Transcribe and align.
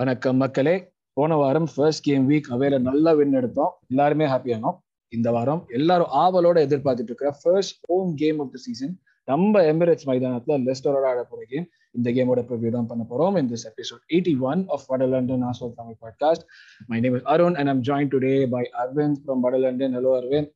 வணக்கம் 0.00 0.36
மக்களே. 0.36 0.72
போன 1.12 1.36
வாரம் 1.36 1.66
ஃபர்ஸ்ட் 1.74 2.02
கேம் 2.02 2.30
வீக் 2.30 2.46
அவையில 2.50 2.80
நல்லா 2.80 3.12
வின் 3.12 3.32
எடுத்தோம். 3.32 3.72
எல்லாருமே 3.88 4.24
ஹாப்பியானோம் 4.24 4.76
இந்த 5.12 5.30
வாரம் 5.30 5.60
எல்லாரும் 5.68 6.12
ஆவலோட 6.12 6.58
எதிர்பார்த்துட்டு 6.66 7.10
இருக்கிற 7.12 7.30
first 7.42 7.76
home 7.88 8.14
game 8.14 8.38
of 8.38 8.52
the 8.52 8.56
season 8.56 8.94
நம்ம 9.24 9.62
எமிரேட்ஸ் 9.62 10.06
மைதானத்துல 10.06 10.56
லெஸ்டரோட 10.66 11.04
ஆட 11.10 11.24
போற 11.24 11.42
கேம் 11.48 11.66
இந்த 11.92 12.10
கேமோட 12.10 12.44
ப்ரிவியூ 12.48 12.70
தான் 12.70 12.86
பண்ண 12.86 13.04
போறோம். 13.10 13.38
இந்த 13.38 13.56
எபிசோட் 13.72 14.02
எயிட்டி 14.08 14.34
ஒன் 14.40 14.62
ஆஃப் 14.68 14.86
வட 14.86 15.06
London 15.06 15.44
arsehole 15.50 15.76
Tamil 15.76 16.00
podcast 16.04 16.46
my 16.86 17.00
name 17.00 17.14
is 17.14 17.28
Arun 17.34 17.54
and 17.54 17.68
I'm 17.68 17.82
join 17.82 18.12
today 18.14 18.34
by 18.48 18.64
Aravind 18.84 19.20
from 19.24 19.40
வட 19.40 19.58
லண்டன் 19.58 19.96
ஹலோ 19.96 20.12
அரவிந்த் 20.20 20.50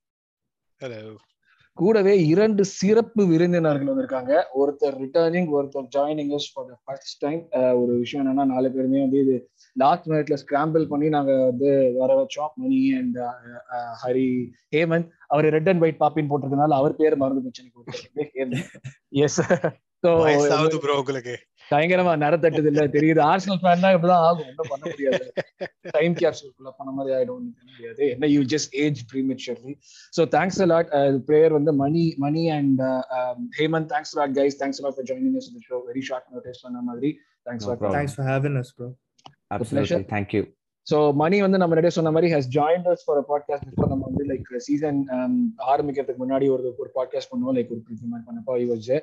ஹலோ 0.80 1.14
கூடவே 1.78 2.12
இரண்டு 2.32 2.62
சிறப்பு 2.78 3.22
விருந்தினர்கள் 3.30 3.88
வந்திருக்காங்க. 3.90 4.32
ஒருத்தர் 4.60 4.96
ரிட்டர்னிங் 5.02 5.48
ஒருத்தர் 5.56 5.88
joining 5.96 6.30
for 6.54 6.66
the 6.68 6.74
first 6.84 7.16
time 7.24 7.40
ஒரு 7.80 7.92
விஷயம் 8.02 8.22
என்னன்னா 8.24 8.44
நாலு 8.52 8.68
பேருமே 8.74 9.00
வந்து 9.04 9.20
இது 9.24 9.36
லாஸ்ட் 9.82 10.06
மினிட்ல 10.10 10.36
ஸ்கிராம்பிள் 10.42 10.84
பண்ணி 10.92 11.08
நாங்க 11.16 11.32
வந்து 11.50 11.70
வர 12.00 12.10
வச்சோம். 12.20 12.52
மணி 12.62 12.80
அண்ட் 13.00 13.18
ஹரி 14.04 14.28
ஹேமந்த். 14.76 15.08
அவர் 15.32 15.48
ரெட் 15.56 15.70
அண்ட் 15.72 15.84
ஒயிட் 15.86 16.02
பாப்பின் 16.04 16.30
போட்டிருக்கனால 16.32 16.78
அவர் 16.82 16.98
பேர் 17.00 17.20
மறந்து 17.22 17.44
போச்சு 17.46 17.64
எஸ் 19.24 19.40
வயசாவது 20.22 20.78
ப்ரோ 20.80 20.94
உங்களுக்கு. 21.02 21.34
பயங்கரமா 21.72 22.12
நரத்தட்டுது 22.22 22.70
இல்ல 22.72 22.82
தெரியுது. 22.96 23.20
ஆர்சனல் 23.30 23.60
ஃபேன்னா 23.62 23.90
இப்படிதான் 23.96 24.24
ஆகும். 24.28 24.48
ஒன்றும் 24.50 24.70
பண்ண 24.72 24.84
முடியாது. 24.92 25.26
டைம் 25.96 26.14
கேப்சூல்குள்ள 26.22 26.72
பண்ண 26.78 26.90
மாதிரி 26.98 27.14
ஆயிடும். 27.18 27.46
முடியாது. 27.72 28.02
என்ன 28.14 28.30
you 28.34 28.42
just 28.54 28.74
age 28.84 29.00
prematurely 29.12 29.74
so 30.18 30.24
thanks 30.36 30.60
a lot 30.66 30.90
player 31.30 31.56
வந்து 31.58 31.74
Mani 31.84 32.04
Mani 32.26 32.44
and 32.58 32.82
Hemanth 33.60 33.90
thanks 33.94 34.14
a lot 34.16 34.36
guys 34.40 34.58
thanks 34.62 34.80
a lot 34.82 34.98
for 34.98 35.08
joining 35.12 35.38
us 35.42 35.50
show 35.70 35.78
very 35.90 36.04
short 36.10 36.28
notice 36.36 36.64
பண்ண 36.66 36.82
மாதிரி. 36.90 37.12
Thanks 37.48 37.66
problem. 37.68 37.94
Thanks 37.96 38.14
for 38.18 38.26
having 38.32 38.54
us, 38.60 38.68
bro. 38.76 38.86
Absolutely. 39.54 40.04
Thank 40.12 40.28
you. 40.36 40.42
So 40.86 40.96
Mani 41.14 41.36
வந்து 41.40 41.58
நம்ம 41.60 41.74
நிறைய 41.74 41.92
சொன்ன 41.96 42.10
மாதிரி 42.14 42.28
has 42.32 42.48
join 42.56 42.82
us 42.92 43.04
for 43.04 43.20
podcast 43.28 43.66
before 43.68 43.90
நம்ம 43.92 44.04
வந்து 44.08 44.24
like 44.30 44.48
season 44.66 44.98
um, 45.14 45.34
ஆரம்பிக்கிறதுக்கு 45.72 46.22
முன்னாடி 46.22 46.46
ஒரு 46.54 46.64
ஒரு 46.82 46.90
பாட்காஸ்ட் 46.96 47.30
பண்ணுவோம். 47.32 47.54
லைக் 47.56 47.70
ஒரு 47.74 47.80
ப்ரிவியூ 47.86 48.08
மாதிரி 48.10 48.26
பண்ணப்போ 48.28 48.52
ஐ 48.56 48.98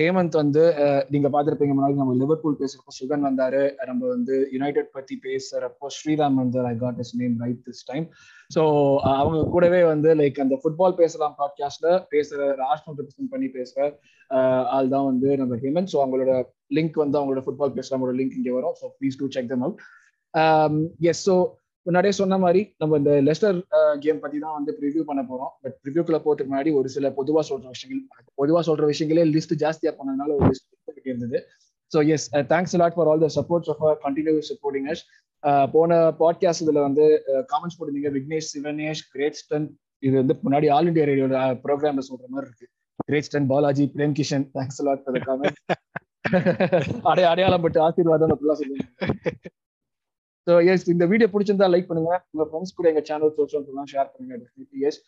ஹேமந்த் 0.00 0.36
வந்து 0.42 0.62
uh, 0.84 1.00
நீங்க 1.08 1.28
பார்த்துருப்பீங்க 1.28 1.74
முன்னாடி 1.78 1.98
நம்ம 2.02 2.14
லிவர்பூல் 2.22 2.58
பேசுறப்போ 2.60 2.94
சுகன் 2.98 3.26
வந்தாரு. 3.28 3.62
நம்ம 3.90 4.02
வந்து 4.06 4.36
யுனைடெட் 4.56 4.90
பத்தி 4.92 5.16
பேசுறப்போ 5.26 5.88
ஸ்ரீராம் 5.98 6.38
வந்து 6.42 6.60
I 6.72 6.74
got 6.84 7.00
his 7.04 7.14
name 7.22 7.34
right 7.44 7.60
this 7.68 7.84
time 7.90 8.06
so 8.50 8.62
அவங்க 9.14 9.42
கூடவே 9.54 9.82
வந்து 9.84 10.10
லைக் 10.14 10.38
அந்த 10.44 10.56
ஃபுட்பால் 10.62 10.96
பேசலாம் 11.02 11.36
பாட்காஸ்ட்ல 11.40 11.90
பேசுற 12.14 12.40
ராஷ்டிரம் 12.62 12.98
ரெப்ரசென்ட் 13.00 13.32
பண்ணி 13.34 13.50
பேசுற 13.58 13.90
ஆள் 14.76 14.92
தான் 14.94 15.08
வந்து 15.10 15.30
நம்ம 15.42 15.60
ஹேமந்த். 15.64 15.92
ஸோ 15.94 15.98
அவங்களோட 16.04 16.32
லிங்க் 16.78 17.02
வந்து 17.04 17.18
அவங்களோட 17.20 17.42
ஃபுட்பால் 17.46 17.76
பேசலாமோட 17.80 18.14
லிங்க் 18.20 18.38
இங்கே 18.40 18.54
வரும். 18.58 18.78
So 18.82 18.94
please 18.98 19.20
do 19.22 19.28
check 19.36 19.52
them 19.52 19.66
out 19.66 19.82
yes 21.10 21.22
so 21.28 21.34
முன்னாடியே 21.86 22.14
சொன்ன 22.18 22.36
மாதிரி 22.44 22.60
நம்ம 22.80 22.98
இந்த 23.00 23.12
லெஸ்டர் 23.26 23.56
கேம் 24.04 24.20
பத்தி 24.22 24.38
தான் 24.44 24.56
வந்து 24.58 24.72
ப்ரிவியூ 24.78 25.02
பண்ண 25.08 25.22
போறோம். 25.30 25.50
பட் 25.62 25.74
ப்ரிவியூக்குள்ள 25.82 26.18
போறதுக்கு 26.24 26.50
முன்னாடி 26.52 26.70
ஒரு 26.78 26.88
சில 26.94 27.08
பொதுவா 27.18 27.42
சொல்ற 27.50 27.66
விஷயங்கள் 27.74 28.24
பொதுவா 28.40 28.60
சொல்ற 28.68 28.84
விஷயங்களே 28.92 29.24
லிஸ்ட் 29.34 29.54
ஜாஸ்தியா 29.64 29.92
பண்ணதுனால 29.98 30.30
ஒரு 30.38 30.46
லிஸ்ட் 30.52 31.10
இருந்தது 31.10 31.40
so 31.92 32.00
yes 32.14 32.26
thanks 32.52 32.74
lot 32.82 32.96
for 32.96 33.08
all 33.10 33.24
the 33.26 33.30
supports 33.38 33.70
of 33.72 33.82
continue 34.06 34.36
supporting 34.50 34.88
us 34.92 35.02
போன 35.74 35.98
பாட்காஸ்ட் 36.22 36.62
இதுல 36.64 36.82
வந்து 36.88 37.04
காமெண்ட்ஸ் 37.52 37.76
போட்டிருந்தீங்க. 37.78 38.12
விக்னேஷ் 38.18 38.48
சிவனேஷ் 38.54 39.02
கிரேட் 39.14 39.40
ஸ்டன் 39.40 39.66
இது 40.06 40.14
வந்து 40.22 40.36
முன்னாடி 40.44 40.66
ஆல் 40.76 40.88
இண்டியா 40.90 41.06
ரேடியோட 41.10 41.42
ப்ரோக்ராம்ல 41.66 42.04
சொல்ற 42.10 42.26
மாதிரி 42.34 42.46
இருக்கு. 42.48 42.66
Great 43.08 43.28
stun 43.28 43.50
Balaji 43.52 43.84
Prem 43.96 44.14
Kishan 44.20 44.46
thanks 44.56 44.80
lot 44.88 45.02
for 45.04 45.16
the 45.18 45.22
comment 45.28 45.58
அடைய 47.10 47.26
அடையாளம் 47.32 47.64
பட்டு 47.66 47.80
ஆசீர்வாதம் 47.88 48.32
அப்படிலாம் 48.34 48.60
சொல்லுங்க. 48.62 48.84
ஸோ 50.46 50.54
எஸ் 50.72 50.86
இந்த 50.94 51.04
வீடியோ 51.12 51.28
பிடிச்சிருந்தா 51.34 51.68
லைக் 51.74 51.90
பண்ணுங்க. 51.90 52.12
உங்க 52.32 52.44
ஃப்ரெண்ட்ஸ் 52.48 52.76
கூட 52.78 52.86
எங்க 52.92 53.02
சேனல் 53.10 53.34
சோஷியல் 53.38 53.64
ஷேர் 53.94 54.10
பண்ணுங்க 54.14 54.34
டெஃபினெட்லி 54.42 54.80
எஸ் 54.90 55.00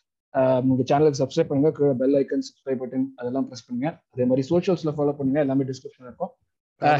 உங்க 0.70 0.82
சேனலுக்கு 0.90 1.20
சப்ஸ்கிரைப் 1.22 1.50
பண்ணுங்க 1.50 1.92
பெல் 2.00 2.16
ஐக்கன் 2.22 2.46
சப்ஸ்கிரைப் 2.48 2.80
பட்டன் 2.82 3.06
அதெல்லாம் 3.20 3.46
ப்ரெஸ் 3.50 3.66
பண்ணுங்க. 3.66 3.88
அதே 4.14 4.24
மாதிரி 4.30 4.42
சோஷியல்ஸ்ல 4.52 4.92
ஃபாலோ 4.96 5.14
பண்ணுங்க 5.18 5.40
எல்லாமே 5.44 5.66
டிஸ்கிரிப்ஷன் 5.70 6.08
இருக்கும். 6.10 6.32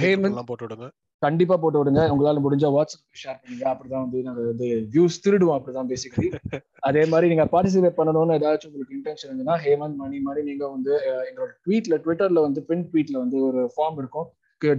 ஹேமந்த் 0.03 0.49
போட்டு 0.51 0.65
விடுங்க. 0.67 0.87
கண்டிப்பா 1.23 1.55
போட்டு 1.63 1.81
விடுங்க. 1.81 2.03
உங்களால 2.13 2.41
முடிஞ்சா 2.45 2.69
வாட்ஸ்அப் 2.77 3.21
ஷேர் 3.23 3.39
பண்ணுங்க. 3.43 3.65
அப்படிதான் 3.73 4.05
வந்து 4.07 4.19
நாங்க 4.27 4.43
வந்து 4.51 4.67
வியூஸ் 4.95 5.17
திருடுவோம் 5.25 5.57
அப்படிதான் 5.59 5.91
பேசிக்கலி 5.93 6.29
அதே 6.89 7.03
மாதிரி 7.13 7.31
நீங்க 7.33 7.47
பார்ட்டிசிபேட் 7.55 7.99
பண்ணணும்னு 8.01 8.37
ஏதாச்சும் 8.39 8.71
உங்களுக்கு 8.71 8.97
இன்டென்ஷன் 8.99 9.29
இருந்ததுன்னா 9.31 9.57
ஹேமந்த் 9.65 9.99
மணி 10.03 10.19
மாதிரி 10.27 10.43
நீங்க 10.51 10.65
வந்து 10.75 10.93
எங்களோட 11.29 11.51
ட்வீட்ல 11.65 11.97
ட்விட்டர்ல 12.05 12.43
வந்து 12.47 12.63
பின் 12.71 12.87
ட்வீட்ல 12.91 13.17
வந்து 13.25 13.39
ஒரு 13.49 13.63
ஃபார்ம் 13.75 13.99
இருக்கும். 14.03 14.29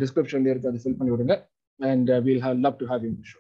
டிஸ்கிரிப்ஷன்ல 0.03 0.51
இருக்கு 0.53 0.71
அதை 0.71 0.81
ஃபில் 0.83 0.99
பண்ணி 1.01 1.13
விடுங்க. 1.15 1.35
And 1.79 2.11
we'll 2.27 2.43
have 2.45 2.63
love 2.67 2.79
to 2.81 2.87
have 2.93 3.05
you 3.07 3.13
show 3.33 3.37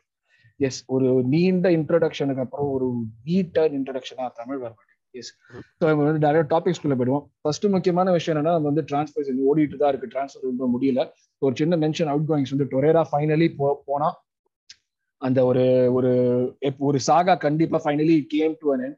yes 0.59 0.79
ஒரு 0.95 1.07
நீண்ட 1.33 1.67
இன்ட்ரடக்ஷனுக்கு 1.77 2.43
அப்புறம் 2.45 2.69
ஒரு 2.75 2.87
நீட்டான 3.27 3.75
இன்ட்ரடக்ஷனா 3.79 4.27
தமிழ் 4.41 4.61
வர 4.63 4.71
மாட்டேன் 4.77 4.95
எஸ் 5.15 5.31
ஸோ 5.79 5.83
நம்ம 5.89 6.05
வந்து 6.07 6.21
டேரக்ட் 6.25 6.51
டாபிக்ஸ்குள்ள 6.53 6.95
போயிடுவோம். 6.99 7.25
ஃபர்ஸ்ட் 7.41 7.65
முக்கியமான 7.75 8.11
விஷயம் 8.17 8.33
என்னன்னா 8.33 8.53
நம்ம 8.55 8.69
வந்து 8.71 8.85
டிரான்ஸ்ஃபர்ஸ் 8.89 9.29
ஓடிட்டு 9.49 9.81
தான் 9.81 9.91
இருக்கு. 9.93 10.11
டிரான்ஸ்ஃபர் 10.13 10.47
ரொம்ப 10.51 10.65
முடியல. 10.73 11.03
ஒரு 11.41 11.53
சின்ன 11.61 11.77
மென்ஷன் 11.83 12.09
அவுட் 12.13 12.29
கோயிங்ஸ் 12.29 12.53
வந்து 12.55 12.69
டொரேரா 12.73 13.03
ஃபைனலி 13.11 13.47
போ 13.59 13.67
போனா 13.89 14.09
அந்த 15.21 15.39
ஒரு 15.49 15.65
ஒரு 15.97 16.11
ஒரு 16.87 16.97
சாகா 17.09 17.35
கண்டிப்பா 17.45 17.77
ஃபைனலி 17.83 18.17
கேம் 18.33 18.55
டு 18.63 18.73
அன் 18.73 18.97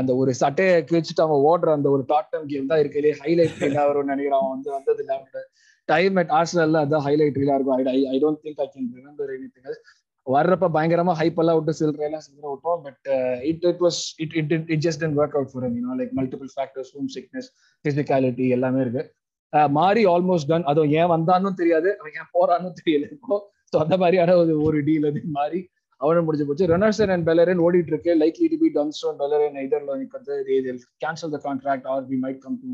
அந்த 0.00 0.12
ஒரு 0.22 0.32
சட்டையை 0.40 0.74
கிழிச்சிட்டு 0.88 1.24
அவன் 1.24 1.44
ஓடுற 1.48 1.70
அந்த 1.78 1.88
ஒரு 1.94 2.02
டாட்டம் 2.12 2.46
கேம் 2.50 2.70
தான் 2.72 2.80
இருக்கிறதே 2.82 3.12
ஹைலைட் 3.22 3.56
ரீலா 3.62 3.84
வரும்னு 3.88 4.12
நினைக்கிறான். 4.12 4.42
அவன் 4.42 4.54
வந்து 4.56 4.70
வந்தது 4.76 5.02
இல்லை. 5.04 5.42
டைம் 5.88 6.18
அட் 6.22 6.32
ஆர்சனல்ல 6.38 6.82
அதான் 6.86 7.04
ஹைலைட் 7.06 7.40
ரீலா 7.40 7.56
இருக்கும். 7.56 7.76
I 7.94 7.98
I 8.14 8.18
don't 8.24 8.42
think 8.44 8.60
I 8.64 8.68
can 8.74 8.88
remember 8.98 9.32
any 9.36 9.48
thing 9.54 9.66
வர்றப்ப 10.34 10.70
பயங்கரமா 10.76 11.14
ஹைப் 11.20 11.40
எல்லாம் 11.44 11.58
விட்டு 11.58 11.76
சில்லற 11.80 12.06
எல்லாம் 12.08 12.24
சில்லற 12.26 12.46
விட்டோம். 12.54 12.82
But 12.86 13.08
it 13.52 13.64
it 13.70 13.82
was 13.86 14.00
it 14.24 14.36
it 14.40 14.52
it 14.74 14.84
just 14.86 15.02
didn't 15.04 15.18
work 15.22 15.38
out 15.38 15.52
for 15.54 15.66
you know 15.78 15.96
like 16.02 16.12
multiple 16.20 16.50
factors 16.56 16.92
home 16.96 17.10
sickness 17.16 17.50
physicality 17.84 18.46
எல்லாமே 18.58 18.82
இருக்கு. 18.86 19.04
Uh, 19.52 19.68
மாறி 19.76 20.02
ஆல்மோஸ்ட் 20.10 20.48
டன் 20.50 20.66
அதுவும் 20.70 20.92
ஏன் 20.98 21.08
வந்தான்னு 21.12 21.50
தெரியாது 21.60 21.88
அவன் 22.00 22.16
ஏன் 22.20 22.28
போறான்னு 22.34 22.68
தெரியல 22.80 23.06
இப்போ. 23.14 23.36
ஸோ 23.70 23.76
அந்த 23.84 23.94
மாதிரியான 24.02 24.34
ஒரு 24.42 24.52
ஒரு 24.66 24.78
டீல் 24.88 25.06
அது 25.08 25.20
மாறி 25.38 25.60
அவனும் 26.00 26.26
முடிஞ்சு 26.26 26.46
போச்சு. 26.48 26.68
ரெனர்சன் 26.72 27.12
அண்ட் 27.14 27.26
பெலரன் 27.28 27.62
ஓடிட்டு 27.64 27.92
இருக்கு. 27.92 28.12
லைக்லி 28.20 28.46
டு 28.52 28.58
பி 28.62 28.68
டன்ஸ்டோன் 28.76 29.16
பெலரன் 29.22 29.56
இதர்ல 29.64 29.90
வந்து 29.94 30.06
cancel 31.04 31.32
the 31.34 31.40
contract 31.48 31.88
or 31.94 32.04
we 32.12 32.18
might 32.24 32.40
come 32.44 32.58
to 32.62 32.68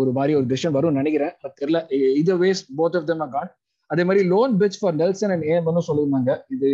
ஒரு 0.00 0.12
மாதிரி 0.18 0.34
ஒரு 0.38 0.48
டிசிஷன் 0.52 0.76
வரும்னு 0.78 1.00
நினைக்கிறேன். 1.02 1.34
தெரியல 1.60 1.82
இது 2.22 2.38
waste 2.44 2.70
both 2.80 2.98
of 3.00 3.08
them 3.10 3.22
got 3.36 3.52
அதே 3.92 4.02
மாதிரி 4.08 4.22
loan 4.32 4.52
pitch 4.60 4.78
for 4.80 4.96
Nelson 5.02 5.32
and 5.34 5.46
ஏம் 5.54 5.68
சொல்லியிருந்தாங்க. 5.88 6.32
இது 6.54 6.68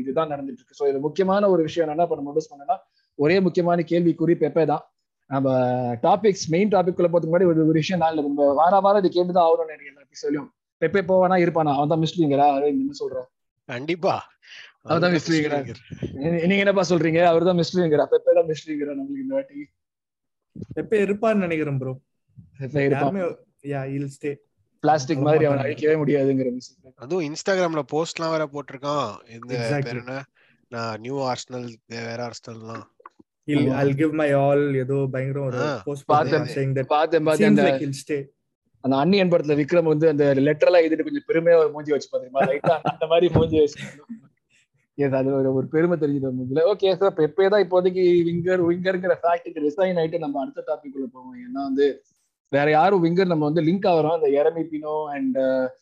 இதுதான் 0.00 0.32
நடந்துட்டு 0.32 0.60
இருக்கு 0.60 0.78
ஸோ 0.80 0.86
இது 0.90 0.98
முக்கியமான 1.06 1.48
ஒரு 1.54 1.62
விஷயம் 1.68 1.84
என்னன்னா 1.86 2.06
இப்போ 2.06 2.18
நம்ம 2.18 2.30
நோட்டீஸ் 2.30 2.50
பண்ணனா 2.52 2.76
ஒரே 3.18 3.36
முக்கியமான 3.46 3.84
கேள்விக்குறி 3.92 4.34
பெப்பே 4.42 4.64
தான். 4.72 4.84
நம்ம 5.30 5.48
டாபிக்ஸ் 6.06 6.46
மெயின் 6.54 6.72
டாபிக் 6.72 6.96
குள்ள 6.96 7.08
போறதுக்கு 7.10 7.32
முன்னாடி 7.32 7.50
ஒரு 7.50 7.78
விஷயம் 7.80 8.00
நான் 8.02 8.18
நம்ம 8.26 8.46
வார 8.60 8.80
வாரம் 8.86 9.00
இது 9.02 9.10
கேட்டுதான் 9.16 9.46
ஆகணும்னு 9.46 9.74
நினைக்கிறேன் 9.74 10.06
எபிசோட்லயும் 10.06 10.48
பெப்பே 10.82 11.02
போவானா 11.10 11.36
இருப்பானா? 11.44 11.72
அவன் 11.78 11.92
தான் 11.92 12.02
மிஸ்லிங்கிறா 12.04 12.46
என்ன 12.70 12.96
சொல்றேன் 13.02 13.28
கண்டிப்பா. 13.68 14.14
அவன் 14.88 15.02
தான் 15.04 15.14
மிஸ்லிங்கிறா 15.16 15.58
நீங்க 16.50 16.60
என்னப்பா 16.64 16.84
சொல்றீங்க? 16.90 17.20
அவர் 17.30 17.48
தான் 17.48 17.58
மிஸ்லிங்கிறா 17.60 18.06
பெப்பே 18.12 18.34
தான் 18.38 18.50
மிஸ்லிங்கிறா 18.52 18.96
நம்மளுக்கு 18.98 19.24
இந்த 19.26 19.34
வாட்டி? 19.38 19.60
பெப்பே 20.76 20.98
இருப்பான்னு 21.06 21.44
நினைக்கிறேன் 21.46 21.78
ப்ரோ 21.82 21.94
பெப்பே 22.60 22.84
இருப்பான். 22.88 23.16
யா 23.72 23.82
இல் 23.96 24.10
ஸ்டே 24.16 24.32
பிளாஸ்டிக் 24.84 25.26
மாதிரி 25.26 25.44
அவன் 25.48 25.62
அழிக்கவே 25.66 25.96
முடியாதுங்கிற 26.02 26.48
அதுவும் 27.04 27.24
இன்ஸ்டாகிராம்ல 27.28 27.84
போஸ்ட்லாம் 27.92 28.32
வேற 28.34 28.46
போட்டிருக்கான். 28.54 29.12
இந்த 29.36 29.52
பேர் 29.84 30.00
என்ன? 30.02 30.16
நான் 30.74 31.00
நியூ 31.04 31.16
ஆர்சனல் 31.30 31.70
வேற 31.86 32.18
ஆர்சனல்லாம் 32.28 32.84
He'll, 33.48 33.66
I'll 33.78 33.94
give 33.98 34.12
my 34.18 34.28
all 34.42 34.62
ஏதோ 34.82 34.98
பயங்கர 35.14 35.38
ஒரு 35.46 35.58
போஸ்ட் 35.86 36.06
பார்த்தேன் 36.12 36.46
saying 36.52 36.70
that 36.76 36.86
பார்த்தேன் 36.92 37.26
பார்த்தேன் 37.26 37.50
அந்த 37.52 37.64
he'll 37.80 37.98
stay. 37.98 38.20
அந்த 38.84 38.94
அன்னியன் 39.02 39.32
படத்துல 39.32 39.54
விக்ரம் 39.58 39.90
வந்து 39.90 40.06
அந்த 40.12 40.24
லெட்டர் 40.46 40.68
எல்லாம் 40.68 40.84
எழுதிட்டு 40.84 41.04
கொஞ்சம் 41.06 41.26
பெருமையா 41.30 41.56
ஒரு 41.62 41.70
மூஞ்சி 41.74 41.92
வச்சு 41.94 42.08
பாத்தீங்களா 42.12 42.44
லைட்டா 42.50 42.74
அந்த 42.92 43.06
மாதிரி 43.10 43.26
மூஞ்சி 43.34 43.58
வச்சு. 43.62 43.82
எஸ் 45.04 45.16
அது 45.20 45.34
ஒரு 45.40 45.50
ஒரு 45.58 45.66
பெருமை 45.74 45.96
தெரிஞ்சது 46.04 46.32
மூஞ்சில. 46.38 46.64
ஓகே 46.72 46.94
சார் 47.02 47.14
பெப்பே 47.20 47.46
தான் 47.52 47.64
இப்போதைக்கு 47.66 48.04
விங்கர் 48.30 48.62
விங்கர்ங்கிற 48.70 49.16
ஃபேக்ட் 49.22 49.60
ரிசைன் 49.66 50.00
ஆயிட்டு 50.02 50.24
நம்ம 50.24 50.40
அடுத்த 50.44 50.64
டாபிக் 50.68 50.96
உள்ள 50.98 51.06
போவோம். 51.12 51.36
ஏன்னா 51.44 51.62
வந்து 51.68 51.86
வேற 52.52 52.66
யாரும் 52.70 53.02
விங்கர் 53.04 53.32
நம்ம 53.32 53.44
வந்து 53.48 53.62
லிங்க் 53.68 53.88
ஆகிறோம் 53.92 54.16
அந்த 54.16 54.28
எரமி 54.40 54.64
பினோ 54.72 54.94
அண்ட் 55.14 55.38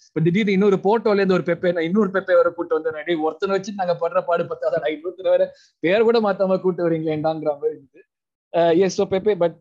இப்போ 0.07 0.21
திடீர்னு 0.27 0.57
இன்னொரு 0.57 0.79
போட்டோல 0.87 1.21
இருந்து 1.21 1.37
ஒரு 1.39 1.47
பெப்பே 1.51 1.73
இன்னொரு 1.89 2.11
பெப்பே 2.17 2.37
வர 2.41 2.51
கூட்டு 2.59 2.79
வந்து 2.79 2.97
நடி 2.99 3.15
ஒருத்தனை 3.27 3.55
வச்சு 3.57 3.81
நாங்க 3.81 3.97
படுற 4.03 4.21
பாடு 4.29 4.45
பத்தாதான் 4.53 4.95
இன்னொருத்தர் 4.95 5.33
வேற 5.33 5.47
பேர் 5.83 6.07
கூட 6.09 6.21
மாத்தாம 6.29 6.59
கூட்டு 6.65 6.87
வரீங்களேண்டாங்கிற 6.89 7.53
மாதிரி 7.59 7.77
இருக்குது 7.79 8.09
yes 8.87 8.97
so 9.01 9.07
Pepe 9.13 9.35
but 9.43 9.57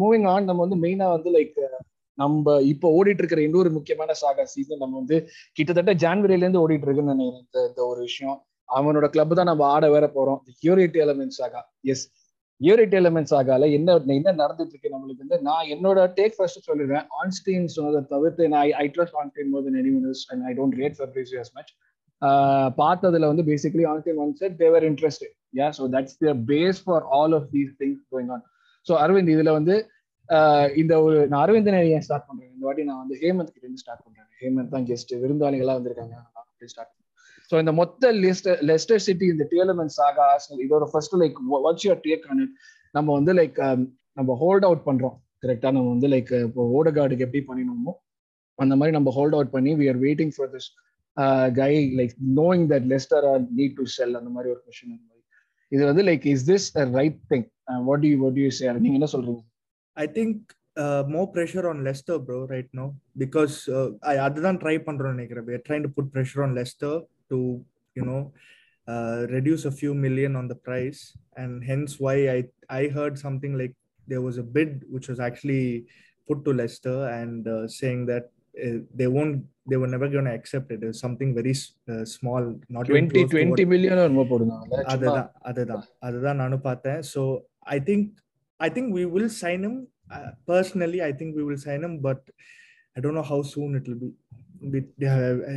moving 0.00 0.26
on 0.34 0.48
நம்ம 0.50 0.62
வந்து 0.66 0.80
மெயினா 0.84 1.08
வந்து 1.16 1.30
லைக் 1.36 1.60
நம்ம 2.18 2.52
இப்போ 2.72 2.88
ஓடிட்டு 2.98 3.22
இருக்கிற 3.22 3.40
இன்னொரு 3.46 3.70
முக்கியமான 3.76 4.10
சாகா 4.20 4.44
சீசன் 4.52 4.82
நம்ம 4.82 4.94
வந்து 5.00 5.16
கிட்டத்தட்ட 5.56 5.92
ஜான்வரில 6.04 6.44
இருந்து 6.44 6.62
ஓடிட்டு 6.64 6.86
இருக்குன்னு 6.86 7.14
நினைக்கிறேன். 7.14 7.42
இந்த 7.46 7.58
இந்த 7.70 7.80
ஒரு 7.90 8.00
விஷயம். 8.08 8.38
அவனோட 8.68 9.06
கிளப் 9.14 9.34
தான் 9.38 9.50
நம்ம 9.50 9.64
ஆட 9.74 9.86
வேற 9.94 10.06
போறோம். 10.16 10.40
Youri 10.60 10.98
Tielemans 11.04 11.36
saga 11.40 11.60
yes 11.92 12.04
Youri 12.60 12.94
Tielemans 13.00 13.34
ஆகால. 13.38 13.64
என்ன 13.78 13.96
என்ன 14.18 14.34
நடந்துட்டு 14.42 14.74
இருக்கு 14.74 14.92
நம்மளுக்கு 14.94 15.24
வந்து 15.24 15.38
நான் 15.48 15.70
என்னோட 15.74 15.98
டேக் 16.18 16.36
ஃபர்ஸ்ட் 16.36 16.66
சொல்லிடுவேன் 16.68 17.06
ஆன்ஸ்டீன் 17.22 17.66
சொன்னதை 17.76 18.00
தவிர்த்து 18.14 18.48
நான் 18.54 18.72
I 18.82 18.86
trust 18.96 19.18
Einstein 19.22 19.50
more 19.54 19.64
than 19.66 19.78
anyone 19.82 20.06
and 20.32 20.44
I 20.50 20.54
don't 20.60 20.78
rate 20.82 20.96
Fabrizio 21.00 21.40
as 21.44 21.54
much 21.58 21.72
பார்த்ததுல 22.82 23.28
வந்து 23.32 23.44
basically 23.50 23.86
on 23.90 24.02
one 24.24 24.32
set 24.42 24.56
they're 24.64 24.86
interested 24.90 25.34
yeah 25.60 25.68
so 25.78 25.84
that's 25.96 26.16
the 26.24 26.34
base 26.52 26.80
for 26.86 27.04
all 27.18 27.34
of 27.40 27.48
these 27.56 27.72
things 27.82 28.02
going 28.14 28.32
on 28.36 28.44
so 28.86 28.94
Aravind 29.04 29.34
இதுல 29.36 29.52
வந்து 29.58 29.76
இந்த 30.82 30.92
ஒரு 31.06 31.18
நான் 31.30 31.42
அரவிந்தனை 31.44 31.80
ஏன் 31.96 32.04
start 32.06 32.28
பண்றேன்? 32.28 32.50
இந்த 32.54 32.64
வாட்டி 32.66 32.84
நான் 32.88 33.02
வந்து 33.02 33.16
ஹேமந்த் 33.20 33.52
கிட்ட 33.52 33.66
இருந்து 33.66 33.82
ஸ்டார்ட் 33.82 34.02
பண்றேன். 34.06 34.28
ஹேமந்த் 34.40 34.72
தான் 34.74 34.86
கெஸ்ட் 34.88 35.12
விருந்தாளிகளாக 35.22 35.76
வந்திருக்காங்க. 35.78 36.16
ஸ்டார்ட் 36.72 36.92
ஸோ 37.50 37.54
இந்த 37.62 37.72
மொத்த 37.80 38.12
லெஸ்டர் 38.24 38.58
லெஸ்டர் 38.70 39.04
சிட்டி 39.06 39.26
இந்த 39.34 39.44
டிஎல்எம்என் 39.52 39.92
சாகா 39.98 40.24
ஆர்சனல் 40.34 40.62
இதோட 40.66 40.84
first 40.92 41.16
like 41.22 41.36
what's 41.66 41.86
your 41.86 42.02
take 42.06 42.24
on 42.30 42.40
it 42.44 42.54
நம்ம 42.98 43.08
வந்து 43.18 43.32
லைக் 43.40 43.58
நம்ம 44.18 44.34
ஹோல்ட் 44.42 44.66
அவுட் 44.68 44.84
பண்றோம். 44.88 45.16
கரெக்டா 45.44 45.70
நம்ம 45.76 45.88
வந்து 45.94 46.08
லைக் 46.14 46.30
இப்போ 46.48 46.62
ஓடகார்டுக்கு 46.78 47.24
எப்படி 47.26 47.42
பண்ணினோமோ 47.50 47.92
அந்த 48.58 48.74
மாதிரி 48.80 48.94
நம்ம 48.96 49.10
ஹோல்ட் 49.18 49.36
அவுட் 49.38 49.54
பண்ணி 49.56 49.72
we 49.80 49.86
are 49.92 50.00
waiting 50.06 50.32
for 50.36 50.50
this 50.54 50.68
guy 51.60 51.72
like 51.98 52.14
knowing 52.40 52.64
that 52.72 52.86
Leicester 52.92 53.26
are 53.32 53.42
need 53.58 53.74
to 53.80 53.84
sell 53.96 54.14
அந்த 54.20 54.30
மாதிரி 54.36 54.48
ஒரு 54.54 54.60
கொஸ்டின் 54.66 54.94
அந்த 54.96 55.04
மாதிரி. 55.08 55.22
இது 55.72 55.82
வந்து 55.90 56.02
like 56.10 56.24
is 56.34 56.46
this 56.52 56.68
right 56.98 57.20
thing 57.32 57.46
what 57.88 58.06
you 58.08 58.14
what 58.24 58.38
you 58.44 58.48
say 58.60 58.66
நீங்க 58.84 58.96
என்ன 59.00 59.10
சொல்றீங்க? 59.16 59.42
I 59.96 60.06
think 60.18 60.40
more 61.16 61.28
pressure 61.34 61.66
on 61.72 61.82
Leicester 61.88 62.22
bro 62.28 62.38
right 62.54 62.72
no 62.80 62.86
because 63.22 63.56
அதுதான் 64.26 64.58
ட்ரை 64.64 64.76
பண்றோம் 64.88 65.14
நினைக்கிறேன். 65.16 65.46
We 65.50 65.54
are 65.58 65.64
trying 65.68 65.84
to 65.88 65.92
put 65.98 66.08
pressure 66.16 66.42
on 66.46 66.52
Leicester. 66.60 66.94
to 67.31 67.39
you 67.95 68.05
know 68.09 68.21
uh, 68.87 69.17
reduce 69.29 69.63
a 69.65 69.75
few 69.81 69.93
million 70.05 70.35
on 70.35 70.47
the 70.47 70.59
price 70.67 71.01
and 71.35 71.51
hence 71.63 71.91
why 71.99 72.15
I 72.29 72.39
I 72.79 72.87
heard 72.97 73.15
something 73.17 73.53
like 73.55 73.73
there 74.07 74.21
was 74.21 74.37
a 74.37 74.47
bid 74.55 74.71
which 74.89 75.07
was 75.07 75.19
actually 75.19 75.65
put 76.29 76.39
to 76.45 76.51
Leicester 76.53 76.97
and 77.11 77.41
uh, 77.47 77.63
saying 77.79 78.01
that 78.07 78.25
uh, 78.55 78.77
they 78.99 79.07
won't 79.07 79.35
they 79.69 79.77
were 79.81 79.87
never 79.87 80.07
going 80.07 80.25
to 80.25 80.33
accept 80.33 80.67
it. 80.73 80.79
It 80.83 80.87
was 80.87 80.99
something 81.05 81.29
very 81.33 81.53
uh, 81.87 82.03
small, 82.13 82.43
not 82.69 82.83
even 82.83 82.89
twenty 82.89 83.13
close 83.13 83.21
to 83.23 83.27
what- 83.27 83.33
twenty 83.33 83.65
million 83.73 84.01
என்னமோ 84.03 84.25
போடுங்க 84.31 84.55
அதுதான் 84.93 85.29
அதுதான் 85.49 85.83
அதுதான் 86.07 86.39
நானும் 86.43 86.65
பார்த்தேன் 86.69 86.99
so 87.13 87.21
I 87.75 87.79
think 87.89 88.07
I 88.59 88.69
think 88.77 88.91
we 88.97 89.05
will 89.15 89.31
sign 89.43 89.63
him 89.67 89.75
personally 90.51 90.99
I 91.09 91.11
think 91.19 91.35
we 91.39 91.45
will 91.49 91.63
sign 91.67 91.85
him 91.87 91.95
but 92.07 92.25
I 92.95 93.01
don't 93.05 93.19
know 93.21 93.25
how 93.31 93.45
soon 93.53 93.75
it 93.79 93.87
will 93.91 94.01
B 94.72 94.80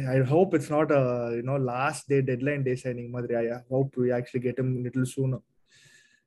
I 0.09 0.17
hope 0.31 0.53
it's 0.55 0.71
not 0.71 0.91
you 1.35 1.43
know 1.43 1.57
last 1.69 2.05
day 2.11 2.17
deadline 2.29 2.63
day 2.63 2.73
signing 2.83 3.09
மாதிரி. 3.09 3.35
I 3.35 3.45
hope 3.71 3.93
we 4.01 4.09
actually 4.17 4.43
get 4.47 4.61
him 4.63 4.69
little 4.85 5.09
sooner 5.13 5.43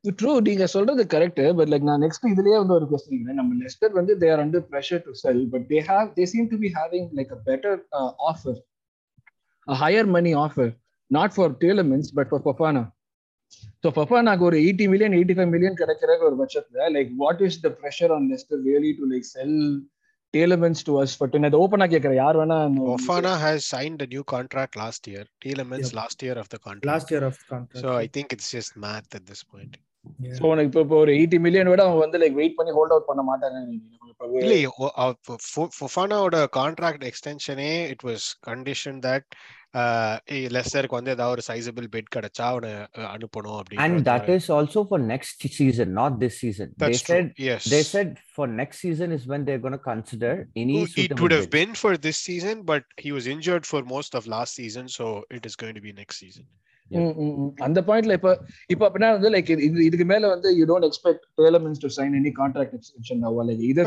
true 0.03 0.31
நீங்க 0.47 0.65
சொல்றது 0.67 1.01
correct 1.13 1.41
but 1.57 1.69
like 1.73 1.85
நான் 1.89 2.01
next 2.03 2.25
இதுலயே 2.31 2.57
வந்து 2.59 2.73
ஒரு 2.73 2.87
question 2.89 3.27
நம்ம 3.37 3.51
Leicester 3.61 3.93
வந்து 3.99 4.13
they 4.21 4.29
are 4.33 4.41
under 4.43 4.65
pressure 4.71 5.03
to 5.05 5.13
sell 5.21 5.43
but 5.53 5.65
they 5.69 5.79
have 5.89 6.09
they 6.17 6.25
seem 6.31 6.49
to 6.53 6.57
be 6.63 6.71
having 6.75 7.07
like 7.19 7.31
a 7.31 7.39
better 7.45 7.79
offer 8.31 8.59
a 9.67 9.77
higher 9.83 10.09
money 10.17 10.33
offer 10.43 10.71
not 11.11 11.35
for 11.35 11.53
Tielemans 11.63 12.11
but 12.17 12.29
for 12.31 12.43
Fofana 12.49 12.83
so 13.83 13.89
பஃபானாக்கு 13.97 14.45
ஒரு 14.49 14.57
eighty 14.63 14.85
million 14.91 15.15
eighty 15.17 15.35
five 15.37 15.49
million 15.53 15.79
கிடைக்கிற 15.81 16.11
ஒரு 16.27 16.37
பட்சத்துல 16.41 16.89
like 16.95 17.11
what 17.17 17.43
is 17.47 17.59
the 17.61 17.71
pressure 17.79 18.13
on 18.17 18.27
Leicester 18.31 18.61
really 18.67 18.91
to 18.99 19.07
like 19.13 19.27
sell 19.33 19.57
Tielemans 20.33 20.83
to 20.87 20.93
us 21.01 21.15
but 21.21 21.35
நான் 21.43 21.57
ஓப்பனா 21.63 21.87
கேட்கறேன் 21.93 22.19
யார் 22.23 22.39
வேணா 22.41 22.57
Ofana 22.95 23.33
has 23.45 23.59
signed 23.73 24.01
a 24.01 24.09
new 24.13 24.23
contract 24.33 24.75
last 24.83 25.03
year. 25.07 25.25
Yep. 25.45 25.93
last 26.01 26.19
year 26.27 26.37
of 26.43 26.49
the 26.49 26.61
contract. 26.67 26.91
Last 26.91 27.11
year 27.13 27.25
of 27.29 27.41
contract 27.51 27.83
So 27.85 27.97
I 28.03 28.09
think 28.17 28.29
it's 28.37 28.49
just 28.57 28.71
math 28.85 29.11
at 29.19 29.25
this 29.31 29.43
point. 29.53 29.73
So 30.37 30.43
உனக்கு 30.51 30.69
இப்போ 30.69 30.81
இப்போ 30.85 30.95
ஒரு 31.03 31.11
eighty 31.17 31.37
million 31.43 31.69
விட 31.71 31.81
அவங்க 31.85 32.01
வந்து 32.05 32.17
லைக் 32.21 32.35
வெயிட் 32.39 32.55
பண்ணி 32.57 32.71
hold 32.77 32.93
out 32.93 33.09
பண்ண 33.09 33.21
மாட்டாங்க 33.29 33.59
இல்லை 34.41 34.57
ஃபொஃபானாவோட 35.77 36.37
கான்ட்ராக்ட் 36.57 37.05
எக்ஸ்டென்ஷனே 37.09 37.71
இட் 37.93 38.03
வாஸ் 38.09 38.25
கண்டிஷன் 38.49 38.99
தட் 39.07 39.27
லெஸ்டருக்கு 40.55 40.97
வந்து 40.97 41.13
ஏதாவது 41.15 41.33
ஒரு 41.35 41.43
சைசபிள் 41.47 41.87
பெட் 41.95 42.09
கிடைச்சா 42.15 42.45
அவனை 42.53 42.71
அனுப்பணும் 43.13 43.79
And 43.85 43.95
that 44.07 44.15
அப்படின்னு 44.17 44.43
is 44.43 44.49
also 44.57 44.81
for 44.89 44.99
next 45.13 45.45
season, 45.57 45.87
not 46.01 46.19
this 46.23 46.35
season. 46.43 46.67
They 46.71 46.81
That's 46.83 47.01
true. 47.01 47.15
said 47.15 47.27
Yes. 47.49 47.63
they 47.75 47.81
said 47.93 48.09
for 48.37 48.47
next 48.61 48.79
season 48.85 49.11
is 49.17 49.23
when 49.31 49.43
they're 49.45 49.63
going 49.65 49.77
to 49.79 49.85
consider 49.91 50.33
any 50.63 50.75
It 51.05 51.19
would 51.21 51.35
have 51.37 51.47
bid. 51.47 51.55
been 51.59 51.73
for 51.83 51.93
this 52.07 52.19
season, 52.29 52.57
but 52.71 52.83
he 53.05 53.11
was 53.17 53.27
injured 53.27 53.65
for 53.71 53.81
most 53.95 54.13
of 54.19 54.27
last 54.27 54.53
season, 54.61 54.87
so 54.97 55.07
it 55.31 55.45
is 55.45 55.55
going 55.55 55.75
to 55.75 55.83
be 55.87 55.93
next 56.01 56.19
season. 56.25 56.45
அந்த 57.65 57.79
பாயிண்ட்ல 57.89 58.15
இப்ப 58.19 58.31
இப்ப 58.73 58.81
அப்படின்னா 58.87 59.09
வந்து 59.17 59.29
like 59.35 59.51
இது 59.67 59.85
இதுக்கு 59.87 60.05
மேல 60.05 60.29
வந்து 60.33 60.49
you 60.57 60.65
don't 60.71 60.87
expect 60.89 61.23
Tielemans 61.41 61.83
to 61.85 61.89
sign 61.97 62.15
any 62.19 62.31
contract 62.41 62.75
extension 62.77 63.21
now 63.25 63.45
like 63.49 63.63
இத 63.71 63.85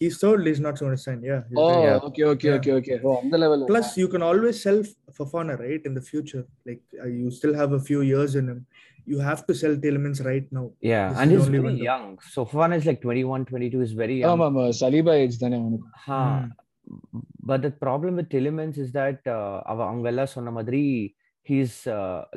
He's 0.00 0.16
told 0.22 0.46
he's 0.48 0.60
not 0.60 0.76
going 0.80 0.94
to 0.96 1.02
sign. 1.04 1.20
Yeah. 1.22 1.40
doing- 1.50 1.84
Yeah. 1.86 2.04
Okay 2.08 2.22
okay 2.32 2.50
Yeah. 2.92 3.06
Oh 3.08 3.14
அந்த 3.22 3.36
level 3.42 3.64
Plus, 3.72 3.88
you 4.02 4.08
can 4.14 4.24
always 4.28 4.58
sell 4.66 4.80
Fafana, 5.18 5.54
right? 5.64 5.82
In 5.84 5.94
the 5.98 6.04
future, 6.10 6.42
like 6.68 6.82
uh, 7.02 7.08
you 7.18 7.28
still 7.38 7.54
have 7.62 7.72
a 7.72 7.82
few 7.88 8.02
years 8.12 8.34
in 8.40 8.46
him. 8.52 8.60
You 9.06 9.18
have 9.28 9.42
to 9.48 9.54
sell 9.60 9.74
Tielemans 9.84 10.18
right 10.30 10.48
now. 10.56 10.64
Yeah, 10.92 11.04
This 11.08 11.18
and 11.20 11.28
is 11.32 11.38
he's 11.38 11.50
window. 11.56 11.84
young. 11.90 12.06
So 12.34 12.40
Fofana 12.50 12.76
is 12.80 12.86
like 12.90 13.00
21, 13.06 13.44
22 13.52 13.82
is 13.86 13.92
very 14.02 14.16
young. 14.20 14.30
ஆமா 14.32 14.46
ஆமா 14.50 14.64
Saliba 14.82 15.14
age 15.24 15.38
தானே 15.44 15.58
அவனுக்கு 15.62 15.88
Huh. 16.08 16.38
But 17.48 17.62
the 17.62 17.70
problem 17.84 18.16
with 18.16 18.28
Tillemans 18.34 18.78
is 18.78 18.90
that 18.92 19.20
uh, 19.36 19.56
அவ 19.70 19.78
அவங்க 19.88 20.08
எல்லாம் 20.12 20.32
சொன்ன 20.36 20.52
மாதிரி 20.58 20.82
he's 21.46 21.76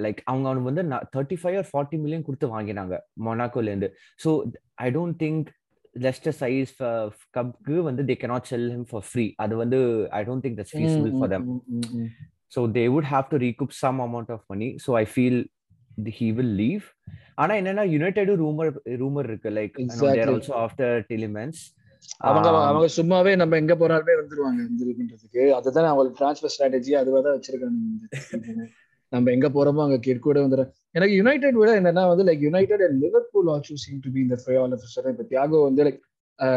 like 0.03 0.19
அவங்க 0.29 0.45
அவனுக்கு 0.49 0.69
வந்து 0.71 0.83
thirty 1.15 1.37
five 1.41 1.57
or 1.61 1.69
forty 1.71 1.97
million 2.03 2.25
கொடுத்து 2.27 2.47
வாங்கினாங்க 2.55 2.95
மொனாக்கோல 3.27 3.71
இருந்து 3.73 3.89
so 4.23 4.29
I 4.85 4.89
don't 4.97 5.17
think 5.23 5.47
Leicester 5.95 6.35
size 6.39 6.73
கப்க்கு 7.37 7.75
வந்து 7.81 8.03
they 8.03 8.15
cannot 8.21 8.43
sell 8.43 8.67
him 8.71 8.85
for 8.89 9.05
free 9.11 9.33
அது 9.35 9.55
வந்து 9.55 9.79
I 10.11 10.23
don't 10.23 10.43
think 10.45 10.59
that's 10.59 10.75
feasible 10.75 11.11
for 11.19 11.29
them. 11.29 11.43
so 12.47 12.67
they 12.67 12.87
would 12.89 13.03
have 13.03 13.29
to 13.29 13.37
recoup 13.37 13.71
some 13.73 13.99
amount 13.99 14.29
of 14.29 14.39
money. 14.49 14.77
So 14.77 14.95
i 14.95 15.05
feel 15.05 15.35
th- 15.97 16.15
he 16.19 16.31
will 16.31 16.51
leave. 16.63 16.85
ஆனா 17.35 17.53
என்னன்னா 17.53 17.83
United 17.89 18.29
rumour 18.41 18.71
rumour 18.95 19.23
இருக்கு. 19.23 19.49
Like 19.49 19.77
also 20.27 20.53
after 20.55 21.05
Tielemans 21.09 21.61
அவங்க 22.17 22.47
அவங்க 22.49 22.87
சும்மாவே 22.97 23.35
நம்ம 23.35 23.55
எங்க 23.55 23.75
போனாலுமே 23.75 24.13
வந்துருவாங்க 24.21 24.61
இதுன்றதுக்கு 24.65 25.53
அதுதான் 25.53 25.85
அவங்களுக்கு 25.85 26.19
டிரான்ஸ்ஃபர் 26.21 26.53
ஸ்ட்ராட்டஜி 26.55 26.91
அதுவா 26.91 27.21
தான் 27.21 27.35
வச்சிருக்காங்க. 27.37 28.11
நம்ம 29.11 29.31
எங்க 29.31 29.49
போறோமோ 29.49 29.83
அங்க 29.83 29.97
கிட் 29.97 30.25
வந்துடும் 30.25 30.71
எனக்கு 30.91 31.15
யுனைடெட் 31.15 31.53
விட 31.53 31.81
என்னன்னா 31.81 32.07
வந்து 32.07 32.23
like 32.23 32.39
United 32.39 32.81
and 32.81 33.03
Liverpool 33.03 33.47
also 33.47 33.73
seem 33.73 33.99
to 34.01 34.09
be 34.13 34.19
இந்த 34.19 34.37
ஃபைவ் 34.45 34.59
ஆல் 34.61 34.71
ஆஃப் 34.71 35.07
இப்போ 35.07 35.23
தியாகோ 35.29 35.63
வந்து 35.63 35.83
லைக் 35.83 35.99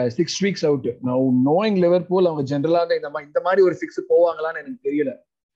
சிக்ஸ் 0.09 0.45
வீக்ஸ் 0.45 0.67
அவுட் 0.67 0.97
நான் 1.03 1.43
நோயிங் 1.47 1.79
லிவர்பூல் 1.79 2.27
அவங்க 2.27 2.59
ஜென்ரலாக 2.59 2.95
இந்த 2.95 3.11
மாதிரி 3.11 3.27
இந்த 3.27 3.41
மாதிரி 3.41 3.63
ஒரு 3.63 3.75
ஃபிக்ஸ் 3.75 4.03
போவாங்களான்னு 4.13 4.61
எனக்கு 4.63 4.91
தெரியல. 4.91 5.13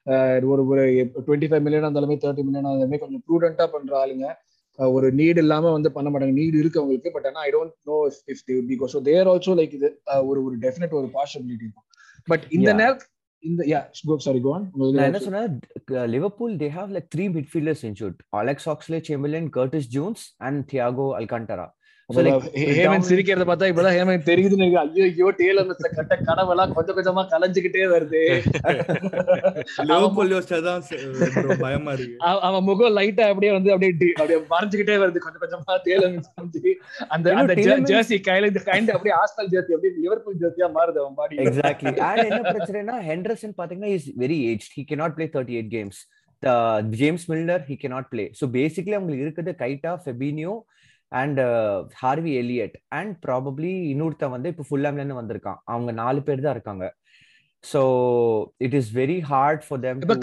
அஹ் 0.06 0.44
ஒரு 0.46 0.66
ஒரு 0.66 0.82
டுவெண்ட்டி 1.26 1.48
ஃபைவ் 1.50 1.60
மில்லியன் 1.60 1.84
இருந்தாலுமே 1.84 2.18
தேர்ட்டி 2.24 2.42
மில்லியன் 2.42 2.64
இருந்தாலுமே 2.64 2.98
கொஞ்சம் 2.98 3.22
ப்ரூடென்ட்டா 3.28 3.66
பண்ற 3.66 4.06
ஆளுங்க. 4.06 4.26
அஹ் 4.78 4.92
ஒரு 4.92 5.14
நீட் 5.14 5.36
இல்லாம 5.36 5.72
வந்து 5.72 5.92
பண்ண 5.92 6.10
மாட்டாங்க. 6.10 6.36
நீட் 6.40 6.58
இருக்கு 6.58 6.80
அவங்களுக்கு 6.80 7.12
பட் 7.12 7.26
ஆனா 7.26 7.40
I 7.40 7.50
don't 7.50 7.72
know 7.84 7.96
if 8.26 8.44
they 8.50 8.66
be 8.66 8.76
go 8.76 8.88
so 8.92 9.00
there 9.02 9.26
also 9.26 9.52
like 9.60 9.72
இது 9.72 10.00
அஹ் 10.06 10.26
ஒரு 10.26 10.44
ஒரு 10.44 10.58
டெஃபினட் 10.58 10.90
ஒரு 10.90 11.08
பாசிபிலிட்டி 11.14 11.64
இருக்கும். 11.66 11.86
பட் 12.26 12.44
இந்த 12.48 12.70
Yeah. 13.42 13.52
நேரம் 13.52 13.64
இந்த 13.64 13.64
யா 13.64 14.16
சாரி 14.18 14.40
கோன் 14.40 14.70
நான் 14.74 15.04
என்ன 15.04 15.18
சொன்னேன்? 15.18 15.60
Liverpool 15.90 16.56
they 16.56 16.70
have 16.70 16.90
like 16.90 17.08
three 17.14 17.28
midfielders 17.28 17.84
injured 17.84 18.16
Alex 18.28 18.68
Oxlade 18.68 19.00
Chamberlain 19.08 19.48
Curtis 19.56 19.88
Jones 19.88 20.34
and 20.36 20.72
Thiago 20.72 21.18
Alcantara 21.18 21.36
So, 21.48 21.62
like, 21.62 21.77
Hemanth 22.08 23.06
சிரிக்கிறத 23.08 23.44
பார்த்தா 23.48 23.66
இப்பதான் 23.70 23.94
ஹேமந்த் 23.96 24.28
தெரியுதுன்னு. 24.28 24.66
ஐயோ 24.82 25.02
ஐயோ 25.06 25.26
டேலர் 25.40 25.72
கட்ட 25.96 26.14
கனவெல்லாம் 26.28 26.70
கொஞ்சம் 26.76 26.96
கொஞ்சமா 26.98 27.22
கலைஞ்சுக்கிட்டே 27.32 27.82
வருது. 27.94 28.22
அவன் 29.94 30.14
பயமா 31.64 31.92
இருக்கு. 31.96 32.16
முகம் 32.68 32.94
லைட்டா 32.98 33.24
அப்படியே 33.32 33.50
வந்து 33.56 33.72
அப்படியே 33.74 33.92
அப்படியே 34.14 34.38
மறைஞ்சுக்கிட்டே 34.54 34.96
வருது. 35.02 35.22
கொஞ்சம் 35.26 35.42
கொஞ்சமா 35.44 35.76
டேலர் 35.88 36.16
அந்த 37.16 37.56
ஜெர்சி 37.90 38.18
கையில 38.28 38.50
இந்த 38.52 38.62
கைண்ட் 38.70 38.94
அப்படியே 38.96 39.14
ஆஸ்டல் 39.20 39.50
ஜெர்சி 39.54 39.74
அப்படியே 39.76 39.92
லிவர்பூல் 39.98 40.40
ஜெர்சியா 40.44 40.68
மாறுது 40.78 41.00
அவன் 41.04 41.18
பாடி 41.20 41.42
எக்ஸாக்ட்லி 41.46 41.92
என்ன 42.30 42.40
பிரச்சனைனா 42.50 42.96
ஹெண்டர்சன் 43.10 43.54
பாத்தீங்கன்னா 43.60 43.92
is 43.98 44.08
very 44.24 44.40
age 44.52 44.66
he 44.76 44.84
cannot 44.90 45.14
play 45.18 45.28
thirty 45.36 45.56
eight 45.58 45.70
games 45.76 46.00
James 46.98 47.28
Milner 47.32 47.62
he 47.68 47.76
cannot 47.84 48.08
play. 48.14 48.28
So 48.40 48.46
basically 48.58 48.98
அவங்களுக்கு 48.98 49.26
இருக்கிறது 49.26 49.54
Keita 49.62 49.94
Fabinho 50.04 50.54
and 51.12 51.40
Harvey 52.02 52.32
Elliott 52.42 52.76
and 52.98 53.12
probably 53.26 53.72
இன்னொருத்தன் 53.92 54.34
வந்து 54.36 54.50
இப்போ 54.52 54.64
ஃபுல்லாம்ல 54.68 55.02
இருந்து 55.02 55.20
வந்திருக்கான். 55.20 55.60
அவங்க 55.74 55.92
நாலு 56.02 56.20
பேர் 56.26 56.44
தான் 56.46 56.56
இருக்காங்க. 56.56 56.86
So 57.64 57.80
it 58.66 58.76
is 58.80 58.90
very 59.00 59.18
hard 59.30 59.64
for 59.68 59.80
them 59.84 60.02
இப்ப 60.04 60.18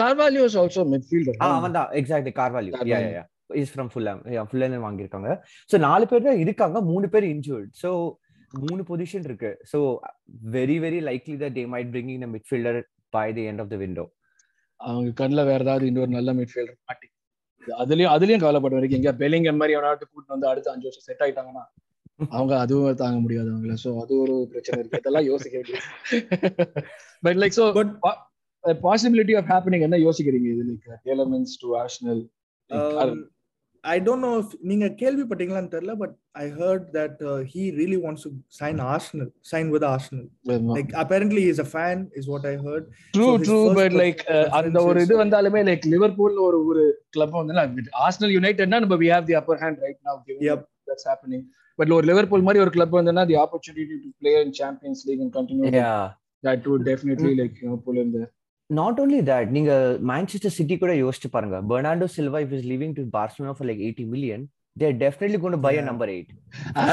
கார்வாலியோஸ் 0.00 0.56
ஆல்சோ 0.62 0.84
மிட்ஃபீல்டர் 0.94 1.38
அவன் 1.58 1.76
தான். 1.78 1.90
Exactly 2.00 2.34
Carvalho 2.40 2.80
yeah. 2.92 3.00
Yeah 3.18 3.24
is 3.62 3.72
from 3.74 3.90
Fulham 3.92 4.20
Fulham 4.50 4.86
வாங்கியிருக்காங்க. 4.86 5.30
ஸோ 5.70 5.78
நாலு 5.88 6.04
பேர் 6.10 6.26
தான் 6.28 6.42
இருக்காங்க. 6.44 6.80
மூணு 6.90 7.06
பேர் 7.14 7.26
இன்ஜூர்ட் 7.34 7.70
ஸோ 7.82 7.90
மூணு 8.64 8.82
பொசிஷன் 8.88 9.28
இருக்கு. 9.28 9.50
So 9.72 9.78
very 10.56 10.78
very 10.86 10.98
likely 11.10 11.36
that 11.42 11.56
they 11.58 11.64
might 11.74 11.92
bringing 11.94 12.24
the 12.24 12.28
midfielder 12.34 12.80
by 13.16 13.28
the 13.38 13.44
end 13.50 13.62
of 13.64 13.72
the 13.74 13.78
window 13.84 14.04
அவங்க 14.80 15.10
கண்ணுல 15.20 15.40
வேற 15.50 15.60
ஏதாவது 15.66 15.88
இன்னொரு 15.90 16.12
நல்ல 16.18 16.30
மிட்ஃபீல்டர் 16.38 16.78
மாட்டி 16.88 17.08
அதுலயும் 17.68 18.12
அதுலயும் 18.14 18.38
கவலைப்பட 18.38 18.74
வரைக்கும் 18.74 19.02
எங்க 19.02 19.12
பெலிங்க 19.12 19.56
மாதிரி 19.56 19.78
அவனாட்டு 19.78 20.02
கூட்டு 20.12 20.28
வந்து 20.28 20.46
அடுத்த 20.46 20.70
அஞ்சு 20.70 20.88
வருஷம் 20.88 21.06
செட் 21.06 21.20
ஆயிட்டாங்கன்னா 21.20 21.64
அவங்க 22.28 22.58
அதுவும் 22.58 22.94
தாங்க 22.94 23.20
முடியாது 23.20 23.50
அவங்கள. 23.50 23.76
சோ 23.84 24.00
அது 24.00 24.18
ஒரு 24.18 24.46
பிரச்சனை 24.50 24.80
இருக்கு. 24.80 24.98
இதெல்லாம் 24.98 25.24
யோசிக்க 25.24 25.60
வேண்டியது. 25.60 26.82
But 27.20 27.36
like 27.36 27.56
so 27.56 27.64
But- 28.64 28.80
possibility 28.82 29.40
of 29.40 29.48
happening 29.48 29.80
என்ன 29.80 29.96
யோசிக்கிறீங்க 29.96 30.48
இது 30.54 30.64
like 30.68 31.04
Tielemans 31.04 31.56
to 31.60 31.76
Arsenal 31.76 32.30
I 33.84 33.94
don't 34.06 34.24
know 34.24 34.30
நீங்க 34.62 34.86
கேள்விப்பட்டீங்களான்னு 35.00 35.70
தெரியல 35.72 35.94
but 36.02 36.12
I 36.38 36.44
heard 36.58 36.84
that 36.96 37.20
he 37.52 37.62
really 37.78 37.98
wants 38.04 38.24
to 38.26 38.30
sign 38.58 38.80
Arsenal 38.88 39.30
sign 39.50 39.70
with 39.74 39.86
Arsenal 39.88 40.26
like 40.76 40.92
apparently 41.02 41.44
is 41.52 41.62
a 41.64 41.68
fan 41.72 42.02
is 42.20 42.28
what 42.32 42.46
I 42.46 42.54
heard 42.66 42.86
true 43.14 43.28
true 43.44 43.58
but 43.80 43.96
like 44.02 44.22
அந்த 44.60 44.82
ஒரு 44.88 45.00
இது 45.06 45.16
வந்தாலுமே 45.22 45.62
like 45.70 45.86
Liverpool 45.94 46.38
ஒரு 46.46 46.60
ஒரு 46.70 46.84
club 47.16 47.34
வந்து 47.40 47.56
ஆர்சனல் 48.04 48.34
யுனைடெட்னா 48.36 48.80
நம்ம 48.84 48.98
we 49.02 49.10
have 49.14 49.26
the 49.30 49.36
upper 49.40 49.60
hand 49.64 49.80
right 49.86 50.00
now 50.08 50.16
Yep. 50.48 50.62
That's 50.88 51.08
happening 51.10 51.44
but 51.78 51.92
ஒரு 51.96 52.06
லிவர்பூல் 52.08 52.46
மாதிரி 52.46 52.62
ஒரு 52.62 52.72
club 52.74 52.96
வந்துனா 52.98 53.24
the 53.28 53.36
opportunity 53.42 53.96
to 53.96 54.10
play 54.22 54.32
in 54.42 54.54
Champions 54.60 55.02
League 55.08 55.22
and 55.24 55.34
continue 55.38 55.72
Yeah. 55.78 56.02
That 56.44 56.64
would 56.68 56.84
definitely 56.88 57.32
like 57.40 57.58
you 57.60 57.66
know 57.68 57.76
pull 57.84 58.00
in 58.02 58.14
there 58.14 58.30
not 58.78 58.98
only 59.02 59.20
that 59.30 59.50
நீங்க 59.56 59.72
Manchester 60.10 60.54
City 60.56 60.74
கூட 60.82 60.92
யோசிச்சு 61.04 61.28
பாருங்க. 61.36 61.56
Fernando 61.70 62.06
Silva 62.16 62.38
if 62.44 62.54
is 62.58 62.66
leaving 62.72 62.94
to 62.98 63.02
Barcelona 63.16 63.54
for 63.56 63.68
like 63.70 63.82
80 63.88 64.04
million 64.12 64.44
they 64.80 64.84
are 64.88 64.96
definitely 65.02 65.38
going 65.40 65.56
to 65.56 65.62
buy. 65.66 65.72
Number 65.90 66.10
8 66.14 66.36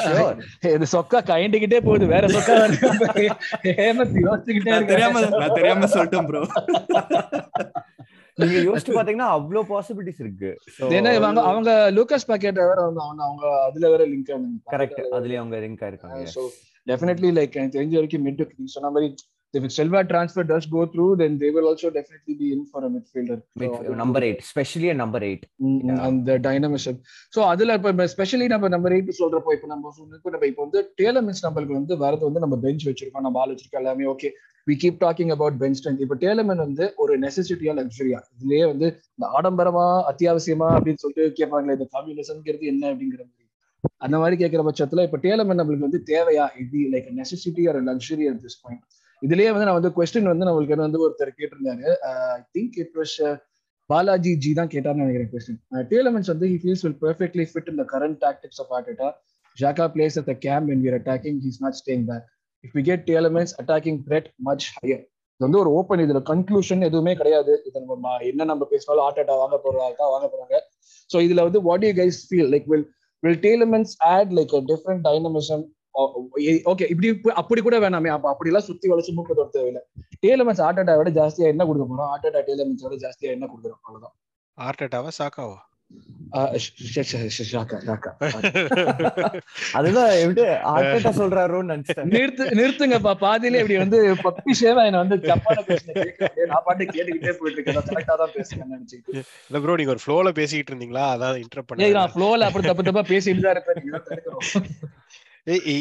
sure 0.06 0.38
இது 0.76 0.88
சொக்கா 0.96 1.20
கைண்டிக்கிட்டே 1.32 1.80
போகுது. 1.88 2.06
வேற 2.16 2.28
சொக்கா 2.36 2.54
தெரியாம 4.92 5.22
நான் 5.42 5.58
தெரியாம 5.60 5.90
சொல்லிட்டேன் 5.96 6.28
ப்ரோ 6.32 6.42
நீங்க 8.38 8.60
யோசிச்சு 8.68 8.92
பாத்தீங்கன்னா 8.98 9.30
அவ்வளவு 9.38 9.64
பாசிபிலிட்டிஸ் 9.72 10.22
இருக்கு. 10.24 10.52
ஏன்னா 10.98 11.12
இவங்க 11.18 11.42
அவங்க 11.50 11.72
லூகாஸ் 11.96 12.30
பாக்கெட் 12.30 12.62
வேற 12.70 12.80
அவங்க 12.86 13.02
அவங்க 13.08 13.24
அவங்க 13.30 13.46
அதுல 13.68 13.90
வேற 13.94 14.04
லிங்க் 14.12 14.30
கரெக்ட் 14.74 15.02
அதுலயே 15.18 15.40
அவங்க 15.42 15.58
ரிங்க் 15.66 15.84
ஆயிருக்காங்க 15.88 16.24
so 16.36 16.44
definitely 16.88 17.32
like 17.40 17.54
எனக்கு 17.60 17.76
தெரிஞ்ச 17.78 17.96
வரைக்கும் 18.00 18.26
மிட் 18.28 18.44
நீங்க 18.58 18.72
சொன்ன 18.78 18.92
மாதிரி 18.96 19.10
if 19.54 19.72
Silva 19.72 20.04
transfer 20.04 20.44
does 20.44 20.66
go 20.68 20.86
through 20.86 21.16
then 21.16 21.38
they 21.38 21.50
will 21.50 21.68
also 21.68 21.90
definitely 21.90 22.36
be 22.36 22.48
in 22.54 22.66
for 22.66 22.82
a 22.86 22.90
midfielder. 22.90 23.38
So, 23.60 23.96
number 23.96 24.26
8 24.26 24.44
specially 24.50 24.90
number 24.96 25.24
8 25.26 25.46
Mm, 25.62 25.78
Yeah. 25.84 25.98
அந்த 26.08 26.38
டைனமிசம் 26.40 27.00
சோ 27.34 27.40
அதுல 27.52 27.78
இப்ப 27.80 28.08
ஸ்பெஷலி 28.14 28.48
நம்ம 28.48 28.70
நம்பர் 28.70 28.96
எயிட் 28.98 29.10
சொல்றப்போ 29.20 29.54
இப்ப 29.58 29.68
நம்ம 29.68 29.94
சொன்னப்போ 29.98 30.34
நம்ம 30.36 30.50
இப்போ 30.52 30.64
வந்து 30.66 30.82
டேலமென்ஸ் 31.02 31.42
நம்மளுக்கு 31.46 31.80
வந்து 31.80 31.96
வரது 32.04 32.24
வந்து 32.30 32.44
நம்ம 32.46 32.60
பெஞ்ச் 32.66 32.86
வச்சிருக்கோம். 32.90 33.26
நம்ம 33.28 33.42
ஆள் 33.42 33.52
வச்சிருக்கோம் 33.54 33.82
எல்லாமே 33.84 34.08
okay 34.14 34.30
we 34.68 34.76
keep 34.82 35.02
talking 35.04 35.34
about 35.36 35.58
bench 35.58 35.80
strength 35.80 36.04
இப்போ 36.06 36.18
டேலமென் 36.20 36.64
வந்து 36.66 36.86
ஒரு 36.98 37.14
நெசசிட்டியா 37.20 37.74
லக்ஸரியா 37.80 38.20
இதுலயே 38.34 38.66
வந்து 38.72 38.88
இந்த 39.18 39.28
ஆடம்பரமா 39.38 39.86
அத்தியாவசியமா 40.12 40.70
அப்படின்னு 40.76 41.04
சொல்லிட்டு 41.04 41.26
கேட்பாங்களே 41.40 41.78
இந்த 41.78 41.88
கம்யூனிசம்ங்கிறது 41.96 42.66
என்ன 42.74 42.84
அப்படிங்கிற 42.92 43.22
மாதிரி. 43.22 43.46
அந்த 44.06 44.16
மாதிரி 44.18 44.36
கேட்கிற 44.38 44.64
பட்சத்துல 44.64 45.04
இப்ப 45.08 45.20
டேலமென் 45.24 45.60
நம்மளுக்கு 45.60 45.88
வந்து 45.88 46.04
தேவையா? 46.08 46.46
இது 46.64 46.80
like 46.94 47.10
necessity 47.20 47.66
or 47.70 47.80
luxury 47.90 48.28
at 48.32 48.42
this 48.46 48.60
point 48.64 48.86
இதுலயே 49.22 49.52
வந்து 49.54 49.68
நான் 49.68 49.80
வந்து 49.80 49.94
கொஸ்டின் 49.98 50.32
வந்து 50.32 50.48
நம்மளுக்கு 50.48 50.84
வந்து 50.88 51.04
ஒருத்தர் 51.06 51.32
கேட்டிருந்தாரு. 51.40 51.88
I 52.10 52.42
think 52.58 52.76
it 52.84 52.96
was 53.00 53.16
Balaji 53.90 54.32
ji 54.44 54.52
தான் 54.60 54.72
கேட்டார்னு 54.74 55.04
நினைக்கிறேன் 55.04 55.32
கொஸ்டின் 55.34 55.60
டேலமென்ஸ் 55.94 56.30
வந்து 56.34 56.48
he 56.52 56.58
feels 56.64 56.84
will 56.86 57.00
perfectly 57.06 57.46
fit 57.52 57.70
in 57.72 57.80
the 57.82 57.86
current 57.94 58.20
tactics 58.26 58.60
of 58.64 58.74
Arteta 58.78 59.08
Xhaka 59.58 59.86
plays 59.96 60.18
at 60.22 60.30
the 60.32 60.36
game 60.48 60.66
when 60.72 60.84
we're 60.86 60.98
attacking 61.00 61.40
he's 61.46 61.62
not 61.66 61.78
staying 61.80 62.06
back 62.10 62.26
if 62.64 62.76
we 62.80 62.84
get 62.90 63.04
Tielemans 63.12 63.54
attacking 63.62 64.00
threat 64.08 64.30
much 64.50 64.68
higher 64.76 65.04
இது 65.40 65.46
வந்து 65.48 65.62
ஒரு 65.64 65.72
open 65.80 66.02
இதுல 66.06 66.20
conclusion 66.30 66.82
எதுவுமே 66.88 67.12
கிடையாது. 67.20 67.54
இது 67.68 67.78
நம்ம 67.82 68.14
என்ன 68.30 68.48
நம்ம 68.52 68.64
பேசினாலும் 68.72 69.04
ஆர்டேட்டா 69.08 69.36
வாங்க 69.42 69.58
போறாங்க 69.66 69.96
தான் 70.02 70.12
வாங்க 70.16 70.28
போறாங்க. 70.34 70.56
ஸோ 71.10 71.18
இதுல 71.26 71.44
வந்து 71.48 71.60
what 71.68 71.86
you 71.88 71.92
guys 72.00 72.20
feel 72.30 72.50
like 72.54 72.68
will 72.72 72.88
will 73.24 73.40
Tielemans 73.46 73.94
add 74.14 74.34
like 74.40 74.54
a 74.60 74.62
different 74.72 75.04
dynamism 75.08 75.64
okay 76.00 76.90
இப்படி 76.90 77.08
இப்ப- 77.08 77.34
அப்படி 77.34 77.62
கூட 77.62 77.80
வேணாமே. 77.80 78.08
அப்ப 78.08 78.38
அப்படிலாம் 78.38 78.58
சுத்தி 78.58 78.90
வளைச்சு 78.90 79.14
மூக்க 79.16 79.34
தொட 79.36 79.50
தேவையில்லை. 79.52 79.84
டேலமென்ஸ் 80.28 80.62
ஆர்டேட்டா 80.62 80.98
விட 80.98 81.10
ஜாஸ்தியா 81.10 81.48
என்ன 81.54 81.66
கொடுக்க 81.66 81.88
போறோம்? 81.90 82.10
ஆர்டேட்டா 82.16 82.40
டேலமென்ஸ் 82.40 82.90
விட 82.90 82.96
ஜாஸ்தியா 82.96 83.30
என்ன 83.30 83.46
கொடுக்குறோம்? 83.46 83.80
அவ்வளவுதான். 83.82 84.16
ஆர்டேட்டாவா 84.62 85.08
சாக்காவா 85.24 85.68
நிறுத்துங்கப்பா. 92.58 93.14
பாதியில 93.22 93.54
இப்படி 93.54 93.78
வந்து 93.78 94.14
பப்பி 94.16 94.54
சேவா 94.62 94.86
என்ன 94.86 94.98
வந்து 94.98 95.16
நான் 95.18 95.42
பாட்டு 96.64 96.84
கேட்டுக்கிட்டே 96.84 97.32
போயிட்டு 97.32 97.52
இருக்கேன் 97.52 97.76
கரெக்டா 97.76 98.16
தான் 98.18 98.30
பேசுறேன் 98.34 98.76
நினைச்சுக்கிட்டு. 98.76 99.22
இல்ல 99.50 99.62
ப்ரோ 99.62 99.76
நீங்க 99.76 99.96
ஒரு 99.96 100.00
ஃப்ளோல 100.06 100.36
பேசிட்டு 100.36 100.72
இருந்தீங்களா? 100.72 101.06
அதான் 101.14 101.44
நான் 101.44 101.66
பண்ணேன் 101.74 102.16
ஃப்ளோல 102.16 102.40
அப்படி 102.40 102.68
தப்பு 102.68 102.84
தப்பா 102.84 103.02
பேசிட்டு 103.02 103.42
தான் 103.42 103.56
இருப்பேன். 103.56 104.80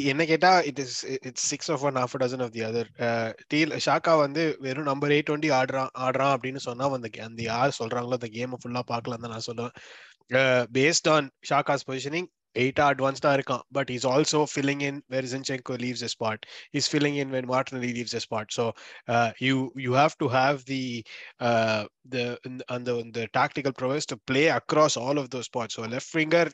என்ன 0.04 0.24
கேட்டா 0.24 0.60
it 0.60 0.78
is 0.78 1.04
it's 1.04 1.46
six 1.46 1.70
of 1.70 1.82
one 1.82 1.94
half 1.94 2.16
dozen 2.18 2.42
of 2.42 2.50
the 2.50 2.60
other 2.60 3.34
deal 3.48 3.70
Xhaka 3.70 4.18
வந்து 4.18 4.56
வெறும் 4.60 4.84
நம்பர் 4.84 5.10
எயிட் 5.10 5.28
டுவெண்ட்டி 5.30 5.52
ஆடுறான் 5.52 5.88
ஆடுறான் 5.98 6.36
அப்படின்னு 6.36 6.56
சொன்னா 6.56 6.92
அந்த 6.92 7.08
ga- 7.16 7.20
அந்த 7.20 7.42
யார் 7.42 7.76
சொல்றாங்களோ 7.78 8.12
அந்த 8.12 8.28
கேமை 8.32 8.54
ஃபுல்லா 8.64 8.80
பார்க்கலாம் 8.86 9.20
தான் 9.20 9.30
நான் 9.30 9.46
சொல்லுவேன். 9.46 10.66
பேஸ்ட் 10.72 11.10
ஆன் 11.10 11.30
ஷாக்காஸ் 11.50 11.90
பொசிஷனிங் 11.90 12.26
எயிட்டா 12.58 12.80
அட்வான்ஸ்டா 12.80 13.40
இருக்கான். 13.40 13.60
But 13.72 13.90
is 13.90 14.06
also 14.06 14.44
filling 14.54 14.82
in 14.82 15.02
where 15.06 15.24
Zinchenko 15.24 15.76
leaves 15.76 16.02
a 16.02 16.08
spot. 16.08 16.36
Is 16.70 16.96
filling 16.96 17.14
in 17.14 17.32
when 17.32 17.46
Martinelli 17.46 17.92
leaves 17.92 18.14
a 18.14 18.18
spot. 18.18 18.44
So 18.48 18.70
uh, 19.08 19.32
you 19.40 19.70
you 19.76 19.92
have 19.92 20.16
to 20.18 20.26
have 20.26 20.58
the 20.66 21.02
uh, 21.40 21.84
the 22.12 22.38
and 22.68 22.86
the, 22.86 23.10
the 23.14 23.26
tactical 23.38 23.72
prowess 23.82 24.06
to 24.06 24.16
play 24.30 24.58
across 24.58 24.96
all 24.96 25.18
of 25.18 25.28
those 25.30 25.46
spots. 25.46 25.74
So 25.74 25.84
left 25.84 26.14
winger 26.14 26.46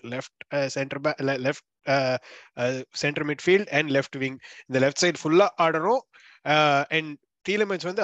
center 3.02 3.24
midfield 3.24 3.66
and 3.66 3.90
left 3.90 4.16
wing. 4.18 4.36
the 4.72 4.80
left 4.80 5.04
side 5.04 5.14
full 5.24 5.48
ஆடணும். 5.62 6.00
and 6.88 7.16
Tielemans 7.50 7.82
வந்து 7.82 8.02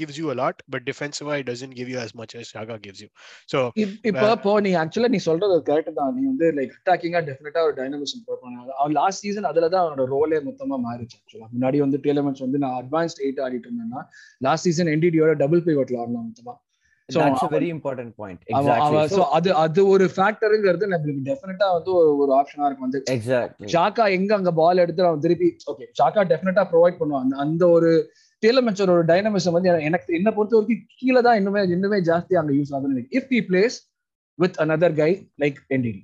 gives 0.00 0.18
you 0.18 0.30
a 0.30 0.34
lot 0.34 0.52
but 0.72 0.80
defensive 0.84 1.38
it 1.38 1.50
doesn't 1.50 1.70
give 1.70 1.88
you 1.88 1.96
as 1.96 2.10
much 2.16 2.38
as 2.38 2.56
Xhaka 2.56 2.78
gives 2.86 3.00
you. 3.00 3.06
So 3.46 3.70
இப்- 3.74 3.98
இப்ப 4.02 4.30
இப்போ 4.30 4.60
நீ 4.60 4.74
ஆக்சுவலா 4.74 5.08
நீ 5.08 5.16
சொல்றது 5.16 5.74
correct 5.74 5.92
தான். 5.92 6.14
நீ 6.14 6.26
வந்து 6.26 6.52
லைக் 6.52 6.70
அட்டாக்கிங்கா 6.80 7.20
டெஃபினட்டா 7.28 7.62
ஒரு 7.62 7.74
டைனமிசம் 7.74 8.28
பண்ணாங்க 8.28 8.68
அவன் 8.68 8.92
லாஸ்ட் 8.92 9.20
சீசன் 9.20 9.44
அதுல 9.44 9.68
தான் 9.68 9.84
அவனோட 9.86 10.00
ரோலே 10.00 10.40
மொத்தமா 10.40 10.78
மாறிச்சு 10.84 11.18
ஆக்சுவலா 11.22 11.46
முன்னாடி 11.60 11.78
வந்து 11.78 11.98
டேலமெண்ட்ஸ் 12.02 12.40
வந்து 12.40 12.58
நான் 12.58 12.84
அட்வான்ஸ்ட் 12.84 13.24
எயிட் 13.24 13.40
ஆடிட்டு 13.40 13.68
இருந்தேன்னா 13.68 14.04
லாஸ்ட் 14.38 14.64
சீசன் 14.64 14.86
என்டிடியோட 14.86 15.34
டபுள் 15.34 15.62
பிவோட்ல 15.62 16.00
ஆடினான் 16.00 16.32
மொத்தமா. 16.32 16.52
தட்ஸ் 17.18 17.34
a 17.34 17.48
அவன்- 17.48 17.52
very 17.52 17.68
important 17.72 18.14
point. 18.16 18.38
அவன் 18.48 18.78
அவன் 18.78 19.04
exactly. 19.04 19.06
so 19.06 19.16
so 19.16 19.24
அது 19.24 19.54
அது 19.54 19.86
ஒரு 19.86 20.04
ஃபேக்டருங்கிறது 20.16 20.86
நம்மளுக்கு 20.86 21.24
டெஃபினட்டா 21.24 21.72
வந்து 21.72 21.92
ஒரு 22.16 22.32
ஆப்ஷனா 22.32 22.64
இருக்கும். 22.64 22.90
வந்து 22.90 23.02
ஷாக்கா 23.66 24.10
எங்க 24.10 24.34
அங்க 24.34 24.52
பால் 24.52 24.76
எடுத்து 24.76 25.04
அவன் 25.04 25.18
திருப்பி 25.18 25.56
ஓகே 25.72 25.84
ஷாக்கா 26.02 26.20
டெஃபினட்டா 26.24 26.64
ப்ரொவைட் 26.72 26.96
பண்ணுவான். 27.00 27.28
அந்த- 27.36 27.68
ஒரு 27.68 28.10
டேலமென்ஸோட 28.46 28.90
ஒரு 28.90 29.04
டைனமிசம் 29.04 29.50
வந்து 29.50 29.70
எனக்கு- 29.70 30.06
என்ன 30.06 30.30
பொறுத்த 30.30 30.56
வரைக்கும் 30.56 30.86
கீழே 30.96 31.20
தான் 31.20 31.38
இன்னுமே 31.38 31.58
இன்னுமே 31.58 31.98
ஜாஸ்தி 32.04 32.34
அங்க 32.34 32.52
யூஸ் 32.52 32.74
ஆகுது 32.74 33.06
if 33.10 33.30
he 33.30 33.40
plays 33.48 33.76
with 34.34 34.60
another 34.60 34.94
guy 34.94 35.30
like 35.40 35.56
Ndidi 35.68 36.02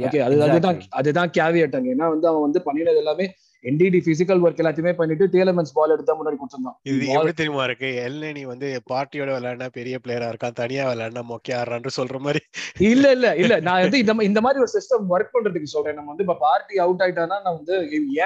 okay 0.00 0.18
அது 0.18 0.42
அதுதான். 0.42 0.80
அதுதான் 0.90 1.30
கேவியட் 1.30 1.76
அங்க. 1.76 1.94
ஏன்னா 1.94 2.08
வந்து 2.08 2.28
அவன் 2.28 2.40
வந்து 2.40 2.62
பண்ணினது 2.66 2.96
எல்லாமே 2.96 3.34
என்டிடி 3.64 3.98
பிசிக்கல் 4.06 4.40
ஒர்க் 4.44 4.60
எல்லாத்தையுமே 4.62 4.92
பண்ணிட்டு 4.92 5.26
டேலமென்ஸ் 5.26 5.72
பால் 5.74 5.90
எடுத்தா 5.90 6.14
முன்னாடி 6.18 6.36
கொடுத்துருந்தான். 6.38 6.76
இது 6.82 7.06
எப்படி 7.06 7.32
தெரியுமா 7.32 7.64
இருக்கு? 7.64 7.90
எல்னி 8.06 8.42
வந்து 8.42 8.82
பார்ட்டியோட 8.90 9.30
விளையாடினா 9.36 9.68
பெரிய 9.72 9.98
பிளேயரா 10.04 10.30
இருக்கான் 10.32 10.52
தனியா 10.52 10.92
விளையாடினா 10.92 11.22
மொக்கையா 11.32 11.58
ஆடுறான்னு 11.60 11.96
சொல்ற 11.96 12.18
மாதிரி. 12.18 12.40
இல்ல 12.78 13.10
இல்ல 13.10 13.36
இல்ல. 13.36 13.60
நான் 13.60 13.80
வந்து 13.80 13.98
இந்த 13.98 14.14
இந்த 14.22 14.40
மாதிரி 14.40 14.62
ஒரு 14.64 14.72
சிஸ்டம் 14.76 15.06
ஒர்க் 15.14 15.34
பண்றதுக்கு 15.34 15.74
சொல்றேன். 15.76 15.94
நம்ம 15.94 16.08
வந்து 16.08 16.26
இப்ப 16.26 16.38
பார்ட்டி 16.38 16.78
அவுட் 16.78 17.00
ஆயிட்டானா 17.00 17.38
நான் 17.46 17.58
வந்து 17.60 17.76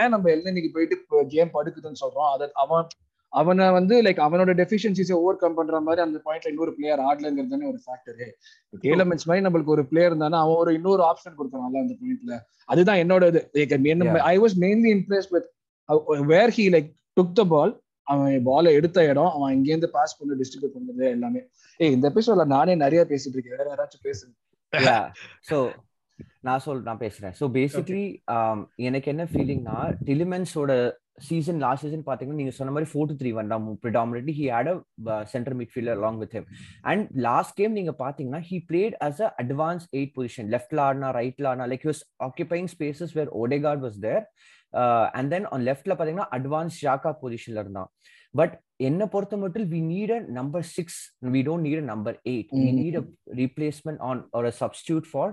ஏன் 0.00 0.09
நம்ம 0.09 0.31
எல்என்னிக்கு 0.31 0.73
போயிட்டு 0.73 1.26
கேம் 1.28 1.55
படுக்குதுன்னு 1.55 2.02
சொல்றோம். 2.05 2.31
அதை 2.33 2.49
அவன் 2.52 2.87
அவனை 3.33 3.64
வந்து 3.71 3.95
லைக் 4.06 4.21
அவனோட 4.26 4.50
டெஃபிஷியன்சிஸை 4.61 5.14
ஓவர் 5.21 5.40
கம் 5.40 5.56
பண்ற 5.59 5.80
மாதிரி 5.87 6.02
அந்த 6.04 6.18
பாயிண்ட்ல 6.26 6.52
இன்னொரு 6.52 6.73
பிளேயர் 6.76 7.02
ஆடலங்கிறது 7.09 7.52
தானே 7.54 7.66
ஒரு 7.73 7.80
ஃபேக்டர் 7.87 8.21
டேலமென்ஸ் 8.85 9.26
மாதிரி 9.28 9.45
நம்மளுக்கு 9.47 9.75
ஒரு 9.76 9.85
பிளேயர் 9.90 10.11
இருந்தானா 10.12 10.40
அவன் 10.45 10.61
ஒரு 10.64 10.73
இன்னொரு 10.78 11.02
ஆப்ஷன் 11.11 11.38
கொடுக்குறான்ல 11.38 11.83
அந்த 11.85 11.97
பாயிண்ட்ல 12.02 12.37
அதுதான் 12.68 13.00
என்னோட 13.04 13.25
இது. 13.30 13.42
I 14.33 14.37
was 14.45 14.56
mainly 14.64 14.92
impress 14.99 15.28
with 15.35 15.49
where 16.35 16.54
he 16.59 16.66
like 16.76 16.88
took 17.16 17.35
the 17.40 17.45
ball 17.54 17.75
அவன் 18.06 18.35
பாலை 18.49 18.71
எடுத்த 18.78 18.99
இடம் 19.11 19.33
அவன் 19.37 19.52
இங்கேருந்து 19.56 19.88
பாஸ் 19.97 20.16
பண்ணி 20.18 20.35
டிஸ்ட்ரிபியூட் 20.42 20.75
பண்ணது 20.76 21.04
எல்லாமே. 21.14 21.40
ஏய் 21.80 21.92
இந்த 21.97 22.06
எபிசோட்ல 22.12 22.45
நானே 22.56 22.75
நிறைய 22.85 23.00
பேசிட்டு 23.12 23.37
இருக்கேன். 23.37 23.56
வேற 23.59 23.66
யாராச்சும் 23.73 24.04
பேசுங்க. 24.09 24.35
So 25.49 25.56
நான் 26.47 26.62
சொல் 26.66 26.85
நான் 26.88 27.00
பேசுறேன். 27.02 27.35
ஸோ 27.40 27.45
பேசிக்லி 27.56 28.04
எனக்கு 28.88 29.09
என்ன 29.14 29.25
ஃபீலிங்னா 29.33 29.76
டிலிமென்ஸோட 30.09 30.71
சீசன் 31.18 31.61
லாஸ்ட் 31.61 31.85
சீசன் 31.85 32.04
பாத்தீங்கன்னா 32.08 32.40
நீங்க 32.40 32.54
சொன்ன 32.56 32.73
மாதிரி 32.73 32.88
ஃபோர் 32.90 33.08
டு 33.11 33.16
த்ரீ 33.20 33.30
ஒன் 33.32 33.52
தான் 33.52 33.68
predominantly 33.85 34.35
he 34.38 34.46
had 34.50 34.70
a 34.70 34.76
centre 35.32 35.56
midfielder 35.61 35.99
along 35.99 36.18
with 36.23 36.35
him 36.37 36.46
and 36.85 37.06
last 37.26 37.54
game 37.61 37.78
நீங்க 37.78 37.94
பாத்தீங்கன்னா 38.02 38.42
he 38.50 38.58
played 38.70 38.96
as 39.00 39.23
a 39.23 39.30
advance 39.44 39.87
eight 39.99 40.12
position 40.16 40.50
லெஃப்ட்ல 40.54 40.82
ஆடினா 40.88 41.11
ரைட்ல 41.20 41.49
ஆடினா 41.52 41.68
like 41.73 41.87
use 41.88 42.02
occupying 42.28 42.68
spaces 42.75 43.14
where 43.18 43.32
Odegaard 43.42 43.85
was 43.87 43.99
there 44.06 44.23
and 45.18 45.30
then 45.35 45.49
on 45.52 45.64
லெஃப்ட்ல 45.70 45.96
பாத்தீங்கன்னா 45.99 46.28
advance 46.38 46.76
ஷாக்கா 46.82 47.12
பொசிஷன்ல 47.23 47.62
இருந்தான். 47.64 47.90
பட் 48.35 48.54
என்ன 48.88 49.02
பொறுத்த 49.12 49.35
மட்டும் 49.42 49.66
we 49.73 49.80
need 49.92 50.12
a 50.16 50.20
number 50.38 50.64
six 50.75 50.99
we 51.35 51.42
don't 51.49 51.66
need 51.68 51.82
a 51.82 51.87
number 51.92 52.16
eight 52.32 52.50
we. 52.56 52.70
Need 52.80 52.99
a 53.00 53.04
replacement 53.40 54.02
on 54.08 54.20
ஒரு 54.38 54.50
சப்ஸ்டியூட் 54.62 55.06
ஃபார் 55.12 55.32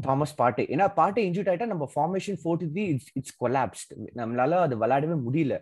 தாமஸ் 0.00 0.36
பாட்டே. 0.36 0.66
ஏன்னா 0.70 0.94
பாட்டே 0.94 1.30
இன்ஜூட் 1.30 1.48
ஆயிட்டா 1.48 1.66
நம்ம 1.66 1.88
formation 1.94 2.38
four 2.44 2.56
three 2.56 2.84
it's 2.86 3.10
it's 3.14 3.36
collapsed 3.44 3.92
நம்மளால 4.16 4.50
அது 4.50 4.76
விளையாடவே 4.76 5.14
முடியல. 5.14 5.58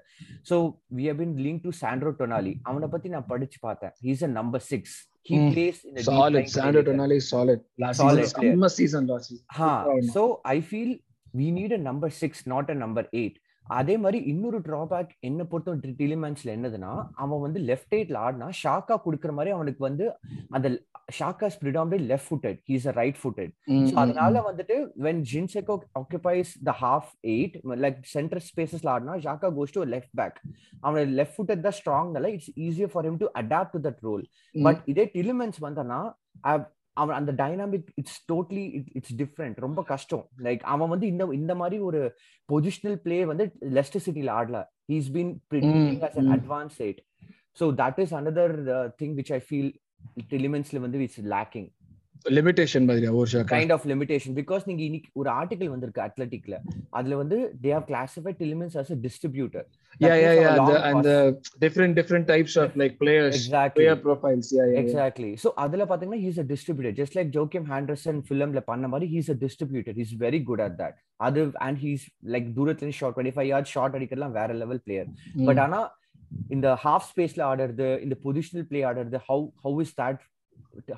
So 0.50 0.74
we 0.96 1.06
have 1.06 1.16
been 1.16 1.36
link 1.36 1.62
to 1.62 1.70
Sandro 1.80 2.14
Tonali 2.18 2.60
அவனை 2.62 2.88
பத்தி 2.88 3.08
நான் 3.08 3.26
படிச்சு 3.26 3.58
பார்த்தேன். 3.60 3.92
He's 4.02 4.24
a 4.24 4.26
number 4.26 4.60
six 4.60 5.08
he 5.30 5.34
Mm. 5.34 5.50
Plays 5.54 5.84
in 5.84 5.98
Solid. 5.98 6.48
Sandro 6.48 6.82
Tonali 6.82 7.16
is 7.16 7.28
solid. 7.28 7.60
Last 7.78 7.96
Solid. 7.96 8.24
season, 8.24 8.68
season. 8.68 9.44
அதே 13.66 13.96
மாதிரி 13.96 14.18
இன்னொரு 14.18 14.58
டிராபேக் 14.58 15.08
என்ன 15.20 15.44
பொறுத்த 15.44 15.92
டிலிமென்ஸ்ல 15.98 16.54
என்னதுன்னா 16.56 17.08
அவன் 17.14 17.40
வந்து 17.40 17.60
லெஃப்ட் 17.60 17.94
எயிட்ல 17.94 18.18
ஆடினா 18.18 18.48
ஷாக்கா 18.62 18.96
கொடுக்குற 19.04 19.30
மாதிரி 19.30 19.50
அவனுக்கு 19.50 19.78
வந்து 19.78 20.12
அந்த 20.50 20.80
Xhaka's 21.12 21.58
predominantly 21.60 22.06
left 22.06 22.28
footed 22.28 22.58
he's 22.68 22.88
a 22.88 22.90
right 22.90 23.14
footed 23.14 23.52
அதனால. 23.96 24.42
வந்துட்டு 24.42 24.92
when 24.96 25.24
Jinseko 25.32 25.82
occupies 25.94 26.58
the 26.62 26.72
half 26.72 27.14
eight 27.24 27.64
like 27.76 27.98
center 28.04 28.40
spaces 28.40 28.86
ஆடினா 28.86 29.48
goes 29.50 29.70
to 29.70 29.82
a 29.82 29.86
left 29.86 30.12
back 30.12 30.40
அவன 30.82 31.04
லெஃப்ட் 31.04 31.36
ஃபுட்டட் 31.38 31.60
தான் 31.60 31.72
ஸ்ட்ராங்னால 31.72 32.28
it's 32.28 32.52
easier 32.56 32.86
for 32.86 33.06
him 33.06 33.18
to 33.18 33.30
adapt 33.34 33.72
to 33.72 33.78
that 33.78 33.98
role 34.02 34.24
Mm. 34.54 34.64
But 34.64 34.82
இதே 34.84 35.10
Tielemans 35.14 35.60
வந்தானா 35.60 36.00
அவன் 37.00 37.16
அந்த 37.20 37.32
dynamic 37.42 37.88
it's 38.00 38.20
totally 38.32 38.64
it's 38.98 39.14
different 39.20 39.56
ரொம்ப 39.66 39.80
கஷ்டம். 39.92 40.24
Like 40.46 40.62
அவன் 40.74 40.92
வந்து 40.92 41.06
இந்த 41.12 41.24
இந்த 41.40 41.54
மாதிரி 41.60 41.78
ஒரு 41.88 42.00
பொசிஷனல் 42.48 42.98
பிளே 43.06 43.18
வந்து 43.30 43.44
லெஸ்டர் 43.78 44.04
சிட்டில 44.06 44.34
ஆடல. 44.40 44.60
He's 44.92 45.08
been 45.16 45.32
as 46.08 46.18
an. 46.22 46.32
Advance 46.36 46.78
eight 46.86 47.00
so 47.60 47.66
that 47.82 48.00
is 48.04 48.14
another 48.20 48.54
thing 49.02 49.16
which 49.20 49.32
I 49.38 49.40
feel 49.48 49.70
டிலிமென்ஸ்ல 50.32 50.80
வந்து 50.86 51.04
இட்ஸ் 51.08 51.22
லேக்கிங் 51.36 51.68
Limitation 52.24 52.82
மாதிரியா? 52.88 53.10
ஒரு 53.12 53.28
ஷாக்கா 53.30 53.50
கைண்ட் 53.50 53.72
ஆஃப் 53.72 53.82
லிமிடேஷன் 53.86 54.34
பிகாஸ் 54.38 54.62
நீங்க 54.68 54.82
இன்னைக்கு 54.82 55.10
ஒரு 55.14 55.30
ஆர்டிகல் 55.30 55.70
வந்திருக்கு 55.72 56.00
அத்லெட்டிக்ல 56.04 56.56
அதுல 56.90 57.16
வந்து 57.16 57.36
they 57.64 57.72
have 57.74 57.88
classified 57.90 58.40
elements 58.46 58.76
yeah 60.36 60.54
long 60.58 60.68
the, 60.68 60.78
and 60.88 60.96
pass. 60.96 61.04
the 61.04 61.18
different 61.64 61.92
different 61.94 62.26
types 62.26 62.54
of 62.56 62.70
like 62.76 62.94
players 62.98 63.34
exactly. 63.34 63.76
player 63.76 63.96
profiles. 63.96 64.46
Yeah 64.50 64.60
yeah, 64.60 64.70
yeah. 64.70 64.80
Exactly 64.82 65.30
so 65.42 65.50
அதுல 65.64 65.84
பாத்தீங்கன்னா 65.90 66.22
he's 66.24 66.40
a 66.42 66.46
distributor 66.52 66.96
just 67.00 67.16
like 67.18 67.30
Joakim 67.36 67.68
Henderson 67.72 68.20
ஃபிலிம்ல 68.28 68.62
பண்ண 68.70 68.88
மாதிரி 68.88 69.08
he's 69.14 69.30
a 69.30 69.38
distributor 69.44 69.96
he's 70.00 70.14
very 70.24 70.40
good 70.50 70.64
at 70.66 70.76
that 70.82 70.96
அது 71.26 71.42
and 71.66 71.80
he's 71.84 72.04
like 72.34 72.48
தூரத்துல 72.58 72.84
இருந்து 72.84 73.00
shot 73.00 73.16
twenty 73.16 73.36
five 73.36 73.50
yard 73.52 73.72
shot 73.74 73.96
அடிக்கிறதுலாம் 73.98 74.36
வேற 74.40 74.50
level 74.62 74.82
player. 74.86 75.10
But 75.48 75.62
ஆனா 75.66 75.80
இந்த 76.50 76.68
ஹாஃப் 76.84 77.08
ஸ்பேஸ்ல 77.10 77.42
ஆடுறது 77.50 77.88
இந்த 78.06 78.16
பொசிஷனல் 78.24 78.66
பிளே 78.70 78.82
ஆடுறது 78.90 79.20
how 79.28 79.44
how 79.64 79.80
is 79.86 79.94
that 80.00 80.22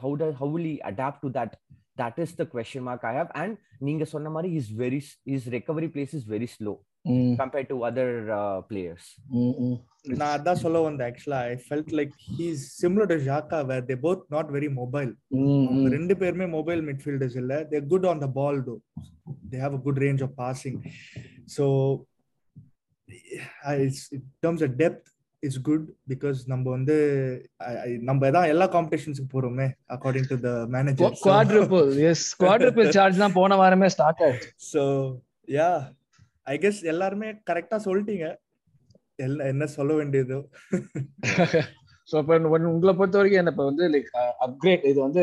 how 0.03 0.15
the 0.19 0.31
how 0.41 0.53
will 0.57 0.69
adapt 0.91 1.23
to 1.23 1.31
that 1.37 1.55
that 2.01 2.19
is 2.25 2.37
the 2.39 2.47
question 2.53 2.87
mark 2.87 3.07
I 3.09 3.15
have 3.19 3.33
and 3.43 3.55
நீங்க 3.81 4.05
சொன்ன 4.13 4.31
மாதிரி 4.31 4.51
is 4.59 4.71
very 4.81 5.01
is 5.35 5.49
recovery 5.55 5.91
pace 5.95 6.15
is 6.21 6.29
very 6.35 6.51
slow 6.57 6.75
Mm, 7.05 7.27
compared 7.41 7.69
to 7.71 7.77
other 7.89 8.09
players 8.69 9.09
mm, 9.35 9.51
mm. 9.61 9.75
நான் 10.13 10.33
அதான் 10.37 10.61
சொல்ல 10.63 10.79
வந்தேன். 10.87 11.09
ஆக்சுவலா 11.09 11.41
I 11.49 11.55
felt 11.67 11.93
like 11.99 12.15
he's 12.31 12.63
similar 12.81 13.11
to 13.13 13.17
Xhaka 13.27 13.59
where 13.69 13.85
they 13.91 13.97
both 14.05 14.23
not 14.35 14.51
very 14.57 14.71
mobile 14.79 15.11
Mm, 15.35 15.61
அவங்க 15.67 15.85
mm. 15.85 15.93
ரெண்டு 15.95 16.15
பேருமே 16.23 16.47
மொபைல் 16.57 16.83
மிட்ஃபீல்டர்ஸ் 16.89 17.37
இல்ல. 17.43 17.53
தே 17.71 17.81
good 17.93 18.07
on 18.11 18.23
the 18.25 18.29
ball 18.39 18.59
though 18.69 18.75
they 19.53 19.61
have 19.65 19.77
a 19.79 19.83
good 19.87 20.01
range 20.05 20.25
of 20.27 20.35
passing 20.43 20.81
so 21.57 21.67
in 23.77 23.95
terms 24.43 24.63
of 24.63 24.77
depth 24.83 25.07
is 25.49 25.59
good 25.69 25.87
because 26.13 26.39
நம்ம 26.53 26.65
வந்து 26.77 26.97
நம்ம 28.09 28.31
தான் 28.37 28.49
எல்லா 28.53 28.67
காம்படிஷன்ஸ்க்கு 28.75 29.29
போறோமே 29.35 29.67
according 29.97 30.29
to 30.33 30.39
the 30.47 30.51
manager 30.75 31.17
quadruple 31.27 31.91
yes 32.07 32.23
quadruple 32.43 32.89
charge 32.97 33.19
தான் 33.25 33.37
போன 33.39 33.57
வாரமே 33.63 33.89
ஸ்டார்ட் 33.95 34.23
ஆயிடுச்சு. 34.27 34.51
ஸோ 34.73 34.83
யா 35.59 35.71
ஐ 36.47 36.57
கெஸ் 36.65 36.81
எல்லாருமே 36.93 37.31
கரெக்டா 37.51 37.79
சொல்லிட்டீங்க. 37.89 38.27
என்ன 39.53 39.67
சொல்ல 39.77 39.93
வேண்டியதோ. 40.01 40.41
ஸோ 42.09 42.17
இப்போ 42.23 42.35
உங்களை 42.73 42.93
பொறுத்த 42.99 43.19
வரைக்கும் 43.19 43.41
என்ன 43.43 43.53
இப்போ 43.55 43.65
வந்து 43.71 43.85
லைக் 43.95 44.11
அப்கிரேட் 44.47 44.85
இது 44.91 44.99
வந்து 45.07 45.23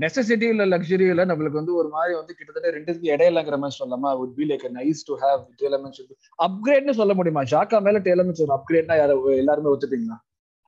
நெசசிட்டி 0.00 0.46
இல்ல 0.48 0.66
லக்ஸரி 0.66 1.06
இல்ல 1.10 1.26
நம்மளுக்கு 1.26 1.60
வந்து 1.60 1.74
ஒரு 1.74 1.88
மாதிரி 1.88 2.14
வந்து 2.14 2.34
கிட்டத்தட்ட 2.34 2.70
ரெண்டுத்துக்கு 2.76 3.12
இடையிலங்கிற 3.14 3.58
மாதிரி 3.58 3.78
சொல்லலாமா? 3.80 4.10
Would 4.20 4.34
be 4.40 4.46
like 4.52 4.64
a 4.64 4.72
nice 4.80 5.02
to 5.02 5.14
have 5.24 5.40
டேலமெண்ட்ஸ் 5.62 6.02
அப்கிரேட்னு 6.38 6.90
சொல்ல 6.90 7.14
முடியுமா? 7.14 7.42
ஷாக்கா 7.42 7.82
மேல 7.82 7.98
டேலமெண்ட்ஸ் 7.98 8.42
ஒரு 8.46 8.54
அப்கிரேட்னா 8.58 8.96
யார 9.02 9.36
எல்லாருமே 9.36 9.72
ஒத்துப்பீங்களா? 9.74 10.18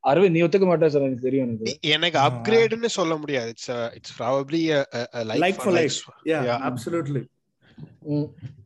அரவிந்த் 0.04 0.30
நீ 0.30 0.42
ஒத்துக்க 0.42 0.66
மாட்டேன் 0.66 0.88
சார் 0.88 1.02
எனக்கு 1.02 1.26
தெரியும் 1.28 1.46
எனக்கு. 1.46 1.78
எனக்கு. 1.80 2.18
அப்கிரேட்னு 2.18 2.86
சொல்ல 2.86 3.16
முடியாது. 3.16 3.48
It's 3.48 3.70
it's 3.94 4.22
probably 4.22 4.62
Like 5.30 5.42
like 5.44 5.60
for 5.60 5.64
for. 5.64 5.78
Like 5.80 5.98
yeah 6.24 6.40
Yeah. 6.48 6.60
Absolutely 6.70 7.22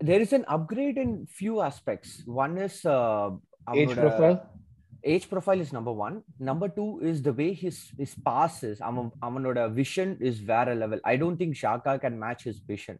there 0.08 0.20
is 0.20 0.32
an 0.32 0.44
upgrade 0.54 0.96
in 0.96 1.10
few 1.40 1.54
aspects. 1.62 2.10
One 2.26 2.56
is 2.66 2.76
uh, 2.84 3.30
Age 3.74 3.94
profile? 3.94 4.36
age 5.03 5.29
profile 5.29 5.59
is 5.59 5.71
number 5.71 5.91
one 5.91 6.15
number 6.39 6.67
two 6.67 6.99
is 7.01 7.21
the 7.21 7.33
way 7.33 7.53
his 7.53 7.77
his 7.97 8.13
passes 8.27 8.77
அவன் 8.79 9.11
அவனோட 9.25 9.59
vision 9.79 10.09
is 10.29 10.37
வேற 10.51 10.75
level 10.75 10.99
i 11.11 11.15
don't 11.21 11.37
think 11.41 11.55
shaka 11.63 11.93
can 12.03 12.15
match 12.25 12.43
his 12.49 12.57
vision 12.71 12.97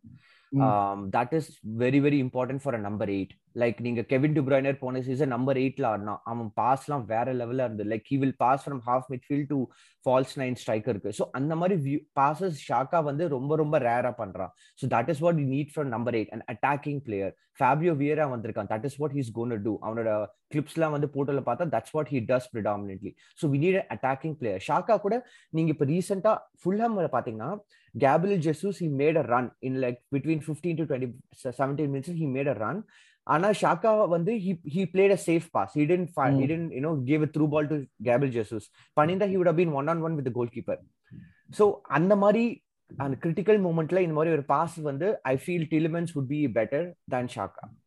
That 1.15 1.35
is 1.39 1.49
very 1.83 2.01
very 2.05 2.19
important 2.25 2.63
for 2.63 2.77
a 2.79 2.83
number 2.87 3.11
eight 3.11 3.33
like 3.63 3.79
நீங்க 3.81 4.03
Kevin 4.13 4.37
De Bruyne 4.37 4.79
போன 4.83 5.01
season 5.01 5.33
number 5.35 5.59
எயிட்ல 5.63 5.87
ஆடினா 5.91 6.15
அவன் 6.25 6.49
பாஸ்லாம் 6.61 7.05
வேற 7.13 7.27
லெவல்ல 7.41 7.67
இருந்து 7.67 7.85
like 7.93 8.07
he 8.11 8.17
will 8.23 8.37
pass 8.45 8.65
from 8.65 8.83
half 8.89 9.09
midfield 9.13 9.49
to 9.53 9.59
false 10.07 10.35
nine 10.41 10.57
ஸ்ட்ரைக்கருக்கு 10.63 11.11
so 11.19 11.27
அந்த 11.39 11.53
மாதிரி 11.61 11.95
பாசஸ் 12.21 12.59
ஷாக்கா 12.69 13.01
வந்து 13.09 13.27
ரொம்ப 13.37 13.57
ரொம்ப 13.63 13.79
ரேரா 13.87 14.13
பண்றான். 14.23 14.53
So 14.81 14.87
that 14.95 15.11
is 15.15 15.23
what 15.25 15.41
you 15.43 15.47
need 15.55 15.73
from 15.75 15.91
number 15.97 16.17
eight 16.21 16.33
and 16.37 16.47
attacking 16.55 17.01
player 17.07 17.33
Fabio 17.61 17.93
Vieira 18.01 18.27
வந்திருக்கான். 18.35 18.71
That 18.73 18.87
is 18.89 18.99
what 19.03 19.15
he's 19.19 19.31
gonna 19.39 19.55
do 19.67 19.75
அவனோட 19.87 20.11
கிளிப்ஸ்லாம் 20.53 20.95
வந்து 20.97 21.09
போட்டோல 21.15 21.43
பார்த்தா 21.49 21.67
that's 21.75 21.95
what 21.97 22.11
he 22.15 22.21
does 22.31 22.51
predominantly 22.53 23.13
so 23.39 23.51
we 23.53 23.61
need 23.65 23.81
attacking 23.97 24.37
player 24.41 24.63
Xhaka 24.69 24.97
கூட 25.07 25.15
நீங்க 25.53 25.71
இப்போ 25.75 25.87
ரீசெண்டா 25.93 26.33
ஃபுல்ஹாம் 26.63 26.99
பாத்தீங்கன்னா 27.17 27.51
Gabriel 27.95 28.41
Jesus, 28.41 28.79
he 28.79 28.89
made 29.01 29.17
a 29.17 29.23
run 29.25 29.51
in 29.63 29.81
like 29.81 29.99
between 30.11 30.41
15 30.41 30.77
to 30.77 30.87
20, 30.87 31.09
17 31.53 31.91
minutes. 31.91 32.09
He 32.13 32.27
made 32.29 32.49
a 32.49 32.55
run. 32.55 32.79
Ana 33.27 33.51
Shaka 33.55 33.91
வந்து 34.07 34.33
he 34.37 34.53
he 34.75 34.87
played 34.87 35.11
a 35.11 35.21
safe 35.27 35.47
pass. 35.53 35.71
He 35.75 35.85
didn't 35.87 36.11
fi- 36.11 36.33
he 36.33 36.43
Mm. 36.45 36.49
didn't 36.49 36.71
you 36.71 36.81
know 36.81 36.95
give 37.11 37.23
a 37.23 37.31
through 37.35 37.49
ball 37.49 37.67
to 37.67 37.77
Gabriel 38.03 38.33
Jesus. 38.33 38.65
Paninda 39.01 39.29
he 39.29 39.37
would 39.37 39.47
have 39.47 39.57
been 39.57 39.73
one 39.73 39.89
on 39.89 40.01
one 40.03 40.17
with 40.19 40.25
the 40.25 40.35
goalkeeper. 40.41 40.77
So 41.53 41.65
அந்த 41.91 42.17
மாதிரி 42.17 42.45
அந்த 42.91 43.17
critical 43.23 43.61
மூமெண்ட்ல 43.61 44.01
இந்த 44.01 44.15
மாதிரி 44.15 44.33
ஒரு 44.33 44.45
pass 44.45 44.77
வந்து 44.81 45.07
I 45.23 45.37
feel 45.37 45.67
Tielemans 45.69 46.15
would 46.17 46.29
be 46.29 46.43
better 46.59 46.83
than 47.13 47.27
ஷாக்கா 47.37 47.65
ஆஹ் 47.65 47.84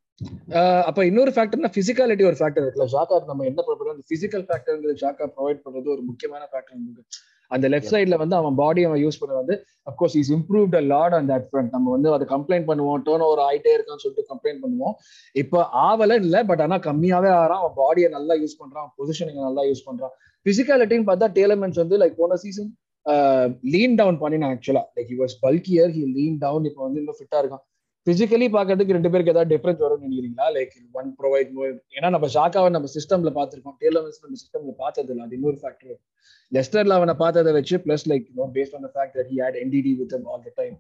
அப்ப 0.90 1.00
இன்னொரு 1.10 1.32
ஃபேக்டர்னா 1.36 1.70
பிசிக்காலிட்டி 1.78 2.24
ஒரு 2.30 2.38
ஃபேக்டர் 2.40 2.64
இருக்குல்ல. 2.66 2.86
ஷாக்கா 2.94 3.16
நம்ம 3.32 3.46
என்ன 3.50 3.64
ப்ரொவைட் 3.66 3.94
அந்த 3.96 4.06
பிசிக்கல் 4.12 4.46
ஃபேக்டர்ங்கிறது 4.50 5.02
ஷாக்கா 5.02 5.26
ப்ரொவைட் 5.36 5.60
பண்றது 5.66 5.90
ஒரு 5.96 6.04
முக்கியமான 6.10 6.44
ஃபேக்டர் 6.52 6.78
இருக்கு. 6.84 7.04
அந்த 7.52 7.66
லெஃப்ட் 7.74 7.92
சைட்ல 7.92 8.16
வந்து 8.22 8.36
அவன் 8.40 8.56
பாடி 8.62 8.82
அவன் 8.88 9.02
யூஸ் 9.04 9.20
பண்ண 9.20 9.34
வந்து 9.42 9.56
of course 9.90 10.16
is 10.22 10.32
improved 10.38 10.76
a 10.80 10.82
lot 10.94 11.14
on 11.18 11.30
that 11.32 11.46
front 11.50 11.72
நம்ம 11.76 11.92
வந்து 11.96 12.10
அதை 12.16 12.26
கம்ப்ளைண்ட் 12.34 12.68
பண்ணுவோம் 12.70 13.04
டேர்ன் 13.08 13.24
ஓவர் 13.28 13.42
ஆயிட்டே 13.46 13.72
இருக்கான்னு 13.78 14.04
சொல்லிட்டு 14.06 14.26
கம்ப்ளைண்ட் 14.32 14.60
பண்ணுவோம். 14.64 14.96
இப்போ 15.42 15.60
ஆவல 15.90 16.18
இல்ல 16.24 16.44
பட் 16.50 16.64
ஆனா 16.66 16.80
கம்மியாவே 16.90 17.32
ஆறான். 17.42 17.62
அவன் 17.64 17.78
பாடியை 17.84 18.10
நல்லா 18.18 18.36
யூஸ் 18.42 18.58
பண்றான் 18.64 18.90
பொசிஷனிங் 19.00 19.48
நல்லா 19.50 19.64
யூஸ் 19.70 19.86
பண்றான். 19.90 20.14
பிசிக்காலிட்டின்னு 20.46 21.10
பார்த்தா 21.12 21.30
டேலமெண்ட்ஸ் 21.40 21.82
வந்து 21.84 22.02
லைக் 22.04 22.20
போன 22.24 22.40
சீசன் 22.44 22.70
லீன் 23.74 23.98
டவுன் 24.02 24.20
பண்ணினான் 24.26 24.54
ஆக்சுவலா 24.56 24.86
like 24.98 25.10
he 25.14 25.20
was 25.24 25.38
bulkier 25.46 25.92
he 25.98 26.04
lean 26.18 26.38
down 26.46 26.66
இப்போ 26.72 26.82
வந்து 26.88 27.02
இன்னும் 27.04 27.20
ஃபிட்டா 27.20 27.40
இருக்கான். 27.44 27.64
பிசிக்கலி 28.08 28.48
பாக்குறதுக்கு 28.52 28.96
ரெண்டு 28.96 29.10
பேருக்கு 29.10 29.32
ஏதாவது 29.32 29.52
டிஃபரன்ஸ் 29.54 29.82
வரும்னு 29.84 30.06
நினைக்கிறீங்களா? 30.06 30.46
லைக் 30.56 30.76
ஒன் 30.94 31.10
ப்ரொவைட் 31.18 31.50
மோர் 31.52 31.72
ஏன்னா 31.96 32.10
நம்ம 32.10 32.28
ஷாக்காவை 32.34 32.70
நம்ம 32.70 32.90
சிஸ்டம்ல 32.94 33.32
பாத்திருக்கோம் 33.38 33.78
டேலர்ஸ் 33.82 34.20
நம்ம 34.24 34.38
சிஸ்டம்ல 34.38 34.74
பார்த்தது 34.78 35.12
இல்லை. 35.14 35.26
அது 35.26 35.36
இன்னொரு 35.36 35.58
ஃபேக்டர் 35.64 35.96
லெஸ்டர்ல 36.52 36.94
அவனை 36.94 37.16
பார்த்ததை 37.16 37.54
வச்சு 37.54 37.78
plus 37.86 38.06
like 38.10 38.28
no 38.34 38.46
based 38.54 38.76
on 38.78 38.92
fact 38.96 39.18
that 39.18 39.32
he 39.32 39.40
had 39.42 39.58
entity 39.64 39.94
with 39.98 40.14
all 40.28 40.46
the 40.46 40.54
time 40.56 40.76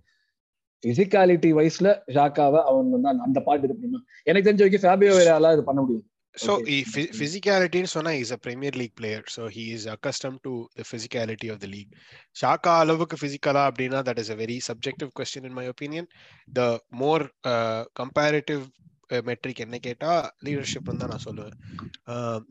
physicality 0.83 1.51
வைஸ்ல 1.53 1.87
ஷாக்காவை 2.15 2.59
அவன் 2.63 2.89
வந்து 2.91 3.09
அந்த- 3.09 3.23
பாட்டு 3.23 3.45
பார்ட் 3.47 3.65
இது 3.65 3.75
பண்ணுவான் 3.75 4.03
எனக்கு 4.27 4.47
தெரிஞ்ச 4.47 4.61
வரைக்கும் 4.61 4.85
ஃபேபியோ 4.85 5.13
வேறால 5.19 5.53
இது 5.53 5.63
பண்ண 5.63 5.79
முடியும் 5.81 6.05
So 6.37 6.53
Okay. 6.53 6.71
he 6.71 6.83
phy- 6.85 7.11
physicality 7.11 7.75
in 7.75 7.87
Sona 7.87 8.11
is 8.15 8.31
a 8.31 8.37
Premier 8.37 8.71
League 8.71 8.95
player, 8.95 9.23
so 9.27 9.47
he 9.47 9.71
is 9.71 9.85
accustomed 9.85 10.39
to 10.43 10.53
the 10.75 10.83
physicality 10.83 11.49
of 11.49 11.59
the 11.59 11.67
league. 11.67 11.91
Shaka 12.35 12.69
அளவுக்கு 12.81 13.17
physicala 13.17 13.61
அப்படின்னா 13.69 14.01
that 14.03 14.19
is 14.19 14.29
a 14.29 14.35
very 14.35 14.59
subjective 14.61 15.13
question 15.13 15.45
in 15.45 15.53
my 15.53 15.65
opinion. 15.65 16.07
The 16.53 16.67
more 16.95 17.21
uh, 17.43 17.81
comparative 17.95 18.63
uh, 19.09 19.21
metric 19.21 19.59
என்ன 19.59 19.79
கேட்டா 19.79 20.11
leadership 20.45 20.91
தான் 20.93 21.11
நான் 21.13 21.25
சொல்லுவேன் 21.27 21.57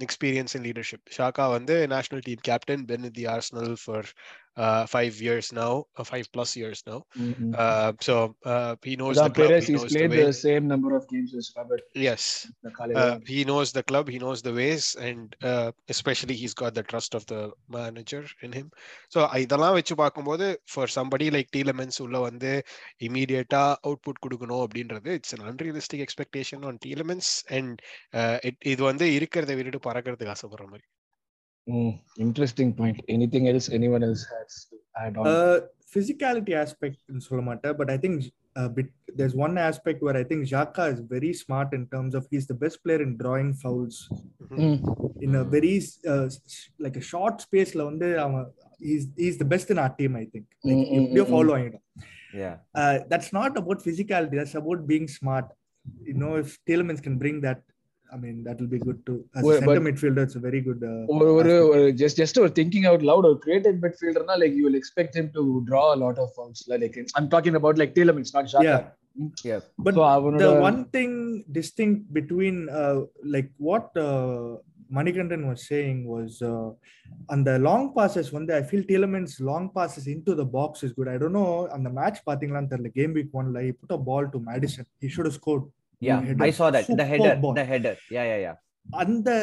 experience 0.00 0.54
in 0.56 0.64
leadership 0.64 1.04
Xhaka 1.18 1.46
வந்து 1.50 1.74
national 1.86 2.24
team 2.26 2.42
captain 2.42 2.84
been 2.84 3.10
the 3.10 3.26
Arsenal 3.26 3.72
for 3.84 4.08
uh, 4.56 4.86
five 4.86 5.14
years 5.20 5.46
now, 5.52 5.72
uh, 5.98 6.04
five 6.04 6.26
plus 6.34 6.50
years 6.56 6.80
now. 6.86 6.98
Mhm. 7.26 7.48
Uh, 7.64 7.92
so 8.00 8.14
uh, 8.44 8.72
he 8.82 8.94
knows 9.00 9.16
the 9.16 9.22
அதான் 9.22 9.34
club. 9.36 9.48
Perez, 9.50 9.66
He 9.66 9.72
he's 9.72 9.82
knows 9.82 9.92
the 9.92 9.98
played 9.98 10.12
way. 10.12 10.24
the 10.24 10.36
same 10.38 10.66
number 10.66 10.92
of 10.98 11.02
games 11.08 11.32
as 11.40 11.46
Robert 11.58 11.82
Yes, 12.06 12.22
uh, 13.02 13.18
he 13.32 13.40
knows 13.50 13.70
the 13.78 13.82
club. 13.82 14.08
He 14.08 14.18
knows 14.18 14.40
the 14.48 14.54
ways, 14.60 14.84
and 15.08 15.26
uh, 15.52 15.68
especially 15.94 16.36
he's 16.42 16.54
got 16.54 16.72
the 16.74 16.84
trust 16.92 17.14
of 17.14 17.24
the 17.26 17.40
manager 17.68 18.22
in 18.42 18.52
him. 18.52 18.68
So 19.14 19.20
இதெல்லாம் 19.44 19.76
வச்சு 19.78 19.96
பார்க்கும்போது 20.02 20.48
for 20.74 20.86
somebody 20.96 21.28
like 21.36 21.50
Tielemans 21.56 21.98
உள்ள 22.06 22.18
வந்து 22.28 22.52
immediate 23.08 23.54
output 23.88 24.18
கொடுக்கணும் 24.24 24.62
அப்படின்றது 24.66 25.10
இட்ஸ் 25.18 25.34
an 25.38 25.42
unrealistic 25.52 26.00
expectation 26.06 26.60
on 26.70 26.76
Tielemans 26.86 27.30
and 27.58 27.72
uh, 28.20 28.36
it, 28.50 28.56
இது 28.72 28.82
வந்து 28.90 29.08
இருக்கிறத 29.18 29.54
விட்டுட்டு 29.58 29.86
பறக்கிறதுக்கு 29.88 30.34
ஆசைப்படுற 30.36 30.66
மாதிரி 30.72 30.86
Mm, 31.68 32.00
interesting 32.18 32.72
point. 32.72 33.00
Anything 33.08 33.48
else 33.48 33.68
anyone 33.68 34.02
else 34.02 34.24
has 34.38 34.66
to 34.70 34.76
add 34.96 35.16
on? 35.16 35.26
Uh, 35.26 35.60
physicality 35.94 36.52
aspect 36.52 36.96
in 37.08 37.20
Solomata, 37.20 37.76
but 37.76 37.90
I 37.90 37.96
think 37.96 38.32
a 38.56 38.68
bit, 38.68 38.86
there's 39.14 39.34
one 39.34 39.58
aspect 39.58 40.02
where 40.02 40.16
I 40.16 40.24
think 40.24 40.48
Xhaka 40.48 40.92
is 40.92 41.00
very 41.00 41.32
smart 41.32 41.72
in 41.72 41.86
terms 41.88 42.14
of 42.14 42.26
he's 42.30 42.46
the 42.46 42.54
best 42.54 42.82
player 42.82 43.02
in 43.02 43.16
drawing 43.16 43.52
fouls 43.54 44.08
mm. 44.48 45.22
in 45.22 45.34
a 45.34 45.44
very 45.44 45.82
uh, 46.08 46.28
like 46.78 46.96
a 46.96 47.00
short 47.00 47.40
space. 47.40 47.72
He's, 48.78 49.08
he's 49.16 49.38
the 49.38 49.44
best 49.44 49.70
in 49.70 49.78
our 49.78 49.88
team, 49.90 50.16
I 50.16 50.26
think. 50.26 50.46
Like, 50.62 50.76
mm, 50.76 51.14
you're 51.14 51.26
following 51.26 51.74
it. 51.74 51.80
Yeah. 52.32 52.56
Uh, 52.74 53.00
that's 53.08 53.32
not 53.32 53.56
about 53.56 53.82
physicality, 53.82 54.36
that's 54.36 54.54
about 54.54 54.86
being 54.86 55.08
smart. 55.08 55.46
You 56.02 56.14
know, 56.14 56.36
if 56.36 56.58
Taylormans 56.68 57.02
can 57.02 57.16
bring 57.18 57.40
that 57.42 57.62
I 58.09 58.17
mean, 58.17 58.43
that 58.45 58.59
will 58.59 58.67
be 58.67 58.79
good 58.79 59.05
too. 59.05 59.17
As 59.35 59.43
Well, 59.43 59.55
a 59.55 59.59
center 59.59 59.73
but- 59.75 59.85
midfielder, 59.87 60.23
it's 60.27 60.35
a 60.35 60.43
very 60.45 60.61
good. 60.65 60.81
Uh, 60.83 60.95
ஒரு 61.15 61.27
ஒரு 61.39 61.51
aspect. 61.53 61.69
ஒரு 61.73 61.83
just 62.01 62.17
just 62.21 62.39
ஒரு 62.43 62.51
thinking 62.57 62.87
out 62.89 63.03
loud 63.09 63.27
ஒரு 63.29 63.37
creative 63.45 63.77
மிட்ஃபீல்டர்னா 63.85 64.35
like 64.41 64.55
you 64.59 64.63
will 64.67 64.79
expect 64.81 65.15
him 65.19 65.29
to 65.37 65.43
draw 65.69 65.83
a 65.93 65.99
lot 66.03 66.17
of 66.23 66.27
fouls 66.37 66.61
like 66.73 66.97
I'm 67.19 67.29
talking 67.35 67.57
about 67.61 67.79
like 67.81 67.93
Tielemans 67.99 68.31
not 68.37 68.45
Xhaka 68.51 68.65
Yeah. 68.71 68.81
Yeah. 69.49 69.61
But 69.85 69.95
So 69.99 70.03
அவனோட 70.15 70.41
the 70.47 70.51
one 70.67 70.81
thing 70.95 71.13
distinct 71.59 72.01
between 72.19 72.57
uh, 72.81 72.97
like 73.35 73.49
what 73.69 73.87
uh, 74.07 74.43
Manikandan 74.97 75.41
was 75.49 75.59
saying 75.71 75.97
was 76.13 76.31
uh, 76.51 76.69
on 77.33 77.39
the 77.47 77.55
long 77.67 77.83
passes 77.97 78.27
when 78.35 78.45
I 78.59 78.63
feel 78.69 78.81
Tielemans 78.91 79.33
long 79.49 79.65
passes 79.77 80.05
into 80.15 80.31
the 80.39 80.47
box 80.57 80.83
is 80.87 80.91
good. 80.97 81.09
I 81.13 81.19
don't 81.21 81.35
know 81.39 81.51
on 81.75 81.83
the 81.87 81.93
match 81.99 82.17
பாத்தீங்களான்னு 82.29 82.71
தெரியல 82.73 82.91
game 82.99 83.13
week 83.19 83.31
one 83.39 83.49
like 83.55 83.67
he 83.69 83.75
put 83.81 83.93
a 83.99 84.01
ball 84.09 84.25
to 84.35 84.39
Madison. 84.49 84.85
He 85.03 85.09
should 85.13 85.27
have 85.29 85.37
scored. 85.41 85.65
Yeah. 86.01 86.21
Header. 86.27 86.43
I 86.43 86.51
saw 86.51 86.69
that. 86.75 86.85
The 86.87 86.93
Superb 86.93 87.07
header. 87.13 87.35
ball. 87.41 87.53
The 87.53 87.65
header. 87.71 87.95
Yeah, 88.17 88.25
yeah, 88.31 88.39
yeah. 88.47 88.57
And 89.01 89.23
the 89.27 89.39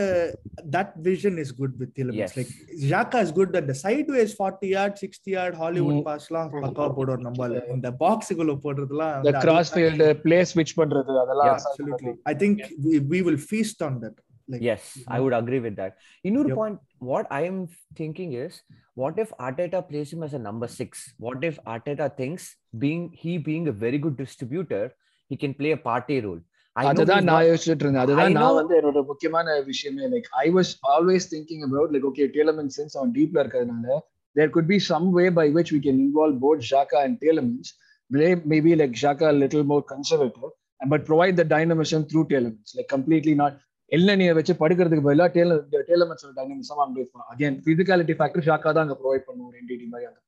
that 0.74 0.88
vision 1.08 1.38
is 1.42 1.50
good 1.58 1.78
with 1.80 1.90
Tielemans. 1.96 2.20
Yes. 2.22 2.32
Like 2.38 2.48
Xhaka 2.88 3.18
is 3.24 3.30
good 3.36 3.50
at 3.60 3.66
the 3.68 3.76
sideways 3.82 4.30
40 4.40 4.68
yard, 4.76 4.98
60 5.02 5.30
yard 5.36 5.54
Hollywood 5.60 5.98
Mm. 5.98 6.06
passலாம் 6.08 6.48
பக்காவா 6.64 6.88
போடுவார் 6.96 7.22
நம்மால 7.26 7.60
இந்த 7.74 7.90
பாக்ஸுக்குள்ள 8.02 8.54
போடுறதுலாம் 8.64 9.14
the 9.18 9.32
வந்து 9.32 9.44
cross 9.46 9.68
அது- 9.70 9.76
field 9.78 10.02
play 10.26 10.40
switch 10.54 10.72
பண்றது 10.80 11.14
அதெல்லாம் 11.24 11.48
Yeah, 11.50 11.60
assault 11.60 11.72
absolutely 11.74 12.08
பண்றது. 12.08 12.30
i 12.32 12.36
think 12.42 12.56
we, 12.86 12.94
we 13.12 13.20
will 13.28 13.38
feast 13.52 13.78
on 13.88 13.94
that 14.04 14.16
like 14.52 14.62
Yes, 14.70 14.82
I 15.14 15.20
would 15.22 15.34
agree 15.42 15.62
with 15.68 15.74
that. 15.82 15.94
இன்னொரு 16.28 16.50
Yep. 16.52 16.58
point, 16.60 16.76
what 17.10 17.26
I 17.40 17.44
am 17.50 17.58
thinking 18.00 18.30
is, 18.44 18.52
what 19.02 19.16
if 19.24 19.30
Arteta 19.46 19.80
plays 19.90 20.10
him 20.14 20.22
as 20.28 20.34
a 20.38 20.42
number 20.48 20.68
six? 20.80 20.90
What 21.26 21.40
if 21.48 21.56
Arteta 21.74 22.06
thinks, 22.20 22.44
being 22.84 23.02
he 23.22 23.32
being 23.50 23.66
a 23.72 23.76
very 23.84 23.98
good 24.06 24.16
distributor, 24.24 24.84
he 25.33 25.37
can 25.37 25.53
play 25.55 25.73
a 25.73 25.83
party 25.87 26.17
role? 26.25 26.41
அதுதான் 26.75 27.27
நான் 27.29 27.47
யோசிச்சுட்டு 27.47 27.83
இருந்தேன் 27.83 28.03
அதுதான் 28.03 28.35
நான் 28.37 28.55
வந்து 28.59 28.75
என்னோட 28.77 29.01
முக்கியமான 29.09 29.55
விஷயமே 29.67 30.05
like 30.13 30.27
I 30.41 30.47
was 30.55 30.71
always 30.93 31.27
thinking 31.33 31.63
about 31.67 31.91
like 31.95 32.07
okay 32.09 32.25
Tielemans 32.35 32.73
since 32.79 32.93
அவன் 32.99 33.13
டீப்ல 33.17 33.41
இருக்கிறதுனால 33.43 33.97
there 34.35 34.49
could 34.49 34.67
be 34.67 34.79
some 34.83 35.05
way 35.17 35.27
by 35.39 35.45
which 35.55 35.71
we 35.75 35.79
can 35.85 35.97
involve 36.05 36.35
both 36.45 36.61
Xhaka 36.69 36.99
and 37.05 37.15
Tielemans 37.23 37.67
May- 38.11 38.41
maybe 38.53 38.71
like 38.81 38.93
Xhaka 39.01 39.25
a 39.29 39.37
little 39.41 39.63
more 39.63 39.83
conservative 39.91 40.51
but 40.81 41.03
provide 41.05 41.35
the 41.41 41.47
dynamism 41.53 42.01
through 42.09 42.25
Tielemans 42.31 42.73
like 42.79 42.89
completely 42.95 43.35
not 43.43 43.53
எல்லனிய 43.91 44.31
வச்சு 44.37 44.53
படுக்கிறதுக்கு 44.59 45.05
பதிலா 45.07 45.25
Tiele 45.33 45.55
Tielemans 45.89 46.23
dynamism 46.37 46.83
அங்க 46.83 46.99
again 47.31 47.57
physicality 47.65 48.13
factor 48.19 48.45
Xhaka 48.47 48.69
தான் 48.75 48.85
அங்க 48.85 48.95
provide 49.01 49.25
பண்ணுவோம் 49.29 49.55
entity 49.59 49.85
மாதிரி 49.91 50.07
அந்த. 50.09 50.19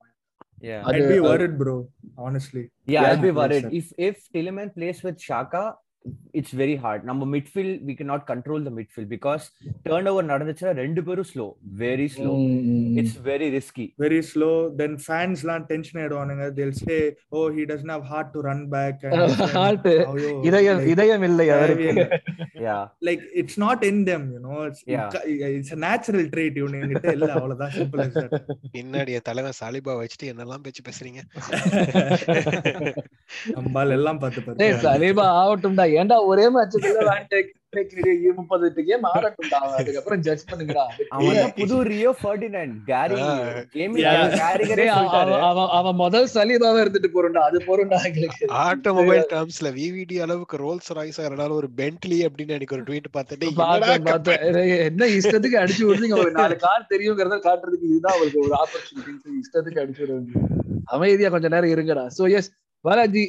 Yeah, 0.66 0.84
I'd 0.86 1.08
be 1.08 1.20
worried, 1.20 1.58
bro. 1.62 1.74
Honestly. 2.18 2.64
Yeah, 2.86 3.02
yeah 3.02 3.12
I'd 3.12 3.22
be 3.22 3.32
worried 3.40 3.68
if 3.80 3.92
if 4.10 4.22
Tillman 4.34 4.72
plays 4.78 5.02
with 5.08 5.20
Shaka. 5.22 5.64
It's 6.34 6.52
very 6.52 6.76
hard. 6.76 7.04
Number 7.04 7.26
midfield, 7.26 7.84
we 7.84 7.94
cannot 7.96 8.22
control 8.28 8.60
the 8.60 8.74
midfield 8.78 9.08
because 9.10 9.44
turnover 9.88 10.24
நடந்துச்சுன்னா 10.32 10.74
ரெண்டு 10.82 11.02
பேரும் 11.08 11.30
slow, 11.32 11.48
very 11.84 12.08
slow. 12.16 12.34
Mm, 12.40 12.58
mm, 12.66 12.82
mm. 12.88 12.98
It's 13.02 13.16
very 13.30 13.48
risky. 13.56 13.86
very 14.04 14.22
slow 14.32 14.54
then 14.82 14.92
fans 15.08 15.40
லாம் 15.50 15.66
tension 15.72 15.98
ஆயிடுவானுங்க 16.02 16.48
they'll 16.58 16.78
say 16.82 17.00
oh 17.38 17.46
he 17.58 17.66
doesn't 17.72 17.94
have 17.96 18.06
heart 18.12 18.30
to 18.36 18.42
run 18.50 18.62
back 18.76 18.98
and 19.08 19.16
this 19.22 19.40
and- 19.46 19.56
Heart. 19.60 19.88
ஐயோ, 20.12 20.32
இதயம் 20.50 20.84
இதயம் 20.96 21.26
இல்லை 21.30 21.48
அவருக்கு 21.58 21.88
தேவையில்லை. 21.90 22.20
Yeah. 22.66 22.84
like 23.08 23.24
it's 23.42 23.56
not 23.58 23.80
in 23.88 23.98
them 24.10 24.22
you 24.36 24.42
know 24.44 24.60
it's 24.68 24.84
Yeah. 24.94 25.08
it's 25.58 25.72
a 25.78 25.82
natural 25.88 26.24
trait 26.34 26.56
இவனுங்கிட்ட 26.62 27.10
இல்ல 27.18 27.32
அவ்வளவுதான் 27.38 27.74
simple 27.80 28.04
as 28.08 28.14
that 28.20 28.32
பின்னாடி 28.76 29.18
என் 29.20 29.28
தலைவன் 29.30 29.58
சாலிபா 29.62 29.96
வச்சுட்டு 30.02 30.30
என்னெல்லாம் 30.34 30.64
பேச்சு 30.68 30.84
பேசுறீங்க 30.90 31.22
நம்மால் 33.58 33.96
எல்லாம் 33.98 34.20
பார்த்து 34.24 34.42
பார்த்து 34.46 34.70
சலீபா 34.86 35.26
ஆகட்டும்டா 35.42 35.86
ஏன்டா 36.00 36.18
ஒரே 36.32 36.48
மேட்சுக்குள்ள 36.56 37.04
வேண்டேக் 37.12 37.54
முப்பது 38.38 38.66
எட்டு 38.68 38.82
கேம் 38.90 39.06
ஆடட்டும்டா 39.10 39.58
அவன். 39.62 39.74
அதுக்கப்புறம் 39.80 40.22
ஜட்ஜ் 40.26 40.44
பண்ணுங்கடா. 40.50 40.84
அவன் 41.16 41.50
புது 41.58 41.78
ரியோ 41.90 42.12
ஃபர்டினண்ட் 42.22 42.76
கேரி 42.90 43.18
அவன் 45.50 45.72
அவன் 45.80 45.98
முதல் 46.04 46.30
சலீபாவை 46.36 46.80
எடுத்துட்டு 46.84 47.10
போறோம்டா. 47.16 47.44
அது 47.50 47.60
எங்களுக்கு. 48.10 48.48
ஆட்டோமொபைல் 48.68 49.26
டேர்ம்ஸ்ல 49.34 49.72
விவிடி 49.80 50.18
அளவுக்கு 50.26 50.62
ரோல்ஸ் 50.66 50.90
ராய்ஸா 51.00 51.26
இருந்தாலும் 51.30 51.60
ஒரு 51.62 51.70
பென்ட்லி 51.82 52.20
அப்படின்னு 52.28 52.58
எனக்கு 52.60 52.78
ஒரு 52.78 52.86
ட்வீட் 52.90 53.14
பார்த்துட்டு 53.18 53.52
என்ன 54.90 55.10
இஷ்டத்துக்கு 55.18 55.62
அடிச்சு 55.64 55.84
விடுறீங்க? 55.90 56.18
ஒரு 56.26 56.34
நாலு 56.40 56.58
கார் 56.66 56.92
தெரியுங்கிறத 56.94 57.40
காட்டுறதுக்கு 57.48 57.90
இதுதான் 57.92 58.18
அவருக்கு 58.18 58.46
ஒரு 58.48 58.56
ஆப்பர்ச்சுனிட்டி 58.64 59.40
இஷ்டத்துக்கு 59.44 59.84
அடிச்சு 59.84 60.04
விடுறது. 60.04 60.46
அமைதியா 60.96 61.32
கொஞ்ச 61.36 61.48
நேரம் 61.56 61.74
இருங்கடா. 61.76 62.06
சோ 62.20 62.24
எஸ் 62.40 62.52
பாலாஜி 62.86 63.24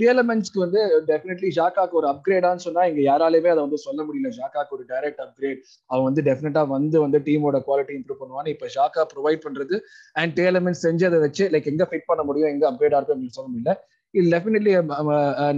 டிஎல்எம்என்ஸ்க்கு 0.00 0.60
வந்து 0.64 0.80
டெஃபினெட்லி 1.10 1.48
ஷாக்காக்கு 1.58 1.98
ஒரு 2.00 2.08
அப்கிரேடான்னு 2.12 2.64
சொன்னா 2.66 2.82
இங்க 2.90 3.00
யாராலையுமே 3.08 3.50
அதை 3.54 3.62
வந்து 3.66 3.80
சொல்ல 3.86 4.00
முடியல. 4.06 4.30
ஷாக்காக்கு 4.38 4.74
ஒரு 4.76 4.84
டைரக்ட் 4.92 5.22
அப்கிரேட் 5.26 5.60
அவன் 5.90 6.06
வந்து 6.08 6.22
டெஃபினட்டா 6.28 6.62
வந்து 6.76 7.00
வந்து 7.04 7.20
டீமோட 7.28 7.58
குவாலிட்டி 7.68 7.94
இம்ப்ரூவ் 7.98 8.20
பண்ணுவான்னு 8.22 8.54
இப்ப 8.54 8.70
ஷாக்கா 8.76 9.04
ப்ரொவைட் 9.14 9.44
பண்றது 9.46 9.78
அண்ட் 10.22 10.34
டிஎல்எம்என்ஸ் 10.38 10.84
செஞ்சதை 10.86 11.20
வச்சு 11.26 11.46
லைக் 11.54 11.70
எங்க 11.72 11.86
ஃபிட் 11.90 12.08
பண்ண 12.10 12.24
முடியும் 12.30 12.52
எங்க 12.54 12.64
அப்கிரேட் 12.70 12.96
ஆகும் 12.98 13.14
அப்படின்னு 13.14 13.36
சொல்ல 13.38 13.48
முடியல. 13.52 13.74
இது 14.14 14.26
டெஃபினெட்லி 14.34 14.72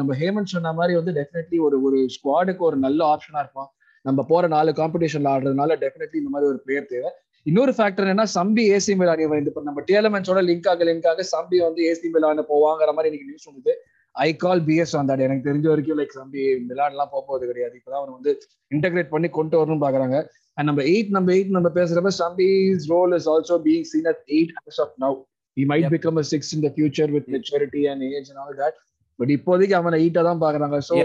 நம்ம 0.01 0.15
ஹேமந்த் 0.23 0.55
சொன்ன 0.57 0.73
மாதிரி 0.81 0.95
வந்து 1.01 1.13
டெஃபினெட்லி 1.21 1.59
ஒரு 1.69 1.77
ஒரு 1.89 1.99
ஸ்குவாடுக்கு 2.17 2.65
ஒரு 2.71 2.79
நல்ல 2.87 3.01
ஆப்ஷனா 3.15 3.43
இருப்பான். 3.45 3.71
நம்ம 4.05 4.21
போற 4.31 4.47
நாலு 4.57 4.71
காம்படிஷன்ல 4.81 5.33
ஆடுறதுனால 5.35 5.73
டெஃபினெட்லி 5.85 6.19
இந்த 6.23 6.31
மாதிரி 6.35 6.51
ஒரு 6.53 6.61
பிளேயர் 6.65 6.93
தேவை. 6.93 7.11
இன்னொரு 7.49 7.73
ஃபேக்டர் 7.77 8.11
என்ன 8.13 8.25
சம்பி 8.39 8.63
ஏசி 8.77 8.95
மிலான் 9.01 9.23
இவன் 9.27 9.47
இப்ப 9.51 9.63
நம்ம 9.69 9.83
டிஎல்எம்என்ஸோட 9.89 10.41
லிங்க் 10.49 10.69
ஆக 10.73 10.85
லிங்க் 10.89 11.07
ஆக 11.13 11.25
சம்பி 11.35 11.59
வந்து 11.67 11.81
ஏசி 11.91 12.09
மிலான் 12.17 12.43
போவாங்கிற 12.53 12.93
மாதிரி 12.97 13.11
இன்னைக்கு 13.11 13.31
நியூஸ் 13.31 13.49
வந்தது 13.51 13.75
I 14.15 14.29
call 14.45 14.63
BS 14.69 14.95
on 14.99 15.09
that 15.11 15.23
எனக்கு 15.27 15.47
தெரிஞ்ச 15.49 15.67
வரைக்கும் 15.73 15.99
லைக் 16.01 16.15
சம்பி 16.21 16.43
மிலான் 16.71 16.95
எல்லாம் 16.95 17.11
போக 17.13 17.23
போறது 17.29 17.47
கிடையாது. 17.51 17.75
இப்பதான் 17.79 18.01
அவன் 18.03 18.17
வந்து 18.19 18.33
இன்டகிரேட் 18.75 19.11
பண்ணி 19.15 19.29
கொண்டு 19.39 19.57
வரணும்னு 19.61 19.85
பாக்குறாங்க. 19.87 20.19
அண்ட் 20.59 20.69
நம்ம 20.71 20.83
எயிட் 20.93 21.11
நம்ம 21.17 21.33
எயிட் 21.37 21.53
நம்ம 21.57 21.69
பேசுறப்ப 21.79 22.13
Sambi's 22.23 22.87
role 22.95 23.15
is 23.19 23.29
also 23.35 23.59
being 23.67 23.87
seen 23.93 24.09
at 24.13 24.23
eight 24.37 24.55
of 24.85 24.93
now. 25.05 25.13
He 25.57 25.65
might 25.71 25.85
Yep. 25.85 25.95
become 25.97 26.17
a 26.23 26.27
six 26.33 26.43
in 26.55 26.61
the 26.65 26.71
future 26.79 27.09
with 27.15 27.27
maturity 27.37 27.85
and 27.93 28.03
age 28.09 28.29
and 28.33 28.41
all 28.43 28.53
that. 28.63 28.75
But 29.19 29.33
இப்போதைக்கு 29.37 29.77
அவனை 29.79 29.97
எயிட்டா 30.03 30.23
தான் 30.31 30.43
பாக்குறாங்க. 30.45 30.79
So 30.89 30.97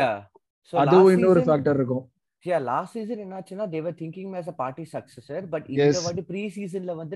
அதுவும் 0.84 1.13
இன்னொரு 1.15 1.41
ஃபேக்டர் 1.47 1.77
இருக்கும். 1.79 2.03
Yeah, 2.45 2.60
last 2.62 2.91
season 2.95 3.17
என்னாச்சுன்னா 3.23 3.65
they 3.73 3.82
were 3.82 3.93
thinking 3.93 4.25
him 4.27 4.36
as 4.36 4.47
a 4.47 4.56
party 4.62 4.86
successor, 4.86 5.39
but 5.53 5.63
இந்த. 5.73 5.86
வாட்டி 6.06 6.23
ப்ரீ 6.29 6.41
சீசன்ல 6.56 6.93
வந்து 7.01 7.15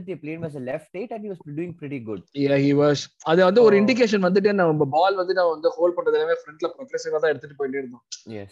a 0.52 0.64
left 0.70 0.92
eight 0.94 1.12
and 1.12 1.24
he 1.26 1.32
was 1.34 1.40
doing 1.60 1.74
pretty 1.82 2.00
good. 2.00 2.22
Yeah, 2.44 2.58
he 2.58 2.74
was. 2.82 3.00
அது 3.32 3.42
வந்து 3.50 3.62
ஒரு 3.68 3.76
Oh. 3.76 3.82
இண்டிகேஷன் 3.82 4.26
வந்துட்டு 4.28 4.54
நம்ம 4.62 4.88
பால் 4.98 5.18
வந்து 5.22 5.36
நான் 5.40 5.54
வந்து 5.56 5.72
ஹோல்ட் 5.78 5.98
பண்றது 5.98 6.20
எல்லாமே 6.20 6.38
ஃப்ரண்ட்ல 6.42 6.70
ப்ரொக்ரெசிவா 6.76 7.20
தான் 7.24 7.32
எடுத்துட்டு 7.34 7.58
போயிட்டே 7.60 7.82
இருந்தோம். 7.84 8.04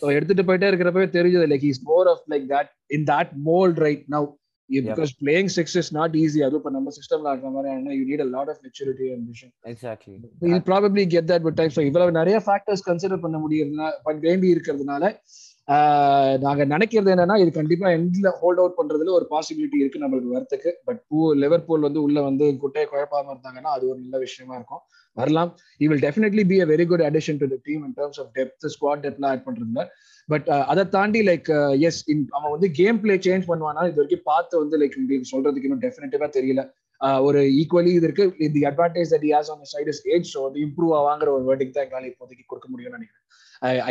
ஸோ 0.02 0.08
எடுத்துட்டு 0.18 0.46
போயிட்டே 0.50 0.70
இருக்கிறப்பவே 0.72 1.10
தெரிஞ்சது 1.18 1.48
like 1.54 1.68
is 1.72 1.84
more 1.92 2.10
of 2.14 2.26
like 2.34 2.48
that 2.54 2.72
in 2.98 3.08
that 3.14 3.32
mould 3.50 3.82
right 3.86 4.06
now 4.16 4.28
because 4.70 5.12
playing 5.22 5.50
six 5.56 5.76
is 5.82 5.92
not 5.98 6.14
easy 6.24 6.40
இப்போ 6.52 6.70
நம்ம 6.76 6.92
சிஸ்டம்ல 6.96 7.30
ஆடுற 7.34 7.50
மாதிரி 7.56 7.98
you 8.00 8.06
need 8.12 8.24
a 8.24 8.30
lot 8.36 8.52
of 8.54 8.62
maturity 8.68 9.08
and 9.16 9.26
vision 9.32 9.52
Exactly. 9.74 10.16
You 10.52 10.62
probably 10.72 11.06
get 11.14 11.30
that 11.34 11.46
with 11.48 11.60
time 11.62 11.74
இவ்வளவு 11.90 12.18
நிறைய 12.22 12.38
factors 12.48 12.86
consider 12.90 13.26
பண்ண 13.26 13.40
முடியுதுனா 13.46 13.90
பண்ண 14.08 14.18
வேண்டி 14.30 14.50
இருக்கிறதுனால 14.56 15.04
நாங்க 16.44 16.64
நினைக்கிறது 16.66 17.12
என்னன்னா 17.14 17.36
இது 17.42 17.52
கண்டிப்பா 17.52 17.88
எண்ட்ல 17.96 18.30
ஹோல்ட் 18.40 18.60
அவுட் 18.62 18.76
பண்றதுல 18.80 19.14
ஒரு 19.18 19.26
பாசிபிலிட்டி 19.32 19.78
இருக்கு 19.80 20.02
நம்மளுக்கு 20.04 20.36
வரத்துக்கு 20.36 20.72
பட் 20.86 21.00
பூ 21.08 21.20
லிவர்பூல் 21.44 21.86
வந்து 21.88 22.02
உள்ள 22.04 22.22
வந்து 22.22 22.48
குட்டையை 22.64 22.88
குழப்பாம 22.92 23.32
இருந்தாங்கன்னா 23.34 23.72
அது 23.78 23.86
ஒரு 23.90 24.00
நல்ல 24.04 24.18
விஷயமா 24.26 24.56
இருக்கும். 24.56 24.82
வரலாம். 25.18 25.52
He 25.82 25.88
will 25.88 26.04
definitely 26.06 26.44
be 26.44 26.58
a 26.60 26.68
very 26.74 26.86
good 26.86 27.06
addition 27.10 27.40
to 27.44 27.48
team 27.68 27.84
in 27.88 27.96
terms 28.00 28.20
of 28.24 28.32
depth 28.38 28.68
squad 28.76 29.04
டெப்த்லாம் 29.06 29.32
add 29.34 29.46
பண்றதுல. 29.48 29.84
பட் 30.30 30.48
அதை 30.72 30.84
தாண்டி 30.96 31.22
லைக் 31.30 31.50
எஸ் 31.90 32.00
அவன் 32.38 32.54
வந்து 32.56 32.70
கேம் 32.80 33.00
பிளே 33.04 33.16
சேஞ்ச் 33.28 33.50
பண்ணுவானா 33.52 33.84
இது 33.90 34.00
வரைக்கும் 34.02 34.26
பார்த்து 34.32 34.62
வந்து 34.64 34.80
லைக் 34.82 34.98
உங்களுக்கு 35.02 35.32
சொல்றதுக்கு 35.34 35.70
இன்னும் 35.70 35.84
டெஃபினட்டிவா 35.86 36.30
தெரியல. 36.38 36.64
ஒரு 37.28 37.40
ஈக்குவலி 37.60 37.92
இது 37.98 38.08
இருக்கு. 38.10 38.26
The 38.56 38.64
advantage 38.72 39.12
that 39.14 39.26
has 39.36 39.52
on 39.54 39.64
side 39.74 39.90
is 39.94 40.02
age 40.16 40.28
so 40.34 40.42
வந்து 40.48 40.60
இம்ப்ரூவ் 40.66 40.92
ஆவாங்கிற 41.00 41.32
ஒரு 41.38 41.46
வேர்டிங் 41.50 41.74
தான் 41.78 41.86
எங்களால் 41.86 42.10
இப்போதைக்கு 42.12 42.46
கொடுக்க 42.52 42.68
முடியும்னு 42.74 42.98
நினைக்கிறேன். 42.98 43.24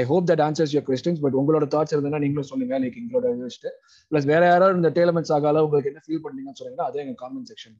I 0.00 0.02
hope 0.10 0.26
that 0.30 0.42
answers 0.46 0.74
your 0.76 0.86
questions 0.90 1.22
but 1.24 1.36
உங்களோட 1.40 1.66
தாட்ஸ் 1.74 1.94
இருந்ததுன்னா 1.94 2.22
நீங்களும் 2.24 2.50
சொல்லுங்க. 2.52 2.74
லைக் 2.84 3.00
எங்களோட 3.02 3.26
வச்சுட்டு. 3.46 3.72
ப்ளஸ் 4.12 4.28
வேற 4.34 4.42
யாராவது 4.52 4.80
இந்த 4.82 4.92
டேலமெண்ட்ஸ் 5.00 5.34
ஆகால 5.38 5.64
உங்களுக்கு 5.66 5.90
என்ன 5.92 6.02
ஃபீல் 6.06 6.24
பண்ணீங்கன்னு 6.26 6.60
சொன்னீங்கன்னா 6.60 6.88
அதே 6.90 7.02
எங்க 7.06 7.16
காமெண்ட் 7.24 7.50
செக்ஷன் 7.52 7.76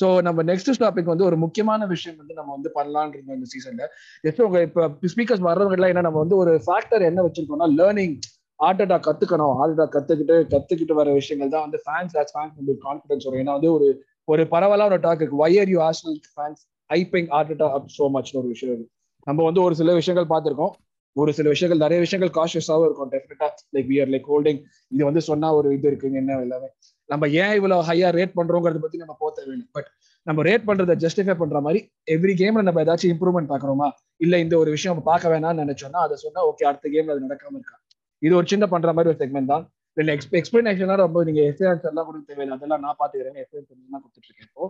ஸோ 0.00 0.06
நம்ம 0.26 0.40
நெக்ஸ்ட் 0.50 0.70
டாபிக் 0.82 1.10
வந்து 1.12 1.26
ஒரு 1.28 1.36
முக்கியமான 1.44 1.86
விஷயம் 1.92 2.16
வந்து 2.20 2.34
நம்ம 2.38 2.50
வந்து 2.56 2.70
பண்ணலான் 2.76 3.12
இருந்தோம் 3.14 3.36
இந்த 3.38 3.48
சீசன்ல 3.52 3.84
ஜஸ்ட் 4.24 4.42
உங்க 4.46 4.58
இப்போ 4.68 4.82
ஸ்பீக்கர்ஸ் 5.12 5.44
வர்றவங்க 5.48 5.76
எல்லாம் 5.78 5.92
என்ன 5.92 6.04
நம்ம 6.06 6.20
வந்து 6.24 6.36
ஒரு 6.42 6.52
ஃபேக்டர் 6.66 7.04
என்ன 7.08 7.22
வச்சிருக்கோம்னா 7.26 7.68
லேர்னிங் 7.80 8.14
ஹார்ட் 8.60 8.82
அட்டாக் 8.84 9.06
கத்துக்கணும். 9.08 9.54
ஹார்ட் 9.58 9.74
அட்டாக் 9.74 9.94
கத்துக்கிட்டு 9.96 10.36
கத்துக்கிட்டு 10.52 10.94
வர 11.00 11.08
விஷயங்கள் 11.20 11.52
தான் 11.54 11.64
வந்து 11.66 11.78
ஃபேன்ஸ் 11.86 12.14
ஆஸ் 12.20 12.32
ஃபேன்ஸ் 12.34 12.82
கான்ஃபிடன்ஸ் 12.86 13.26
வரும் 13.28 13.42
ஏன்னா 13.42 13.54
வந்து 13.58 13.70
ஒரு 13.76 13.88
ஒரு 14.28 14.48
பரவலான 14.48 14.92
ஒரு 14.92 15.00
டாக் 15.00 15.20
இருக்கு 15.20 15.46
why 15.46 15.58
are 15.60 15.68
you 15.68 15.80
Arsenal 15.80 16.18
fans 16.34 16.62
hyping 16.90 17.28
Arteta 17.38 17.68
up 17.76 17.90
so 17.98 18.10
much 18.10 18.36
ஒரு 18.36 18.48
விஷயம் 18.48 18.74
இருக்கு. 18.74 18.92
நம்ம 19.26 19.44
வந்து 19.44 19.62
ஒரு 19.62 19.74
சில 19.74 19.94
விஷயங்கள் 19.94 20.30
பார்த்துருக்கோம். 20.32 20.72
ஒரு 21.16 21.32
சில 21.32 21.48
விஷயங்கள் 21.48 21.78
நிறைய 21.78 22.00
விஷயங்கள் 22.00 22.32
காஷியஸாகவும் 22.38 22.84
இருக்கும். 22.84 23.10
டெஃபினட்டா 23.10 23.48
லைக் 23.76 23.88
வியர் 23.90 24.10
லைக் 24.14 24.28
ஹோல்டிங் 24.32 24.60
இது 24.90 25.04
வந்து 25.04 25.20
சொன்னா 25.20 25.54
ஒரு 25.54 25.74
இது 25.74 25.90
இருக்குங்க 25.90 26.14
என்ன 26.14 26.40
எல்லாமே. 26.40 26.68
நம்ம 27.08 27.28
ஏன் 27.28 27.54
இவ்வளவு 27.54 27.82
ஹையா 27.82 28.08
ரேட் 28.10 28.34
பண்றோங்கிறத 28.38 28.78
பத்தி 28.78 28.98
நம்ம 28.98 29.16
போக 29.18 29.44
வேணும் 29.46 29.68
பட் 29.72 29.88
நம்ம 30.22 30.42
ரேட் 30.42 30.66
பண்றதை 30.66 30.94
ஜஸ்டிஃபை 30.94 31.34
பண்ற 31.36 31.60
மாதிரி 31.60 31.80
எவ்ரி 32.10 32.34
கேம்ல 32.34 32.62
நம்ம 32.62 32.82
ஏதாச்சும் 32.84 33.12
இம்ப்ரூவ்மெண்ட் 33.14 33.50
பாக்குறோமா 33.52 33.88
இல்ல 34.16 34.38
இந்த 34.38 34.58
ஒரு 34.58 34.70
விஷயம் 34.70 34.94
நம்ம 34.94 35.06
பார்க்க 35.10 35.32
வேணாம்னு 35.34 35.62
நினைச்சோம்னா 35.64 36.00
அதை 36.06 36.16
சொன்னா 36.16 36.40
ஓகே 36.50 36.64
அடுத்த 36.64 36.88
கேம்ல 36.88 37.10
அது 37.10 37.26
நடக்காம 37.26 37.54
இருக்கா? 37.54 37.76
இது 38.18 38.36
ஒரு 38.36 38.46
சின்ன 38.46 38.66
பண்ற 38.66 38.92
மாதிரி 38.92 39.10
ஒரு 39.14 39.20
செக்மெண்ட் 39.22 39.46
தான். 39.46 39.72
ரெண்டு 39.96 40.12
எக்ஸ் 40.12 40.28
எக்ஸ்பிளனேஷன்லாம் 40.38 41.02
ரொம்ப 41.02 41.22
நீங்க 41.24 41.40
எஸ்ஏ 41.48 41.66
ஆன்சர்லாம் 41.70 42.06
கொடுக்க 42.08 42.24
தேவையில்லை 42.28 42.56
அதெல்லாம் 42.56 42.82
நான் 42.84 42.98
பாத்துக்கிறேன் 43.00 43.38
எஸ்ஏ 43.42 43.58
ஆன்சர் 43.60 43.78
தான் 43.86 44.02
கொடுத்துட்டு 44.04 44.28
இருக்கேன் 44.28 44.48
இப்போ 44.48 44.66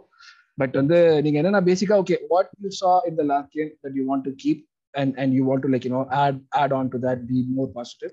பட் 0.59 0.75
வந்து 0.81 0.99
நீங்க 1.25 1.37
என்னன்னா 1.41 1.63
பேசிக்கா 1.69 1.97
ஓகே 2.03 2.19
வாட் 2.33 2.51
யூ 2.65 2.71
சா 2.81 2.93
இந்த 3.11 3.25
last 3.31 3.53
game 3.57 3.71
that 3.85 3.97
you 3.99 4.05
want 4.11 4.27
to 4.29 4.33
keep 4.43 4.63
and 4.95 5.15
and 5.23 5.35
you 5.37 5.45
want 5.49 5.65
to 5.67 5.71
like 5.75 5.87
you 5.89 5.93
know 5.95 6.03
add 6.23 6.41
add 6.63 6.75
on 6.79 6.91
to 6.95 7.01
that 7.07 7.23
be 7.31 7.41
more 7.53 7.71
positive 7.79 8.13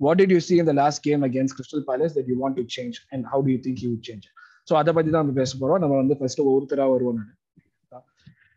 what 0.00 0.20
did 0.20 0.34
you 0.36 0.40
see 0.48 0.56
இந்த 0.56 0.74
last 0.82 1.02
game 1.08 1.24
against 1.28 1.56
Crystal 1.58 1.84
Palace 1.88 2.14
that 2.18 2.30
you 2.32 2.36
want 2.42 2.58
to 2.60 2.64
change 2.76 2.98
and 3.12 3.26
how 3.32 3.44
do 3.46 3.52
you 3.54 3.60
think 3.66 3.82
you 3.86 3.92
change 4.08 4.26
so 4.68 4.74
அதை 4.80 4.92
பத்தி 4.96 5.10
தான் 5.10 5.22
நம்ம 5.24 5.36
பேச 5.40 5.52
போறோம் 5.60 5.82
நம்ம 5.84 5.94
வந்து 5.96 6.16
first 6.18 6.42
ஒருத்தராக 6.48 6.90
வருவோம் 6.90 7.18
நான் 7.20 7.30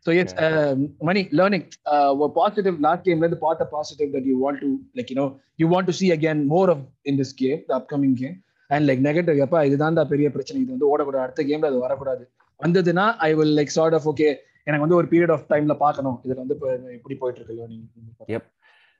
uh, 0.06 0.74
money 1.08 1.22
learning 1.38 1.64
uh, 1.92 2.12
positive 2.40 2.76
last 2.86 3.02
game 3.08 3.20
வந்து 3.26 3.38
பார்த்த 3.46 3.68
positive 3.76 4.10
that 4.16 4.24
you 4.30 4.36
want 4.44 4.58
to 4.64 4.70
like 4.98 5.10
you 5.12 5.18
know 5.20 5.28
you 5.62 5.68
want 5.74 5.86
to 5.90 5.94
see 6.00 6.10
again 6.18 6.40
more 6.54 6.68
of 6.74 6.80
in 7.10 7.16
this 7.20 7.32
game 7.42 7.60
the 7.68 7.76
upcoming 7.80 8.14
game 8.22 8.36
and 8.70 8.82
like 8.90 9.02
negative 9.08 9.38
எப்பா 9.44 9.60
இதுதான் 9.68 9.98
தான் 10.00 10.10
பெரிய 10.14 10.30
பிரச்சனை 10.36 10.58
இது 10.64 10.74
வந்து 10.76 10.90
ஓடக்கூடாது 10.92 11.24
அடுத்த 11.26 11.44
கேம்ல 11.50 11.70
அது 11.72 11.84
வரக்கூடாது 11.86 12.24
வந்ததுன்னா 12.60 13.06
I 13.28 13.30
will 13.38 13.56
like 13.60 13.76
sort 13.78 13.96
of 13.98 14.08
okay 14.12 14.28
எனக்கு 14.66 14.84
வந்து 14.84 14.98
ஒரு 15.00 15.08
பீரியட் 15.12 15.34
ஆஃப் 15.36 15.46
டைம்ல 15.52 15.76
பார்க்கணும் 15.84 16.18
இதுல 16.24 16.40
வந்து 16.42 16.56
எப்படி 16.98 17.16
போயிட்டு 17.22 17.40
இருக்கு 17.40 17.56
லேர்னிங். 17.60 18.44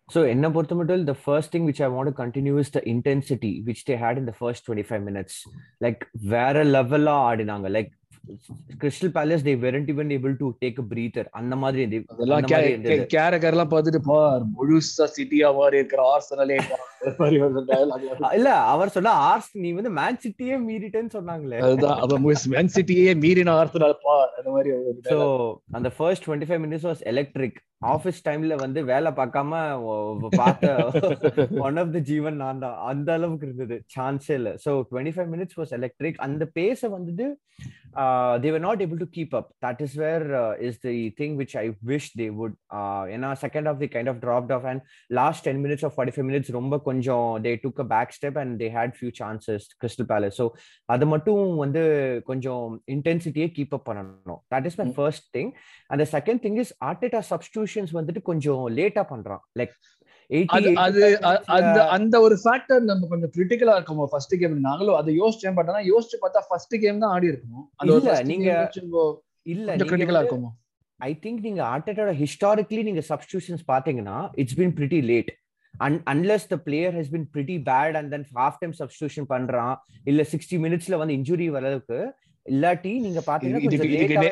So 0.09 0.21
என்ன 0.33 0.47
பொறுத்த 0.55 0.75
மட்டும் 0.79 1.05
the 1.11 1.19
first 1.27 1.49
thing 1.53 1.65
which 1.69 1.79
I 1.87 1.91
want 1.95 2.09
to 2.11 2.15
continue 2.23 2.57
is 2.63 2.71
the 2.77 2.83
intensity 2.93 3.53
which 3.69 3.81
they 3.89 3.97
had 4.03 4.19
in 4.21 4.27
the 4.31 4.35
first 4.41 4.61
25 4.67 4.99
minutes. 5.09 5.35
Like 5.85 6.01
வேற 6.35 6.65
லெவலா 6.75 7.15
ஆடினாங்க 7.29 7.69
like 7.77 7.93
Crystal 8.81 9.13
Palace 9.15 9.45
they 9.45 9.55
weren't 9.57 9.89
even 9.89 10.09
able 10.11 10.35
to 10.37 10.47
take 10.61 10.79
a 10.79 10.87
breather 10.93 11.25
அந்த 11.31 11.57
மாதிரி 11.57 12.05
அதெல்லாம் 12.07 12.49
எல்லாம் 13.51 13.73
பார்த்துட்டு 13.75 14.01
பார் 14.13 14.45
முழுசா 14.57 15.07
சிட்டியா 15.17 15.51
மாதிரி 15.55 15.77
இருக்கிற 15.77 16.03
ஆர்சனலே 16.15 16.57
எல்லாம். 16.63 16.85
இல்ல 18.39 18.51
அவர் 18.75 18.95
சொன்னா 18.97 19.11
ஆர்ஸ் 19.11 19.51
நீ 19.65 19.71
வந்து 19.73 19.91
மேன் 20.01 20.21
சிட்டியே 20.25 20.57
மீறிட்டேன்னு 20.69 21.13
சொன்னாங்களே. 21.19 21.59
அதுதான் 21.59 22.25
மேன் 22.55 22.73
சிட்டியே 22.77 23.13
மீறின 23.25 23.55
ஆர்சனல் 23.61 23.97
பார் 24.07 24.33
அந்த 24.39 24.51
மாதிரி 24.51 24.73
சோ. 25.11 25.19
அந்த 25.73 25.91
first 25.99 26.27
twenty 26.29 26.49
five 26.51 26.65
minutes 26.67 26.89
was 26.91 27.01
electric 27.01 27.61
office 27.93 28.21
டைம்ல 28.29 28.55
வந்து 28.57 28.85
வேலை 28.85 29.13
பார்க்காம 29.13 29.53
பார்த்த 30.37 30.91
ஒன் 31.67 31.77
ஆஃப் 31.83 31.93
த 31.97 31.99
ஜீவன் 31.99 32.37
நான் 32.37 32.59
தான். 32.59 32.77
அந்த 32.77 33.13
அளவுக்கு 33.13 33.47
இருந்தது. 33.47 33.83
சான்ஸே 33.97 34.31
இல்ல. 34.31 34.51
Twenty 34.65 35.15
five 35.17 35.31
minutes 35.35 35.59
was 35.61 35.71
electric 35.71 36.17
அந்த 36.17 36.51
பேஸை 36.59 36.89
வந்துட்டு 36.97 37.27
they were 38.41 38.61
not 38.61 38.83
able 38.83 39.01
to 39.03 39.09
keep 39.17 39.35
up 39.41 39.51
that 39.67 39.83
is 39.83 39.95
where 39.95 40.25
is 40.59 40.79
the 40.79 41.15
thing 41.21 41.35
which 41.41 41.57
I 41.59 41.69
wish 41.87 42.09
they 42.21 42.27
would 42.41 42.55
ஏன்னா 43.15 43.29
second 43.45 43.69
of 43.69 43.79
the 43.79 43.87
kind 43.87 44.09
of 44.09 44.21
dropped 44.25 44.53
off 44.53 44.65
and 44.65 44.83
last 45.07 45.45
ten 45.49 45.63
minutes 45.65 45.85
of 45.85 45.95
forty 45.97 46.15
five 46.17 46.29
minutes 46.31 46.51
ரொம்ப 46.53 46.79
கொஞ்சம் 46.79 46.94
they 47.45 47.53
took 47.65 47.81
a 47.85 47.87
back 47.93 48.15
step 48.17 48.39
and 48.43 48.55
they 48.63 48.69
had 48.77 48.95
few 48.99 49.11
chances 49.21 49.67
Crystal 49.81 50.09
Palace 50.13 50.37
so 50.41 50.47
அது 50.89 51.07
மட்டும் 51.13 51.43
வந்து 51.63 51.83
கொஞ்சம் 52.31 52.65
இன்டென்சிட்டியே 52.97 53.49
keep 53.57 53.75
up 53.79 53.87
பண்ணணும். 53.91 54.41
That 54.55 54.67
is 54.71 54.79
my. 54.81 54.87
First 54.99 55.27
thing 55.37 55.51
அந்த 55.91 56.07
second 56.15 56.43
thing 56.47 56.59
is 56.65 56.73
Arteta 56.91 57.23
substitutions 57.33 57.93
வந்துட்டு 57.99 58.23
கொஞ்சம் 58.31 58.65
லேட்டா 58.79 59.05
பண்றான். 59.13 59.45
லைக் 59.61 59.75
அந்த 61.97 62.17
ஒரு 62.27 62.37
ஃபேக்டர் 62.43 62.83
நம்ம 62.91 63.09
கொஞ்சம் 63.11 63.33
கிரிட்டிக்கலா 63.35 63.75
இருக்கும் 63.79 64.11
ஃபர்ஸ்ட் 64.13 64.35
கேம் 64.43 64.55
நாங்களும் 64.69 64.99
அதை 65.01 65.11
யோசிச்சேன். 65.23 65.57
பட் 65.59 65.71
ஆனா 65.73 65.81
யோசிச்சு 65.93 66.19
பார்த்தா 66.23 66.43
ஃபர்ஸ்ட் 66.51 66.77
கேம் 66.85 67.03
தான் 67.05 67.15
ஆடி 67.17 67.31
இருக்கணும். 67.33 67.67
நீங்க 68.33 68.49
இல்ல 69.55 69.69
கொஞ்சம் 69.71 69.91
கிரிட்டிக்கலா 69.91 70.23
இருக்குமோ 70.23 70.51
ஐ 71.01 71.11
திங்க் 71.25 71.41
நீங்க 71.47 71.63
ஆர்டேட்டோட 71.73 72.13
ஹிஸ்டாரிக்லி 72.21 72.83
நீங்க 72.89 73.03
சப்ஸ்டியூஷன்ஸ் 73.09 73.65
பாத்தீங்கன்னா 73.73 74.19
it's 74.43 74.57
been 74.61 74.75
pretty 74.79 75.01
late 75.11 75.31
un 75.79 75.99
unless 76.05 76.49
the 76.49 76.57
player 76.57 76.95
has 76.95 77.11
been 77.11 77.29
pretty 77.35 77.57
bad 77.63 77.97
and 77.97 78.11
then 78.11 78.27
half 78.35 78.59
time 78.61 78.75
substitution 78.79 79.29
பண்றான் 79.29 79.75
இல்ல 80.05 80.23
சிக்ஸ்டி 80.33 80.59
மினிட்ஸ்ல 80.59 80.99
வந்து 80.99 81.17
இன்ஜுரி 81.17 81.49
வர்றதுக்கு 81.51 82.01
இல்லாட்டி 82.47 83.01
நீங்க 83.01 83.21
பாத்தீங்கன்னா 83.27 83.61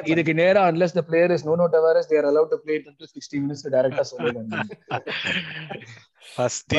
இதுக்கு 0.09 0.35
நே- 0.35 0.43
நேரா 0.43 0.69
unless 0.69 0.93
the 0.95 1.05
player 1.11 1.29
is 1.31 1.43
no 1.45 1.55
no 1.57 1.67
tavares 1.69 2.07
they 2.09 2.19
are 2.19 2.29
allowed 2.31 2.51
to 2.51 2.59
play 2.65 2.77
it 2.77 2.87
until 2.87 3.07
60 3.15 3.41
minutes 3.41 3.63
டைரக்டா 3.73 4.05
சொல்லிடுறாங்க 4.11 4.59
ஃபர்ஸ்ட் 6.37 6.75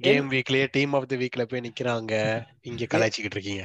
கேம் 0.00 0.30
வீக்லயே 0.30 0.66
டீம் 0.70 0.92
ஆஃப் 0.92 1.06
தி 1.06 1.16
வீக்ல 1.16 1.42
போய் 1.42 1.60
நிக்கிறாங்க. 1.60 2.12
இங்க 2.60 2.84
கலாய்ச்சிக்கிட்டு 2.84 3.36
இருக்கீங்க. 3.36 3.64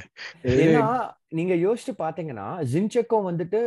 ஏன்னா 0.56 0.84
நீங்க 1.28 1.54
யோசிச்சு 1.54 1.92
பாத்தீங்கன்னா 1.98 2.46
ஜின்செக்கோ 2.72 3.18
வந்துட்டு 3.24 3.60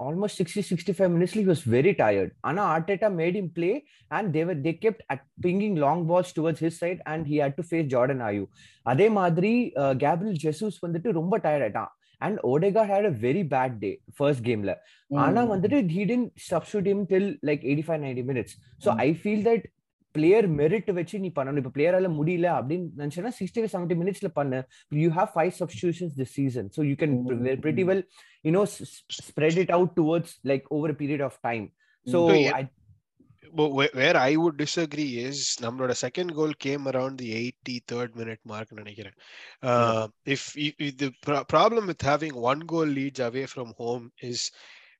ஆல்மோஸ்ட் 0.00 0.38
சிக்ஸ்டி 0.40 0.62
சிக்ஸ்டி 0.70 0.94
ஃபைவ் 0.98 1.12
மினிட்ஸ்ல 1.14 1.42
வாஸ் 1.44 1.62
வெரி 1.70 1.92
டயர்ட் 1.98 2.32
ஆனா 2.40 2.78
Arteta 2.78 3.10
made 3.14 3.34
him 3.34 3.52
play 3.52 3.70
and 4.10 4.32
they were 4.32 4.60
they 4.60 4.78
kept 4.82 5.04
at 5.06 5.24
pinging 5.42 5.76
long 5.76 6.08
balls 6.08 6.34
towards 6.38 6.64
his 6.64 6.78
side 6.78 7.00
and 7.04 7.26
he 7.26 7.38
had 7.42 7.54
to 7.54 7.64
face 7.70 7.88
Jordan 7.88 8.22
Ayew 8.22 8.44
அதே 8.86 9.08
மாதிரி 9.10 9.52
Gabriel 9.98 10.38
Jesus 10.44 10.78
வந்துட்டு 10.86 11.10
ரொம்ப 11.12 11.38
tired 11.38 11.66
ஆயிட்டான். 11.66 11.92
And 12.20 12.38
Odegaard 12.50 12.82
had 12.90 13.08
a 13.10 13.14
very 13.24 13.42
bad 13.54 13.74
day 13.78 13.90
first 14.18 14.44
கேம்ல 14.48 14.72
ஆனா 15.10 15.42
வந்துட்டு 15.52 15.80
he 15.94 16.04
didn't 16.04 16.30
substitute 16.48 16.88
him 16.92 17.02
till 17.12 17.26
like 17.42 17.62
85 17.66 17.98
90 18.04 18.24
minutes. 18.30 18.52
So 18.78 18.88
Mm. 18.90 19.02
i 19.08 19.12
feel 19.24 19.42
that 19.48 19.64
player 20.14 20.46
merit 20.58 20.88
வச்சு 20.96 21.16
நீ 21.24 21.28
பண்ணணும். 21.34 21.58
இப்ப 21.60 21.70
பிளேயரால 21.74 22.08
முடியல 22.16 22.46
அப்படின்னு 22.58 22.86
நினைச்சேன்னா 23.00 23.32
சிக்ஸ்டி 23.38 23.64
செவன்டி 23.74 23.96
மினிட்ஸ்ல 24.00 24.28
பண்ணு. 24.38 24.58
You 25.02 25.10
have 25.18 25.30
five 25.34 25.52
substitutions 25.58 26.14
this 26.20 26.32
season 26.38 26.68
so 26.76 26.80
you 26.88 26.94
can. 27.02 27.14
Pretty 27.64 27.84
well 27.90 28.02
you know 28.44 28.62
spread 29.20 29.58
it 29.64 29.72
out 29.76 29.92
towards 30.00 30.34
like 30.50 30.64
over 30.78 30.94
period 31.02 31.24
of 31.28 31.38
time 31.48 31.66
so 32.06 32.20
So, 33.56 33.62
yeah. 33.62 33.68
But 33.68 33.74
where, 33.74 33.90
where 33.92 34.16
I 34.16 34.36
would 34.36 34.56
disagree 34.56 35.18
is 35.18 35.56
நம்மளோட 35.60 35.92
second 35.92 36.34
goal 36.34 36.52
came 36.58 36.88
around 36.88 37.18
the 37.18 37.54
83rd 37.68 38.14
minute 38.14 38.40
mark 38.44 38.68
நினைக்கிறேன் 38.72 39.14
uh, 39.62 40.08
if, 40.24 40.56
if, 40.56 40.74
if 40.78 40.96
the 40.96 41.12
pro- 41.22 41.44
problem 41.44 41.86
with 41.86 42.02
having 42.02 42.34
one 42.34 42.60
goal 42.60 42.86
leads 42.86 43.20
away 43.20 43.46
from 43.46 43.74
home 43.76 44.12
is 44.20 44.50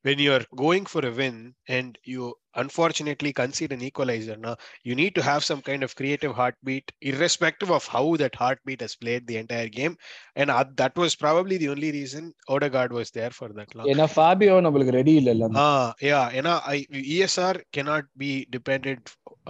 when 0.02 0.18
you're 0.18 0.44
going 0.56 0.87
for 0.87 1.06
a 1.06 1.11
win 1.11 1.54
and 1.68 1.98
you 2.04 2.34
unfortunately 2.58 3.32
concede 3.34 3.71
an 3.71 3.82
equalizer 3.82 4.38
now 4.38 4.56
you 4.84 4.95
need 4.95 5.13
to 5.15 5.23
have 5.29 5.43
some 5.43 5.62
kind 5.69 5.84
of 5.84 5.95
creative 5.95 6.34
heartbeat 6.39 6.91
irrespective 7.01 7.71
of 7.77 7.86
how 7.88 8.15
that 8.21 8.36
heartbeat 8.36 8.82
has 8.86 8.95
played 8.95 9.25
the 9.27 9.38
entire 9.38 9.69
game 9.79 9.95
and 10.36 10.49
uh, 10.49 10.63
that 10.75 10.95
was 10.95 11.15
probably 11.15 11.58
the 11.58 11.69
only 11.69 11.91
reason 11.91 12.34
Odegaard 12.47 12.93
was 12.93 13.12
there 13.12 13.34
for 13.39 13.49
that 13.58 13.69
long 13.75 13.88
ஏன்னா 13.93 14.08
Fabio 14.15 14.56
நம்மளுக்கு 14.67 14.97
ready 14.99 15.15
இல்ல 15.21 15.32
இல்ல 15.36 15.49
Ah, 15.65 15.88
yeah, 16.12 16.25
ஏன்னா 16.39 16.53
I, 16.75 16.79
ESR 17.15 17.56
cannot 17.77 18.06
be 18.23 18.32
dependent 18.58 19.01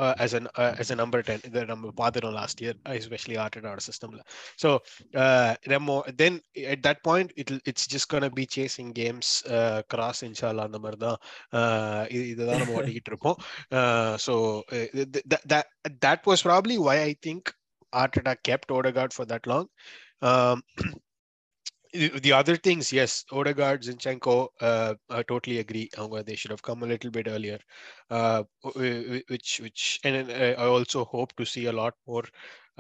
uh, 0.03 0.13
as 0.25 0.34
an 0.39 0.47
uh, 0.62 0.73
as 0.82 0.89
a 0.93 0.97
number 1.01 1.19
10 1.21 1.47
இதை 1.49 1.63
நம்ம 1.71 1.91
பார்த்துட்டோம் 2.01 2.38
last 2.41 2.58
year 2.63 2.75
especially 3.01 3.38
ஆர்டனோட 3.45 3.82
சிஸ்டம்ல 3.89 4.21
so 4.63 4.69
நம்ம 5.73 5.97
then 6.21 6.36
at 6.75 6.82
that 6.88 6.99
point 7.10 7.29
it 7.43 7.51
it's 7.71 7.86
just 7.95 8.08
gonna 8.13 8.32
be 8.41 8.45
chasing 8.58 8.89
games 9.01 9.27
uh, 9.58 9.79
cross 9.93 10.19
இன்ஷால்லா 10.29 10.65
அந்த 10.69 10.79
மாதிரி 10.86 10.99
தான் 11.06 11.19
uh, 11.60 12.01
இது 12.15 12.23
இதுதான் 12.34 12.62
நம்ம 12.63 12.82
ஓட்டிக்கிட்டு 12.98 13.12
இருப்போம் 13.12 13.38
so 14.26 14.34
that 15.52 15.66
that 16.04 16.20
was 16.26 16.42
probably 16.48 16.78
why 16.87 16.96
I 17.11 17.14
think 17.26 17.42
Arteta 17.92 18.34
kept 18.48 18.70
Odegaard 18.72 19.12
for 19.12 19.24
that 19.24 19.44
long 19.46 19.66
um, 20.22 20.58
The- 21.93 22.19
The 22.19 22.32
other 22.34 22.56
things, 22.58 22.91
yes, 22.91 23.23
Odegaard, 23.32 23.84
Zinchenko, 23.84 24.47
uh, 24.62 24.95
I 25.10 25.21
totally 25.32 25.58
agree. 25.63 25.88
அவங்க 25.97 26.23
they 26.29 26.36
should 26.39 26.53
have 26.56 26.63
come 26.67 26.82
a 26.86 26.88
little 26.91 27.12
bit 27.17 27.27
earlier, 27.34 27.60
uh, 28.17 28.39
wh- 28.63 28.77
wh- 28.82 29.21
which 29.34 29.49
which 29.65 29.84
and 30.03 30.15
then, 30.15 30.27
uh, 30.45 30.53
I 30.63 30.65
also 30.77 31.01
hope 31.13 31.32
to 31.41 31.45
see 31.53 31.65
a 31.67 31.75
lot 31.82 31.95
more 32.12 32.25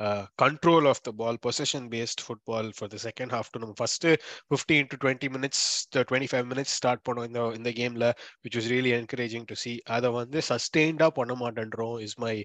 uh, 0.05 0.25
control 0.43 0.87
of 0.93 0.99
the 1.03 1.13
ball, 1.19 1.37
possession-based 1.37 2.21
football 2.27 2.71
for 2.79 2.87
the 2.93 2.97
second 2.97 3.29
half. 3.35 3.51
To 3.51 3.73
first 3.81 4.03
uh, 4.05 4.17
15 4.49 4.87
to 4.93 4.97
20 4.97 5.29
minutes, 5.35 5.59
the 5.95 6.03
25 6.11 6.47
minutes 6.53 6.71
start 6.81 7.01
பண்ணோம் 7.09 7.27
இந்த 7.29 7.41
இந்த 7.59 7.71
கேம்ல, 7.81 8.07
which 8.45 8.57
was 8.59 8.69
really 8.75 8.93
encouraging 9.01 9.45
to 9.51 9.57
see. 9.63 9.75
அதை 9.97 10.11
வந்து 10.21 10.41
sustained 10.51 11.03
up 11.07 11.15
பண்ண 11.21 11.35
மாட்டேன்றோம் 11.43 11.95
is 12.07 12.15
my 12.25 12.35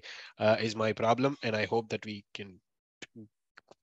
uh, 0.43 0.57
is 0.69 0.75
my 0.85 0.91
problem, 1.03 1.35
and 1.45 1.55
I 1.63 1.67
hope 1.73 1.87
that 1.95 2.05
we 2.11 2.17
can 2.39 2.51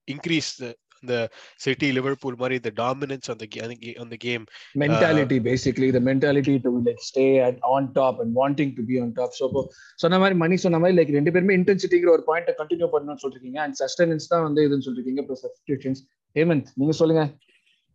increase 0.07 0.49
the 0.63 0.71
the 1.08 1.26
City 1.56 1.92
Liverpool 1.92 2.34
மாதிரி 2.38 2.60
the 2.64 2.70
dominance 2.70 3.30
on 3.30 3.38
the 3.40 3.46
ga- 3.54 3.62
on 3.62 3.70
the 3.70 3.76
ga- 3.76 4.00
on 4.00 4.10
the 4.10 4.16
game. 4.16 4.44
Mentality 4.78 5.38
basically 5.48 5.90
the 5.92 6.00
mentality 6.00 6.60
to 6.60 6.84
like 6.84 7.02
stay 7.10 7.40
at 7.40 7.58
on 7.60 7.92
top 7.92 8.20
and 8.20 8.36
wanting 8.36 8.74
to 8.74 8.82
be 8.84 8.98
on 8.98 9.12
top 9.12 9.32
so 9.40 9.66
சொன்ன 9.94 10.18
மாதிரி 10.18 10.38
மணி 10.38 10.56
சொன்ன 10.56 10.78
மாதிரி 10.78 11.02
like 11.02 11.12
ரெண்டு 11.12 11.32
பேருமே 11.32 11.56
இன்டென்சிட்டிங்கிற 11.56 12.08
ஒரு 12.08 12.22
point 12.22 12.48
continue 12.58 12.88
பண்ணணும்னு 12.92 13.16
சொல்லிருக்கீங்க. 13.22 13.56
And 13.56 13.74
sustenance 13.84 14.28
தான் 14.28 14.42
வந்து 14.42 14.68
இதுன்னு 14.68 14.88
சொல்லிருக்கீங்க 14.88 15.24
ப்ளஸ் 15.28 15.46
சப்ஸ்டியூஷன்ஸ் 15.46 16.02
ஹேமந்த் 16.34 16.66
நீங்க 16.74 16.92
சொல்லுங்க. 16.92 17.36